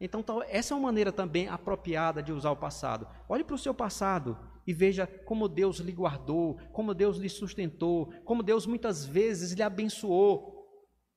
Então, 0.01 0.23
essa 0.49 0.75
é 0.75 0.77
uma 0.77 0.89
maneira 0.89 1.11
também 1.11 1.49
apropriada 1.49 2.23
de 2.23 2.33
usar 2.33 2.51
o 2.51 2.57
passado. 2.57 3.07
Olhe 3.29 3.43
para 3.43 3.55
o 3.55 3.59
seu 3.59 3.73
passado 3.73 4.37
e 4.67 4.73
veja 4.73 5.07
como 5.07 5.49
Deus 5.49 5.79
lhe 5.79 5.93
guardou, 5.93 6.59
como 6.73 6.95
Deus 6.95 7.17
lhe 7.19 7.29
sustentou, 7.29 8.13
como 8.25 8.43
Deus 8.43 8.67
muitas 8.67 9.05
vezes 9.05 9.53
lhe 9.53 9.63
abençoou, 9.63 10.67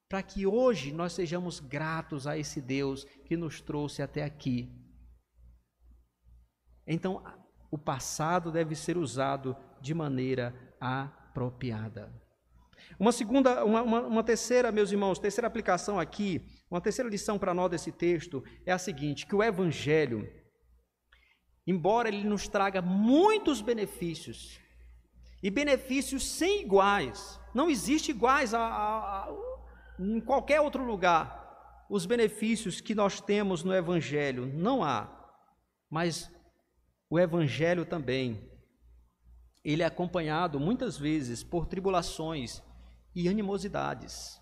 para 0.08 0.22
que 0.22 0.46
hoje 0.46 0.92
nós 0.92 1.14
sejamos 1.14 1.60
gratos 1.60 2.28
a 2.28 2.38
esse 2.38 2.62
Deus 2.62 3.06
que 3.26 3.36
nos 3.36 3.62
trouxe 3.62 4.02
até 4.02 4.24
aqui. 4.24 4.72
Então, 6.86 7.24
o 7.72 7.78
passado 7.78 8.52
deve 8.52 8.76
ser 8.76 8.98
usado 8.98 9.56
de 9.82 9.94
maneira 9.94 10.54
apropriada. 10.80 12.12
Uma 13.00 13.12
segunda, 13.12 13.64
uma, 13.64 13.82
uma, 13.84 14.02
uma, 14.02 14.24
terceira, 14.24 14.72
meus 14.72 14.92
irmãos, 14.92 15.20
terceira 15.20 15.48
aplicação 15.48 16.00
aqui, 16.00 16.42
uma 16.72 16.82
terceira 16.82 17.10
lição 17.10 17.38
para 17.38 17.54
nós 17.54 17.70
desse 17.70 17.92
texto 17.92 18.44
é 18.66 18.72
a 18.72 18.78
seguinte: 18.78 19.28
que 19.28 19.36
o 19.36 19.44
Evangelho 19.44 20.28
embora 21.66 22.08
ele 22.08 22.24
nos 22.24 22.48
traga 22.48 22.82
muitos 22.82 23.62
benefícios, 23.62 24.60
e 25.42 25.50
benefícios 25.50 26.24
sem 26.24 26.62
iguais, 26.62 27.40
não 27.54 27.70
existe 27.70 28.12
iguais 28.12 28.54
a, 28.54 28.60
a, 28.60 29.24
a, 29.24 29.30
em 30.00 30.20
qualquer 30.20 30.60
outro 30.62 30.84
lugar. 30.84 31.86
Os 31.90 32.06
benefícios 32.06 32.82
que 32.82 32.94
nós 32.94 33.22
temos 33.22 33.64
no 33.64 33.74
Evangelho, 33.74 34.46
não 34.46 34.84
há, 34.84 35.10
mas 35.90 36.30
o 37.10 37.18
Evangelho 37.18 37.86
também, 37.86 38.48
ele 39.64 39.82
é 39.82 39.86
acompanhado 39.86 40.60
muitas 40.60 40.98
vezes 40.98 41.44
por 41.44 41.66
tribulações 41.66 42.62
e 43.16 43.28
animosidades. 43.28 44.40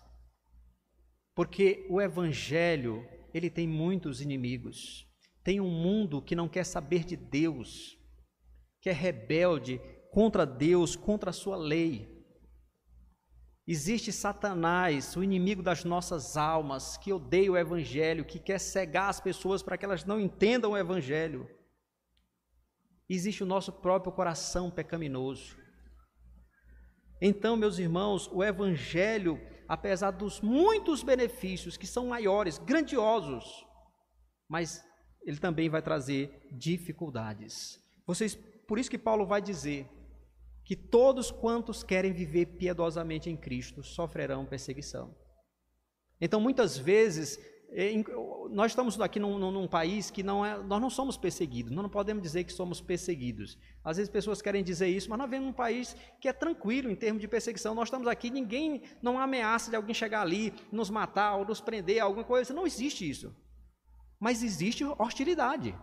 Porque 1.34 1.86
o 1.88 2.00
evangelho, 2.00 3.06
ele 3.32 3.48
tem 3.48 3.66
muitos 3.66 4.20
inimigos. 4.20 5.07
Tem 5.48 5.62
um 5.62 5.70
mundo 5.70 6.20
que 6.20 6.36
não 6.36 6.46
quer 6.46 6.62
saber 6.62 7.04
de 7.04 7.16
Deus, 7.16 7.98
que 8.82 8.90
é 8.90 8.92
rebelde 8.92 9.80
contra 10.12 10.44
Deus, 10.44 10.94
contra 10.94 11.30
a 11.30 11.32
sua 11.32 11.56
lei. 11.56 12.06
Existe 13.66 14.12
Satanás, 14.12 15.16
o 15.16 15.24
inimigo 15.24 15.62
das 15.62 15.84
nossas 15.84 16.36
almas, 16.36 16.98
que 16.98 17.14
odeia 17.14 17.50
o 17.50 17.56
Evangelho, 17.56 18.26
que 18.26 18.38
quer 18.38 18.58
cegar 18.60 19.08
as 19.08 19.22
pessoas 19.22 19.62
para 19.62 19.78
que 19.78 19.86
elas 19.86 20.04
não 20.04 20.20
entendam 20.20 20.72
o 20.72 20.76
Evangelho. 20.76 21.48
Existe 23.08 23.42
o 23.42 23.46
nosso 23.46 23.72
próprio 23.72 24.12
coração 24.12 24.70
pecaminoso. 24.70 25.56
Então, 27.22 27.56
meus 27.56 27.78
irmãos, 27.78 28.28
o 28.30 28.44
Evangelho, 28.44 29.40
apesar 29.66 30.10
dos 30.10 30.42
muitos 30.42 31.02
benefícios 31.02 31.78
que 31.78 31.86
são 31.86 32.08
maiores, 32.08 32.58
grandiosos, 32.58 33.66
mas 34.46 34.86
ele 35.28 35.36
também 35.36 35.68
vai 35.68 35.82
trazer 35.82 36.48
dificuldades. 36.50 37.78
Vocês, 38.06 38.34
por 38.66 38.78
isso 38.78 38.90
que 38.90 38.96
Paulo 38.96 39.26
vai 39.26 39.42
dizer 39.42 39.86
que 40.64 40.74
todos 40.74 41.30
quantos 41.30 41.82
querem 41.82 42.14
viver 42.14 42.46
piedosamente 42.46 43.28
em 43.28 43.36
Cristo 43.36 43.82
sofrerão 43.82 44.46
perseguição. 44.46 45.14
Então, 46.18 46.40
muitas 46.40 46.78
vezes, 46.78 47.38
nós 48.50 48.72
estamos 48.72 48.98
aqui 48.98 49.20
num, 49.20 49.38
num, 49.38 49.52
num, 49.52 49.68
país 49.68 50.10
que 50.10 50.22
não 50.22 50.46
é, 50.46 50.56
nós 50.62 50.80
não 50.80 50.88
somos 50.88 51.18
perseguidos, 51.18 51.70
nós 51.72 51.82
não 51.82 51.90
podemos 51.90 52.22
dizer 52.22 52.44
que 52.44 52.52
somos 52.52 52.80
perseguidos. 52.80 53.58
Às 53.84 53.98
vezes 53.98 54.10
pessoas 54.10 54.40
querem 54.40 54.64
dizer 54.64 54.88
isso, 54.88 55.10
mas 55.10 55.18
nós 55.18 55.28
vivemos 55.28 55.48
num 55.48 55.52
país 55.52 55.94
que 56.22 56.26
é 56.26 56.32
tranquilo 56.32 56.90
em 56.90 56.96
termos 56.96 57.20
de 57.20 57.28
perseguição. 57.28 57.74
Nós 57.74 57.88
estamos 57.88 58.08
aqui, 58.08 58.30
ninguém, 58.30 58.80
não 59.02 59.18
há 59.18 59.24
ameaça 59.24 59.68
de 59.68 59.76
alguém 59.76 59.94
chegar 59.94 60.22
ali, 60.22 60.54
nos 60.72 60.88
matar 60.88 61.36
ou 61.36 61.44
nos 61.44 61.60
prender, 61.60 62.00
alguma 62.00 62.24
coisa. 62.24 62.54
Não 62.54 62.66
existe 62.66 63.08
isso. 63.08 63.30
Mas 64.18 64.42
existe 64.42 64.84
hostilidade. 64.84 65.74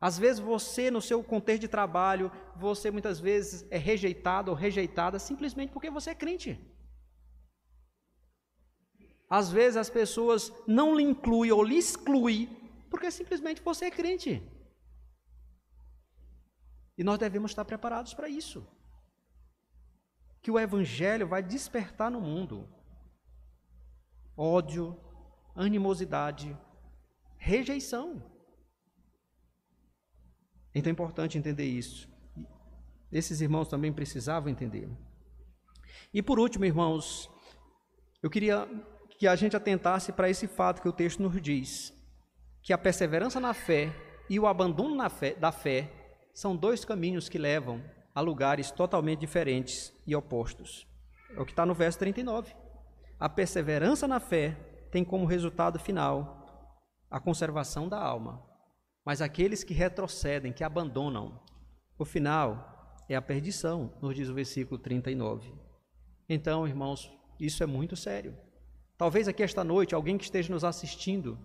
Às 0.00 0.18
vezes 0.18 0.40
você, 0.40 0.90
no 0.90 1.00
seu 1.00 1.22
contexto 1.22 1.62
de 1.62 1.68
trabalho, 1.68 2.30
você 2.56 2.90
muitas 2.90 3.18
vezes 3.18 3.66
é 3.70 3.78
rejeitado 3.78 4.50
ou 4.50 4.56
rejeitada 4.56 5.18
simplesmente 5.18 5.72
porque 5.72 5.90
você 5.90 6.10
é 6.10 6.14
crente. 6.14 6.58
Às 9.28 9.50
vezes 9.50 9.76
as 9.76 9.90
pessoas 9.90 10.52
não 10.66 10.94
lhe 10.96 11.02
incluem 11.02 11.52
ou 11.52 11.62
lhe 11.62 11.76
excluem 11.76 12.46
porque 12.88 13.10
simplesmente 13.10 13.60
você 13.60 13.86
é 13.86 13.90
crente. 13.90 14.42
E 16.96 17.04
nós 17.04 17.18
devemos 17.18 17.50
estar 17.50 17.64
preparados 17.64 18.14
para 18.14 18.28
isso. 18.28 18.66
Que 20.40 20.50
o 20.50 20.58
Evangelho 20.58 21.26
vai 21.28 21.42
despertar 21.42 22.10
no 22.10 22.20
mundo 22.20 22.68
ódio, 24.36 24.96
animosidade, 25.56 26.56
rejeição. 27.38 28.22
Então 30.74 30.90
é 30.90 30.92
importante 30.92 31.38
entender 31.38 31.64
isso. 31.64 32.08
Esses 33.10 33.40
irmãos 33.40 33.68
também 33.68 33.92
precisavam 33.92 34.50
entender. 34.50 34.88
E 36.12 36.22
por 36.22 36.38
último, 36.38 36.64
irmãos, 36.64 37.30
eu 38.22 38.28
queria 38.28 38.68
que 39.18 39.26
a 39.26 39.34
gente 39.34 39.56
atentasse 39.56 40.12
para 40.12 40.28
esse 40.28 40.46
fato 40.46 40.82
que 40.82 40.88
o 40.88 40.92
texto 40.92 41.22
nos 41.22 41.40
diz: 41.40 41.92
que 42.62 42.72
a 42.72 42.78
perseverança 42.78 43.40
na 43.40 43.54
fé 43.54 43.94
e 44.28 44.38
o 44.38 44.46
abandono 44.46 45.08
fé, 45.08 45.34
da 45.34 45.50
fé 45.50 45.90
são 46.34 46.54
dois 46.54 46.84
caminhos 46.84 47.28
que 47.28 47.38
levam 47.38 47.82
a 48.14 48.20
lugares 48.20 48.70
totalmente 48.70 49.20
diferentes 49.20 49.92
e 50.06 50.14
opostos. 50.14 50.86
É 51.34 51.40
o 51.40 51.44
que 51.44 51.52
está 51.52 51.64
no 51.64 51.74
verso 51.74 51.98
39. 51.98 52.54
A 53.18 53.28
perseverança 53.28 54.06
na 54.06 54.20
fé 54.20 54.56
tem 54.90 55.04
como 55.04 55.26
resultado 55.26 55.78
final 55.78 56.47
a 57.10 57.18
conservação 57.20 57.88
da 57.88 57.98
alma, 57.98 58.42
mas 59.04 59.22
aqueles 59.22 59.64
que 59.64 59.72
retrocedem, 59.72 60.52
que 60.52 60.64
abandonam, 60.64 61.40
o 61.98 62.04
final 62.04 62.96
é 63.08 63.14
a 63.14 63.22
perdição, 63.22 63.92
nos 64.02 64.14
diz 64.14 64.28
o 64.28 64.34
versículo 64.34 64.78
39. 64.78 65.52
Então, 66.28 66.68
irmãos, 66.68 67.10
isso 67.40 67.62
é 67.62 67.66
muito 67.66 67.96
sério. 67.96 68.36
Talvez 68.96 69.28
aqui 69.28 69.42
esta 69.42 69.64
noite 69.64 69.94
alguém 69.94 70.18
que 70.18 70.24
esteja 70.24 70.52
nos 70.52 70.64
assistindo 70.64 71.38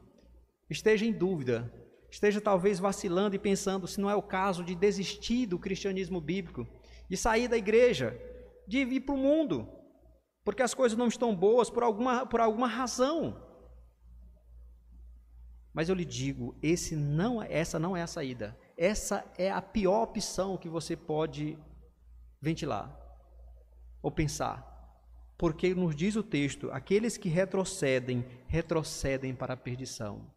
esteja 0.70 1.05
em 1.05 1.11
dúvida, 1.11 1.72
esteja 2.09 2.41
talvez 2.41 2.80
vacilando 2.80 3.36
e 3.36 3.39
pensando 3.39 3.88
se 3.88 4.01
não 4.01 4.09
é 4.09 4.16
o 4.16 4.24
caso 4.24 4.64
de 4.64 4.76
desistir 4.76 5.45
do 5.45 5.59
cristianismo 5.59 6.20
bíblico, 6.20 6.68
de 7.09 7.16
sair 7.16 7.47
da 7.47 7.57
igreja, 7.57 8.20
de 8.68 8.84
vir 8.84 9.01
para 9.01 9.16
o 9.16 9.18
mundo, 9.18 9.70
porque 10.43 10.64
as 10.64 10.74
coisas 10.74 10.97
não 10.97 11.07
estão 11.07 11.36
boas 11.36 11.70
por 11.70 11.84
alguma, 11.84 12.26
por 12.26 12.41
alguma 12.41 12.68
razão. 12.68 13.52
Mas 15.74 15.89
eu 15.89 15.95
lhe 15.95 16.05
digo, 16.05 16.55
não, 16.95 17.41
é, 17.41 17.51
essa 17.51 17.80
não 17.80 17.97
é 17.97 18.03
a 18.03 18.07
saída. 18.07 18.55
Essa 18.78 19.26
é 19.38 19.51
a 19.51 19.61
pior 19.61 20.03
opção 20.03 20.57
que 20.57 20.69
você 20.69 20.95
pode 20.95 21.57
ventilar 22.39 22.95
ou 24.01 24.11
pensar. 24.11 24.71
Porque 25.38 25.74
nos 25.74 25.95
diz 25.95 26.15
o 26.15 26.24
texto: 26.24 26.69
aqueles 26.71 27.17
que 27.17 27.28
retrocedem, 27.28 28.24
retrocedem 28.47 29.34
para 29.36 29.55
a 29.55 29.57
perdição. 29.57 30.32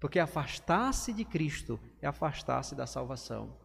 Porque 0.00 0.18
afastar-se 0.18 1.12
de 1.12 1.24
Cristo 1.24 1.80
é 2.02 2.06
afastar-se 2.06 2.74
da 2.74 2.86
salvação. 2.86 3.56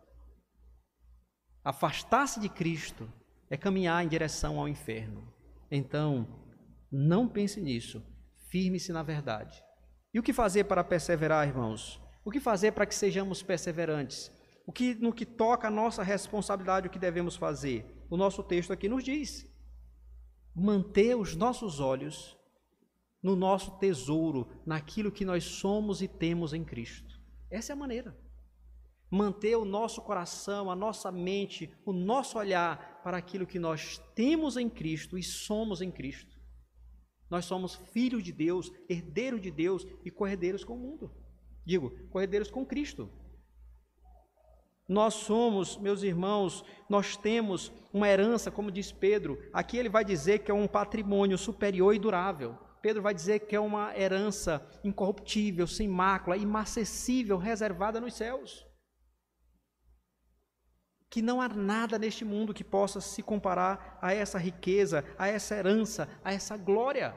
Afastar-se 1.64 2.40
de 2.40 2.48
Cristo 2.48 3.12
é 3.50 3.58
caminhar 3.58 4.04
em 4.04 4.08
direção 4.08 4.60
ao 4.60 4.68
inferno. 4.68 5.28
Então, 5.70 6.28
não 6.92 7.28
pense 7.28 7.60
nisso. 7.60 8.04
Firme-se 8.50 8.92
na 8.92 9.04
verdade. 9.04 9.62
E 10.14 10.20
o 10.20 10.24
que 10.24 10.34
fazer 10.34 10.66
para 10.66 10.84
perseverar, 10.84 11.48
irmãos? 11.48 12.02
O 12.24 12.32
que 12.32 12.40
fazer 12.40 12.72
para 12.74 12.86
que 12.86 12.94
sejamos 12.94 13.42
perseverantes? 13.42 14.32
O 14.66 14.72
que 14.72 14.94
no 14.96 15.14
que 15.14 15.26
toca 15.26 15.68
a 15.68 15.72
nossa 15.72 16.04
responsabilidade, 16.04 16.88
o 16.88 16.92
que 16.92 17.00
devemos 17.00 17.36
fazer? 17.36 17.86
O 18.10 18.18
nosso 18.18 18.44
texto 18.44 18.72
aqui 18.72 18.88
nos 18.88 19.04
diz: 19.04 19.50
manter 20.56 21.16
os 21.16 21.36
nossos 21.36 21.80
olhos 21.80 22.38
no 23.22 23.36
nosso 23.36 23.78
tesouro, 23.78 24.48
naquilo 24.66 25.12
que 25.12 25.24
nós 25.24 25.44
somos 25.44 26.02
e 26.02 26.08
temos 26.08 26.54
em 26.54 26.64
Cristo. 26.64 27.20
Essa 27.50 27.72
é 27.72 27.74
a 27.74 27.78
maneira. 27.78 28.18
Manter 29.10 29.56
o 29.56 29.66
nosso 29.66 30.02
coração, 30.02 30.72
a 30.72 30.76
nossa 30.76 31.12
mente, 31.12 31.72
o 31.86 31.94
nosso 31.94 32.38
olhar 32.38 33.02
para 33.04 33.18
aquilo 33.18 33.46
que 33.46 33.60
nós 33.60 34.00
temos 34.16 34.58
em 34.58 34.70
Cristo 34.70 35.18
e 35.18 35.24
somos 35.24 35.82
em 35.82 35.92
Cristo. 35.92 36.41
Nós 37.32 37.46
somos 37.46 37.76
filhos 37.94 38.22
de 38.22 38.34
Deus, 38.34 38.72
herdeiros 38.90 39.42
de 39.42 39.50
Deus 39.50 39.88
e 40.04 40.12
corredeiros 40.12 40.66
com 40.66 40.74
o 40.74 40.78
mundo. 40.78 41.10
Digo, 41.66 41.92
corredeiros 42.10 42.52
com 42.52 42.66
Cristo. 42.66 43.10
Nós 44.86 45.14
somos, 45.14 45.78
meus 45.78 46.04
irmãos, 46.04 46.66
nós 46.90 47.16
temos 47.16 47.72
uma 47.94 48.10
herança, 48.10 48.52
como 48.52 48.70
diz 48.70 48.92
Pedro. 48.92 49.42
Aqui 49.54 49.78
ele 49.78 49.88
vai 49.88 50.04
dizer 50.04 50.40
que 50.40 50.52
é 50.52 50.54
um 50.54 50.68
patrimônio 50.68 51.38
superior 51.38 51.96
e 51.96 52.00
durável. 52.00 52.58
Pedro 52.82 53.02
vai 53.02 53.14
dizer 53.14 53.40
que 53.40 53.56
é 53.56 53.60
uma 53.60 53.98
herança 53.98 54.68
incorruptível, 54.84 55.66
sem 55.66 55.88
mácula, 55.88 56.36
imacessível, 56.36 57.38
reservada 57.38 58.02
nos 58.02 58.14
céus. 58.16 58.68
Que 61.12 61.22
não 61.22 61.42
há 61.42 61.48
nada 61.48 62.00
neste 62.00 62.26
mundo 62.26 62.54
que 62.54 62.64
possa 62.64 63.00
se 63.00 63.22
comparar 63.22 64.00
a 64.02 64.14
essa 64.14 64.40
riqueza, 64.40 65.06
a 65.20 65.28
essa 65.28 65.54
herança, 65.56 66.10
a 66.24 66.34
essa 66.34 66.58
glória. 66.58 67.14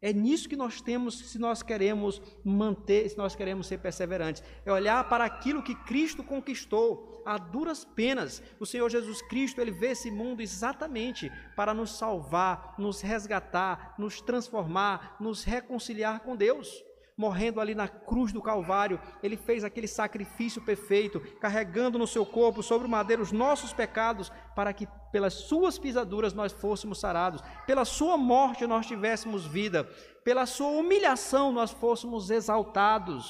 É 0.00 0.12
nisso 0.12 0.48
que 0.48 0.56
nós 0.56 0.80
temos 0.80 1.30
se 1.30 1.38
nós 1.38 1.62
queremos 1.62 2.22
manter, 2.44 3.10
se 3.10 3.18
nós 3.18 3.34
queremos 3.34 3.66
ser 3.66 3.78
perseverantes. 3.78 4.42
É 4.64 4.72
olhar 4.72 5.08
para 5.08 5.24
aquilo 5.24 5.62
que 5.62 5.74
Cristo 5.74 6.22
conquistou 6.24 7.22
a 7.26 7.36
duras 7.36 7.84
penas. 7.84 8.42
O 8.60 8.64
Senhor 8.64 8.88
Jesus 8.88 9.20
Cristo, 9.22 9.60
ele 9.60 9.72
vê 9.72 9.88
esse 9.88 10.10
mundo 10.10 10.40
exatamente 10.40 11.30
para 11.56 11.74
nos 11.74 11.98
salvar, 11.98 12.76
nos 12.78 13.00
resgatar, 13.00 13.94
nos 13.98 14.20
transformar, 14.20 15.16
nos 15.20 15.44
reconciliar 15.44 16.20
com 16.20 16.36
Deus 16.36 16.82
morrendo 17.22 17.60
ali 17.60 17.72
na 17.72 17.86
cruz 17.86 18.32
do 18.32 18.42
Calvário, 18.42 19.00
ele 19.22 19.36
fez 19.36 19.62
aquele 19.62 19.86
sacrifício 19.86 20.60
perfeito, 20.60 21.20
carregando 21.40 21.96
no 22.00 22.06
seu 22.06 22.26
corpo 22.26 22.64
sobre 22.64 22.88
o 22.88 22.90
madeiro 22.90 23.22
os 23.22 23.30
nossos 23.30 23.72
pecados, 23.72 24.32
para 24.56 24.72
que 24.72 24.88
pelas 25.12 25.34
suas 25.34 25.78
pisaduras 25.78 26.32
nós 26.32 26.52
fôssemos 26.52 26.98
sarados, 26.98 27.40
pela 27.64 27.84
sua 27.84 28.16
morte 28.16 28.66
nós 28.66 28.86
tivéssemos 28.86 29.46
vida, 29.46 29.84
pela 30.24 30.46
sua 30.46 30.70
humilhação 30.70 31.52
nós 31.52 31.70
fôssemos 31.70 32.28
exaltados, 32.28 33.24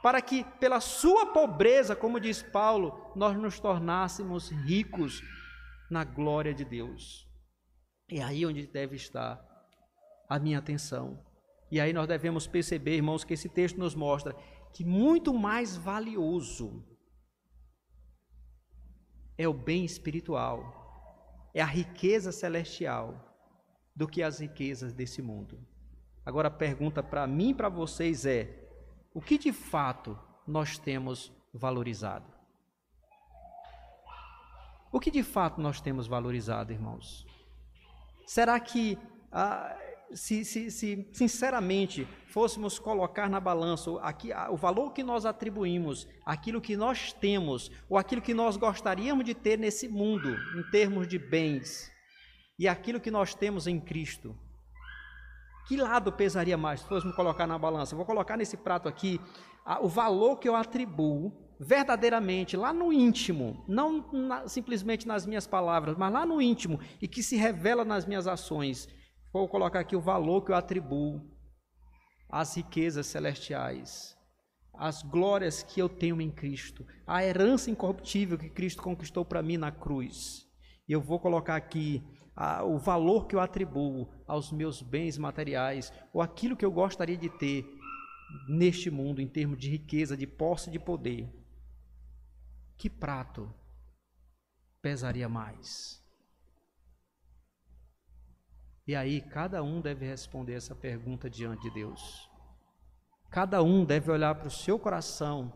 para 0.00 0.22
que 0.22 0.44
pela 0.60 0.78
sua 0.78 1.26
pobreza, 1.26 1.96
como 1.96 2.20
diz 2.20 2.42
Paulo, 2.42 3.12
nós 3.16 3.36
nos 3.36 3.58
tornássemos 3.58 4.50
ricos 4.50 5.20
na 5.90 6.04
glória 6.04 6.54
de 6.54 6.64
Deus. 6.64 7.26
É 8.08 8.22
aí 8.22 8.46
onde 8.46 8.66
deve 8.68 8.94
estar 8.94 9.40
a 10.28 10.38
minha 10.38 10.60
atenção. 10.60 11.31
E 11.72 11.80
aí 11.80 11.90
nós 11.90 12.06
devemos 12.06 12.46
perceber, 12.46 12.96
irmãos, 12.96 13.24
que 13.24 13.32
esse 13.32 13.48
texto 13.48 13.78
nos 13.78 13.94
mostra 13.94 14.36
que 14.74 14.84
muito 14.84 15.32
mais 15.32 15.74
valioso 15.74 16.84
é 19.38 19.48
o 19.48 19.54
bem 19.54 19.82
espiritual, 19.82 21.48
é 21.54 21.62
a 21.62 21.66
riqueza 21.66 22.30
celestial 22.30 23.34
do 23.96 24.06
que 24.06 24.22
as 24.22 24.38
riquezas 24.38 24.92
desse 24.92 25.22
mundo. 25.22 25.66
Agora 26.26 26.48
a 26.48 26.50
pergunta 26.50 27.02
para 27.02 27.26
mim 27.26 27.52
e 27.52 27.54
para 27.54 27.70
vocês 27.70 28.26
é: 28.26 28.68
o 29.14 29.22
que 29.22 29.38
de 29.38 29.50
fato 29.50 30.18
nós 30.46 30.76
temos 30.76 31.32
valorizado? 31.54 32.30
O 34.92 35.00
que 35.00 35.10
de 35.10 35.22
fato 35.22 35.58
nós 35.58 35.80
temos 35.80 36.06
valorizado, 36.06 36.70
irmãos? 36.70 37.26
Será 38.26 38.60
que, 38.60 38.98
ah, 39.32 39.74
se, 40.14 40.44
se, 40.44 40.70
se, 40.70 41.08
sinceramente 41.12 42.06
fôssemos 42.26 42.78
colocar 42.78 43.28
na 43.28 43.40
balança 43.40 43.90
aqui, 44.00 44.30
o 44.50 44.56
valor 44.56 44.92
que 44.92 45.02
nós 45.02 45.26
atribuímos, 45.26 46.08
aquilo 46.24 46.60
que 46.60 46.76
nós 46.76 47.12
temos, 47.12 47.70
ou 47.88 47.98
aquilo 47.98 48.22
que 48.22 48.34
nós 48.34 48.56
gostaríamos 48.56 49.24
de 49.24 49.34
ter 49.34 49.58
nesse 49.58 49.88
mundo, 49.88 50.36
em 50.56 50.62
termos 50.70 51.06
de 51.06 51.18
bens, 51.18 51.90
e 52.58 52.68
aquilo 52.68 53.00
que 53.00 53.10
nós 53.10 53.34
temos 53.34 53.66
em 53.66 53.80
Cristo, 53.80 54.36
que 55.66 55.76
lado 55.76 56.12
pesaria 56.12 56.56
mais 56.56 56.80
se 56.80 56.86
fôssemos 56.86 57.14
colocar 57.14 57.46
na 57.46 57.58
balança? 57.58 57.96
vou 57.96 58.04
colocar 58.04 58.36
nesse 58.36 58.56
prato 58.56 58.88
aqui 58.88 59.20
o 59.80 59.88
valor 59.88 60.38
que 60.38 60.48
eu 60.48 60.56
atribuo 60.56 61.32
verdadeiramente 61.58 62.56
lá 62.56 62.72
no 62.72 62.92
íntimo, 62.92 63.64
não 63.68 64.10
na, 64.12 64.48
simplesmente 64.48 65.06
nas 65.06 65.24
minhas 65.24 65.46
palavras, 65.46 65.96
mas 65.96 66.12
lá 66.12 66.26
no 66.26 66.42
íntimo 66.42 66.80
e 67.00 67.06
que 67.06 67.22
se 67.22 67.36
revela 67.36 67.84
nas 67.84 68.04
minhas 68.04 68.26
ações. 68.26 68.88
Vou 69.32 69.48
colocar 69.48 69.80
aqui 69.80 69.96
o 69.96 70.00
valor 70.00 70.44
que 70.44 70.50
eu 70.50 70.56
atribuo 70.56 71.26
às 72.28 72.54
riquezas 72.54 73.06
celestiais, 73.06 74.14
às 74.74 75.02
glórias 75.02 75.62
que 75.62 75.80
eu 75.80 75.88
tenho 75.88 76.20
em 76.20 76.30
Cristo, 76.30 76.86
à 77.06 77.24
herança 77.24 77.70
incorruptível 77.70 78.36
que 78.36 78.50
Cristo 78.50 78.82
conquistou 78.82 79.24
para 79.24 79.42
mim 79.42 79.56
na 79.56 79.72
cruz. 79.72 80.46
E 80.86 80.92
eu 80.92 81.00
vou 81.00 81.18
colocar 81.18 81.56
aqui 81.56 82.02
a, 82.36 82.62
o 82.62 82.76
valor 82.76 83.26
que 83.26 83.34
eu 83.34 83.40
atribuo 83.40 84.12
aos 84.26 84.52
meus 84.52 84.82
bens 84.82 85.16
materiais 85.16 85.90
ou 86.12 86.20
aquilo 86.20 86.56
que 86.56 86.64
eu 86.64 86.70
gostaria 86.70 87.16
de 87.16 87.30
ter 87.30 87.64
neste 88.46 88.90
mundo 88.90 89.22
em 89.22 89.28
termos 89.28 89.58
de 89.58 89.70
riqueza, 89.70 90.14
de 90.14 90.26
posse, 90.26 90.70
de 90.70 90.78
poder. 90.78 91.32
Que 92.76 92.90
prato 92.90 93.50
pesaria 94.82 95.28
mais? 95.28 96.01
E 98.86 98.96
aí 98.96 99.20
cada 99.20 99.62
um 99.62 99.80
deve 99.80 100.06
responder 100.06 100.54
essa 100.54 100.74
pergunta 100.74 101.30
diante 101.30 101.62
de 101.62 101.70
Deus. 101.70 102.28
Cada 103.30 103.62
um 103.62 103.84
deve 103.84 104.10
olhar 104.10 104.34
para 104.34 104.48
o 104.48 104.50
seu 104.50 104.78
coração 104.78 105.52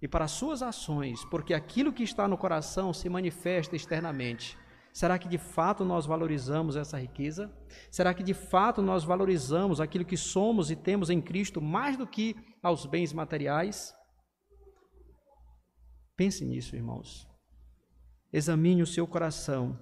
e 0.00 0.06
para 0.06 0.26
as 0.26 0.32
suas 0.32 0.62
ações, 0.62 1.24
porque 1.24 1.54
aquilo 1.54 1.92
que 1.92 2.02
está 2.02 2.28
no 2.28 2.36
coração 2.36 2.92
se 2.92 3.08
manifesta 3.08 3.74
externamente. 3.74 4.58
Será 4.92 5.18
que 5.18 5.26
de 5.26 5.38
fato 5.38 5.84
nós 5.84 6.06
valorizamos 6.06 6.76
essa 6.76 6.96
riqueza? 7.00 7.52
Será 7.90 8.14
que 8.14 8.22
de 8.22 8.32
fato 8.32 8.80
nós 8.80 9.02
valorizamos 9.02 9.80
aquilo 9.80 10.04
que 10.04 10.16
somos 10.16 10.70
e 10.70 10.76
temos 10.76 11.10
em 11.10 11.20
Cristo 11.20 11.60
mais 11.60 11.96
do 11.96 12.06
que 12.06 12.36
aos 12.62 12.86
bens 12.86 13.12
materiais? 13.12 13.92
Pense 16.16 16.44
nisso, 16.44 16.76
irmãos. 16.76 17.26
Examine 18.32 18.82
o 18.82 18.86
seu 18.86 19.04
coração, 19.04 19.76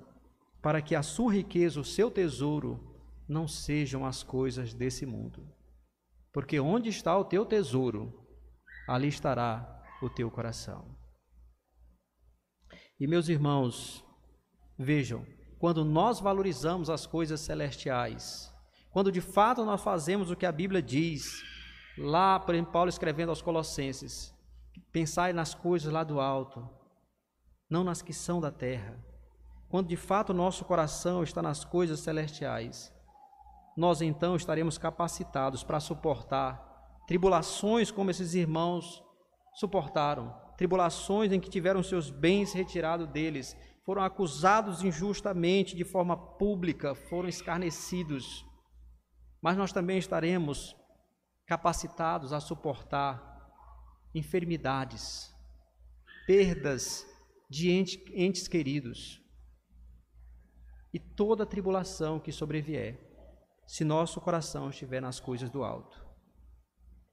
para 0.62 0.80
que 0.80 0.94
a 0.94 1.02
sua 1.02 1.32
riqueza, 1.32 1.80
o 1.80 1.84
seu 1.84 2.10
tesouro, 2.10 2.96
não 3.28 3.48
sejam 3.48 4.06
as 4.06 4.22
coisas 4.22 4.72
desse 4.72 5.04
mundo. 5.04 5.46
Porque 6.32 6.60
onde 6.60 6.88
está 6.88 7.16
o 7.18 7.24
teu 7.24 7.44
tesouro, 7.44 8.26
ali 8.88 9.08
estará 9.08 9.82
o 10.00 10.08
teu 10.08 10.30
coração. 10.30 10.96
E 12.98 13.06
meus 13.06 13.28
irmãos, 13.28 14.04
Vejam, 14.78 15.24
quando 15.58 15.84
nós 15.84 16.18
valorizamos 16.18 16.90
as 16.90 17.06
coisas 17.06 17.40
celestiais, 17.40 18.52
quando 18.90 19.12
de 19.12 19.20
fato 19.20 19.64
nós 19.64 19.80
fazemos 19.80 20.30
o 20.30 20.36
que 20.36 20.44
a 20.44 20.50
Bíblia 20.50 20.82
diz, 20.82 21.40
lá, 21.96 22.40
por 22.40 22.54
exemplo, 22.54 22.72
Paulo 22.72 22.88
escrevendo 22.88 23.28
aos 23.28 23.40
Colossenses, 23.40 24.34
pensai 24.90 25.32
nas 25.32 25.54
coisas 25.54 25.92
lá 25.92 26.02
do 26.02 26.20
alto, 26.20 26.68
não 27.70 27.84
nas 27.84 28.02
que 28.02 28.12
são 28.12 28.40
da 28.40 28.50
terra. 28.50 28.98
Quando 29.72 29.88
de 29.88 29.96
fato 29.96 30.34
nosso 30.34 30.66
coração 30.66 31.22
está 31.22 31.40
nas 31.40 31.64
coisas 31.64 32.00
celestiais, 32.00 32.94
nós 33.74 34.02
então 34.02 34.36
estaremos 34.36 34.76
capacitados 34.76 35.64
para 35.64 35.80
suportar 35.80 37.00
tribulações 37.06 37.90
como 37.90 38.10
esses 38.10 38.34
irmãos 38.34 39.02
suportaram, 39.54 40.30
tribulações 40.58 41.32
em 41.32 41.40
que 41.40 41.48
tiveram 41.48 41.82
seus 41.82 42.10
bens 42.10 42.52
retirados 42.52 43.08
deles 43.08 43.56
foram 43.82 44.02
acusados 44.02 44.84
injustamente 44.84 45.74
de 45.74 45.84
forma 45.84 46.18
pública, 46.18 46.94
foram 46.94 47.30
escarnecidos. 47.30 48.44
Mas 49.40 49.56
nós 49.56 49.72
também 49.72 49.96
estaremos 49.96 50.76
capacitados 51.46 52.34
a 52.34 52.40
suportar 52.40 53.50
enfermidades, 54.14 55.34
perdas 56.26 57.06
de 57.48 57.70
entes 57.70 58.46
queridos 58.46 59.21
e 60.92 60.98
toda 60.98 61.46
tribulação 61.46 62.20
que 62.20 62.30
sobrevier, 62.30 62.98
se 63.66 63.84
nosso 63.84 64.20
coração 64.20 64.68
estiver 64.68 65.00
nas 65.00 65.18
coisas 65.18 65.50
do 65.50 65.64
alto. 65.64 66.04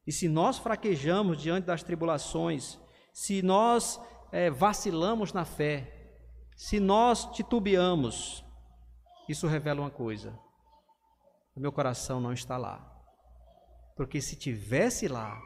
E 0.05 0.11
se 0.11 0.27
nós 0.27 0.57
fraquejamos 0.57 1.37
diante 1.41 1.65
das 1.65 1.83
tribulações, 1.83 2.79
se 3.13 3.41
nós 3.41 3.99
é, 4.31 4.49
vacilamos 4.49 5.31
na 5.31 5.45
fé, 5.45 6.17
se 6.55 6.79
nós 6.79 7.25
titubeamos, 7.31 8.43
isso 9.29 9.47
revela 9.47 9.81
uma 9.81 9.91
coisa: 9.91 10.37
o 11.55 11.59
meu 11.59 11.71
coração 11.71 12.19
não 12.19 12.33
está 12.33 12.57
lá. 12.57 12.85
Porque 13.95 14.21
se 14.21 14.35
tivesse 14.35 15.07
lá, 15.07 15.39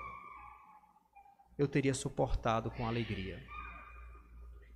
eu 1.57 1.67
teria 1.67 1.93
suportado 1.93 2.71
com 2.71 2.87
alegria. 2.87 3.43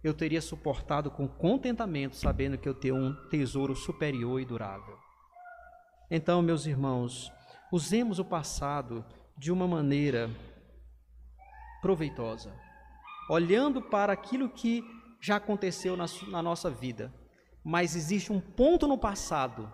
Eu 0.08 0.14
teria 0.14 0.42
suportado 0.42 1.12
com 1.12 1.28
contentamento, 1.28 2.16
sabendo 2.16 2.58
que 2.58 2.70
eu 2.70 2.74
tenho 2.74 2.96
um 2.96 3.14
tesouro 3.28 3.76
superior 3.76 4.40
e 4.40 4.46
durável. 4.46 4.98
Então, 6.10 6.42
meus 6.42 6.66
irmãos, 6.66 7.30
usemos 7.74 8.18
o 8.18 8.24
passado 8.24 9.04
de 9.38 9.52
uma 9.52 9.68
maneira 9.68 10.30
proveitosa, 11.82 12.56
olhando 13.30 13.82
para 13.82 14.14
aquilo 14.14 14.48
que 14.50 14.82
já 15.20 15.36
aconteceu 15.36 15.98
na, 15.98 16.06
na 16.30 16.42
nossa 16.42 16.70
vida, 16.70 17.14
mas 17.62 17.94
existe 17.94 18.32
um 18.32 18.40
ponto 18.40 18.88
no 18.88 18.98
passado 18.98 19.70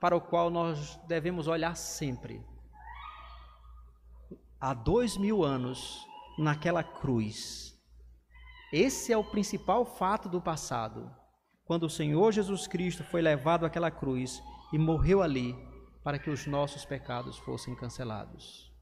para 0.00 0.16
o 0.16 0.20
qual 0.20 0.48
nós 0.48 0.98
devemos 1.06 1.46
olhar 1.46 1.76
sempre. 1.76 2.42
Há 4.58 4.72
dois 4.72 5.18
mil 5.18 5.44
anos, 5.44 6.06
naquela 6.38 6.82
cruz. 6.82 7.73
Esse 8.76 9.12
é 9.12 9.16
o 9.16 9.22
principal 9.22 9.86
fato 9.86 10.28
do 10.28 10.40
passado. 10.40 11.08
Quando 11.64 11.84
o 11.84 11.88
Senhor 11.88 12.32
Jesus 12.32 12.66
Cristo 12.66 13.04
foi 13.04 13.22
levado 13.22 13.64
àquela 13.64 13.88
cruz 13.88 14.42
e 14.72 14.78
morreu 14.78 15.22
ali 15.22 15.54
para 16.02 16.18
que 16.18 16.28
os 16.28 16.44
nossos 16.44 16.84
pecados 16.84 17.38
fossem 17.38 17.76
cancelados. 17.76 18.72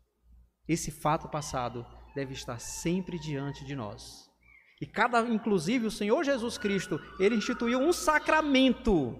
Esse 0.66 0.90
fato 0.90 1.28
passado 1.28 1.84
deve 2.14 2.32
estar 2.32 2.58
sempre 2.58 3.18
diante 3.18 3.66
de 3.66 3.76
nós. 3.76 4.30
E 4.80 4.86
cada, 4.86 5.20
inclusive, 5.28 5.88
o 5.88 5.90
Senhor 5.90 6.24
Jesus 6.24 6.56
Cristo, 6.56 6.98
ele 7.20 7.36
instituiu 7.36 7.78
um 7.78 7.92
sacramento 7.92 9.14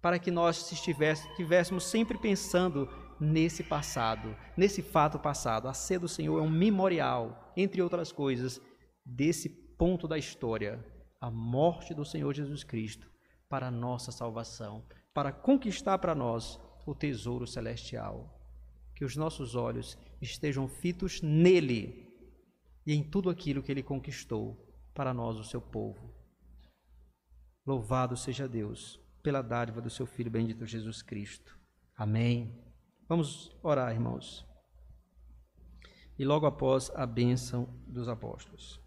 para 0.00 0.18
que 0.18 0.30
nós 0.30 0.72
estivéssemos 0.72 1.84
sempre 1.84 2.16
pensando 2.16 2.88
nesse 3.20 3.62
passado, 3.62 4.34
nesse 4.56 4.80
fato 4.80 5.18
passado. 5.18 5.68
A 5.68 5.74
ceia 5.74 6.00
do 6.00 6.08
Senhor 6.08 6.38
é 6.38 6.42
um 6.42 6.50
memorial, 6.50 7.52
entre 7.54 7.82
outras 7.82 8.10
coisas, 8.10 8.58
desse 9.04 9.63
ponto 9.76 10.06
da 10.08 10.18
história, 10.18 10.84
a 11.20 11.30
morte 11.30 11.94
do 11.94 12.04
Senhor 12.04 12.32
Jesus 12.34 12.64
Cristo 12.64 13.10
para 13.48 13.68
a 13.68 13.70
nossa 13.70 14.12
salvação, 14.12 14.84
para 15.12 15.32
conquistar 15.32 15.98
para 15.98 16.14
nós 16.14 16.60
o 16.86 16.94
tesouro 16.94 17.46
celestial. 17.46 18.40
Que 18.94 19.04
os 19.04 19.16
nossos 19.16 19.54
olhos 19.54 19.98
estejam 20.20 20.68
fitos 20.68 21.20
nele 21.20 22.04
e 22.86 22.92
em 22.92 23.02
tudo 23.02 23.30
aquilo 23.30 23.62
que 23.62 23.72
ele 23.72 23.82
conquistou 23.82 24.64
para 24.94 25.12
nós, 25.12 25.38
o 25.38 25.44
seu 25.44 25.60
povo. 25.60 26.14
Louvado 27.66 28.16
seja 28.16 28.46
Deus 28.46 29.00
pela 29.22 29.42
dádiva 29.42 29.80
do 29.80 29.90
seu 29.90 30.06
Filho 30.06 30.30
bendito 30.30 30.66
Jesus 30.66 31.00
Cristo. 31.00 31.58
Amém. 31.96 32.62
Vamos 33.08 33.56
orar, 33.62 33.92
irmãos. 33.92 34.46
E 36.18 36.24
logo 36.24 36.46
após 36.46 36.90
a 36.94 37.06
bênção 37.06 37.68
dos 37.86 38.08
apóstolos. 38.08 38.83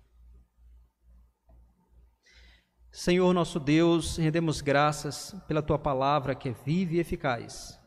Senhor 2.91 3.33
nosso 3.33 3.59
Deus, 3.59 4.17
rendemos 4.17 4.61
graças 4.61 5.35
pela 5.47 5.61
tua 5.61 5.77
palavra 5.77 6.33
que 6.33 6.49
é 6.49 6.55
viva 6.65 6.93
e 6.95 6.99
eficaz. 6.99 7.79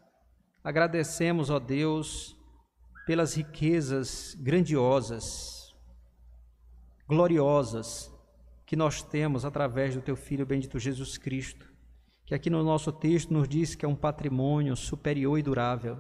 Agradecemos, 0.63 1.51
ó 1.51 1.59
Deus, 1.59 2.37
pelas 3.07 3.35
riquezas 3.35 4.37
grandiosas 4.39 5.61
gloriosas 7.09 8.09
que 8.65 8.77
nós 8.77 9.03
temos 9.03 9.45
através 9.45 9.97
do 9.97 10.01
teu 10.01 10.15
Filho 10.15 10.47
bendito 10.47 10.79
Jesus 10.79 11.19
Cristo, 11.19 11.69
que 12.25 12.37
aqui 12.37 12.49
no 12.49 12.63
nosso 12.63 12.93
texto 12.93 13.33
nos 13.33 13.49
diz 13.49 13.75
que 13.75 13.85
é 13.85 13.89
um 13.89 13.97
patrimônio 13.97 14.77
superior 14.77 15.37
e 15.37 15.43
durável. 15.43 15.99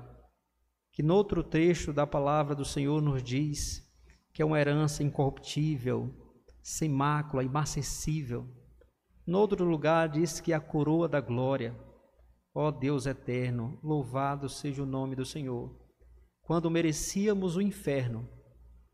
que 0.93 1.03
no 1.03 1.15
outro 1.15 1.43
trecho 1.43 1.93
da 1.93 2.07
palavra 2.07 2.55
do 2.55 2.65
Senhor 2.65 3.01
nos 3.01 3.23
diz 3.23 3.89
que 4.33 4.43
é 4.43 4.45
uma 4.45 4.61
herança 4.61 5.03
incorruptível, 5.03 6.15
sem 6.63 6.89
mácula, 6.89 7.43
imacessível. 7.43 8.47
No 9.27 9.39
outro 9.39 9.65
lugar 9.65 10.09
diz 10.09 10.41
que 10.41 10.53
a 10.53 10.61
coroa 10.61 11.09
da 11.09 11.21
glória. 11.21 11.77
Ó 12.55 12.71
Deus 12.71 13.07
eterno, 13.07 13.79
louvado 13.83 14.49
seja 14.49 14.83
o 14.83 14.87
nome 14.87 15.15
do 15.15 15.25
Senhor. 15.25 15.79
Quando 16.43 16.71
merecíamos 16.71 17.57
o 17.57 17.61
inferno, 17.61 18.29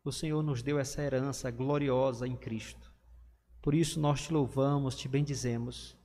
o 0.03 0.11
Senhor 0.11 0.43
nos 0.43 0.61
deu 0.61 0.77
essa 0.77 1.01
herança 1.01 1.49
gloriosa 1.49 2.27
em 2.27 2.35
Cristo. 2.35 2.93
Por 3.61 3.73
isso 3.73 3.99
nós 3.99 4.21
te 4.21 4.31
louvamos, 4.31 4.95
te 4.95 5.07
bendizemos. 5.07 5.97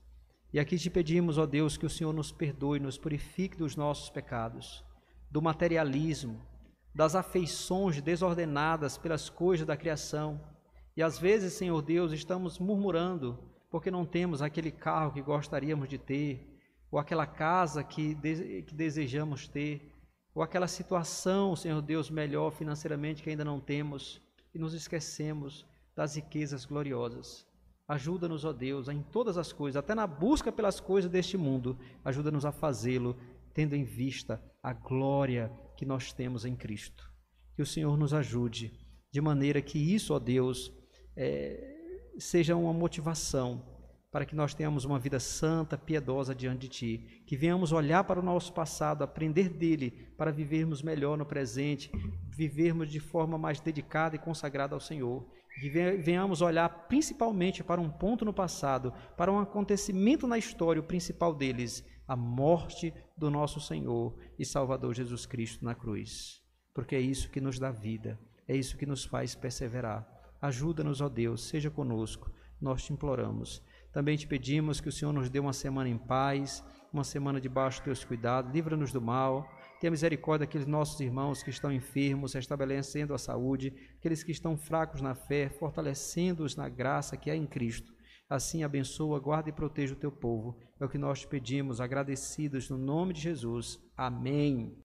E 0.53 0.59
aqui 0.59 0.79
te 0.79 0.91
pedimos, 0.91 1.39
ó 1.39 1.47
Deus, 1.47 1.77
que 1.77 1.87
o 1.87 1.91
Senhor 1.91 2.13
nos 2.13 2.33
perdoe, 2.33 2.81
nos 2.81 2.99
purifique 2.99 3.57
dos 3.57 3.77
nossos 3.77 4.11
pecados, 4.11 4.85
do 5.31 5.41
materialismo, 5.43 6.41
das 6.95 7.15
afeições 7.15 8.01
desordenadas 8.01 8.99
pelas 8.99 9.29
coisas 9.31 9.67
da 9.67 9.77
criação. 9.77 10.41
E 10.97 11.03
às 11.03 11.19
vezes, 11.19 11.55
Senhor 11.55 11.81
Deus, 11.83 12.13
estamos 12.13 12.59
murmurando 12.59 13.52
porque 13.73 13.91
não 13.91 14.05
temos 14.05 14.43
aquele 14.43 14.71
carro 14.71 15.13
que 15.13 15.23
gostaríamos 15.23 15.89
de 15.89 15.97
ter, 15.97 16.47
ou 16.91 16.99
aquela 16.99 17.27
casa 17.27 17.83
que, 17.83 18.15
de, 18.15 18.63
que 18.65 18.75
desejamos 18.75 19.49
ter, 19.49 19.91
ou 20.35 20.43
aquela 20.43 20.69
situação, 20.69 21.57
Senhor 21.57 21.81
Deus, 21.81 22.11
melhor 22.11 22.53
financeiramente 22.53 23.23
que 23.23 23.31
ainda 23.31 23.47
não 23.47 23.59
temos, 23.59 24.21
e 24.55 24.59
nos 24.59 24.75
esquecemos 24.75 25.67
das 25.97 26.17
riquezas 26.17 26.67
gloriosas. 26.67 27.47
Ajuda-nos, 27.89 28.45
ó 28.45 28.53
Deus, 28.53 28.89
em 28.89 29.03
todas 29.03 29.39
as 29.39 29.55
coisas, 29.55 29.79
até 29.79 29.95
na 29.95 30.07
busca 30.07 30.53
pelas 30.53 30.79
coisas 30.79 31.11
deste 31.11 31.39
mundo, 31.39 31.79
ajuda-nos 32.05 32.45
a 32.45 32.53
fazê-lo, 32.53 33.17
tendo 33.55 33.75
em 33.75 33.85
vista 33.85 34.43
a 34.63 34.75
glória 34.75 35.51
que 35.79 35.87
nós 35.87 36.13
temos 36.13 36.45
em 36.45 36.55
Cristo. 36.55 37.11
Que 37.57 37.63
o 37.63 37.67
Senhor 37.67 37.97
nos 37.97 38.13
ajude, 38.13 38.79
de 39.11 39.21
maneira 39.23 39.63
que 39.63 39.79
isso, 39.79 40.13
ó 40.13 40.19
Deus, 40.19 40.71
é, 41.17 41.72
seja 42.19 42.57
uma 42.57 42.73
motivação 42.73 43.73
para 44.13 44.27
que 44.27 44.37
nós 44.37 44.53
tenhamos 44.53 44.85
uma 44.85 44.99
vida 44.99 45.19
santa, 45.19 45.79
piedosa 45.79 46.35
diante 46.35 46.61
de 46.61 46.69
Ti, 46.69 47.23
que 47.27 47.35
venhamos 47.35 47.73
olhar 47.73 48.05
para 48.05 48.21
o 48.21 48.23
nosso 48.23 48.53
passado, 48.53 49.03
aprender 49.03 49.49
dele, 49.49 49.91
para 50.19 50.31
vivermos 50.31 50.83
melhor 50.83 51.17
no 51.17 51.25
presente, 51.25 51.91
vivermos 52.29 52.91
de 52.91 53.01
forma 53.01 53.39
mais 53.39 53.59
dedicada 53.59 54.15
e 54.15 54.19
consagrada 54.19 54.75
ao 54.75 54.81
Senhor, 54.81 55.27
que 55.59 55.71
venhamos 55.71 56.43
olhar 56.43 56.69
principalmente 56.89 57.65
para 57.65 57.81
um 57.81 57.89
ponto 57.89 58.23
no 58.23 58.35
passado, 58.35 58.93
para 59.17 59.33
um 59.33 59.39
acontecimento 59.39 60.27
na 60.27 60.37
história, 60.37 60.81
o 60.81 60.87
principal 60.87 61.35
deles, 61.35 61.83
a 62.07 62.15
morte 62.15 62.93
do 63.17 63.31
nosso 63.31 63.61
Senhor 63.61 64.15
e 64.39 64.45
Salvador 64.45 64.95
Jesus 64.95 65.25
Cristo 65.25 65.65
na 65.65 65.75
cruz, 65.75 66.43
porque 66.75 66.95
é 66.95 67.01
isso 67.01 67.31
que 67.31 67.41
nos 67.41 67.59
dá 67.59 67.71
vida, 67.71 68.21
é 68.47 68.55
isso 68.55 68.77
que 68.77 68.85
nos 68.85 69.05
faz 69.07 69.35
perseverar. 69.35 70.22
Ajuda-nos, 70.43 71.01
ó 71.01 71.09
Deus, 71.09 71.45
seja 71.45 71.71
conosco, 71.71 72.29
nós 72.61 72.83
te 72.83 72.93
imploramos. 72.93 73.63
Também 73.93 74.17
te 74.17 74.27
pedimos 74.27 74.81
que 74.81 74.89
o 74.89 74.93
Senhor 74.93 75.13
nos 75.13 75.31
dê 75.31 75.39
uma 75.39 75.53
semana 75.53 75.89
em 75.89 75.97
paz, 75.97 76.65
uma 76.93 77.05
semana 77.05 77.41
debaixo 77.41 77.79
dos 77.79 77.85
teus 77.85 78.05
cuidados, 78.05 78.53
livra-nos 78.53 78.91
do 78.91 79.01
mal, 79.01 79.49
tenha 79.81 79.93
misericórdia 79.93 80.45
daqueles 80.45 80.67
nossos 80.67 80.99
irmãos 81.01 81.45
que 81.45 81.51
estão 81.51 81.73
enfermos, 81.73 82.35
estabelecendo 82.35 83.15
a 83.15 83.19
saúde, 83.19 83.73
aqueles 83.99 84.25
que 84.25 84.33
estão 84.33 84.57
fracos 84.57 85.01
na 85.01 85.15
fé, 85.15 85.49
fortalecendo-os 85.49 86.57
na 86.57 86.69
graça 86.69 87.17
que 87.17 87.31
há 87.31 87.37
em 87.37 87.47
Cristo. 87.47 87.95
Assim 88.29 88.65
abençoa, 88.65 89.21
guarda 89.21 89.51
e 89.51 89.53
proteja 89.53 89.93
o 89.93 89.99
teu 89.99 90.11
povo. 90.11 90.59
É 90.81 90.85
o 90.85 90.89
que 90.89 90.99
nós 90.99 91.21
te 91.21 91.29
pedimos, 91.29 91.81
agradecidos 91.81 92.69
no 92.69 92.79
nome 92.79 93.13
de 93.13 93.21
Jesus. 93.21 93.79
Amém. 93.97 94.75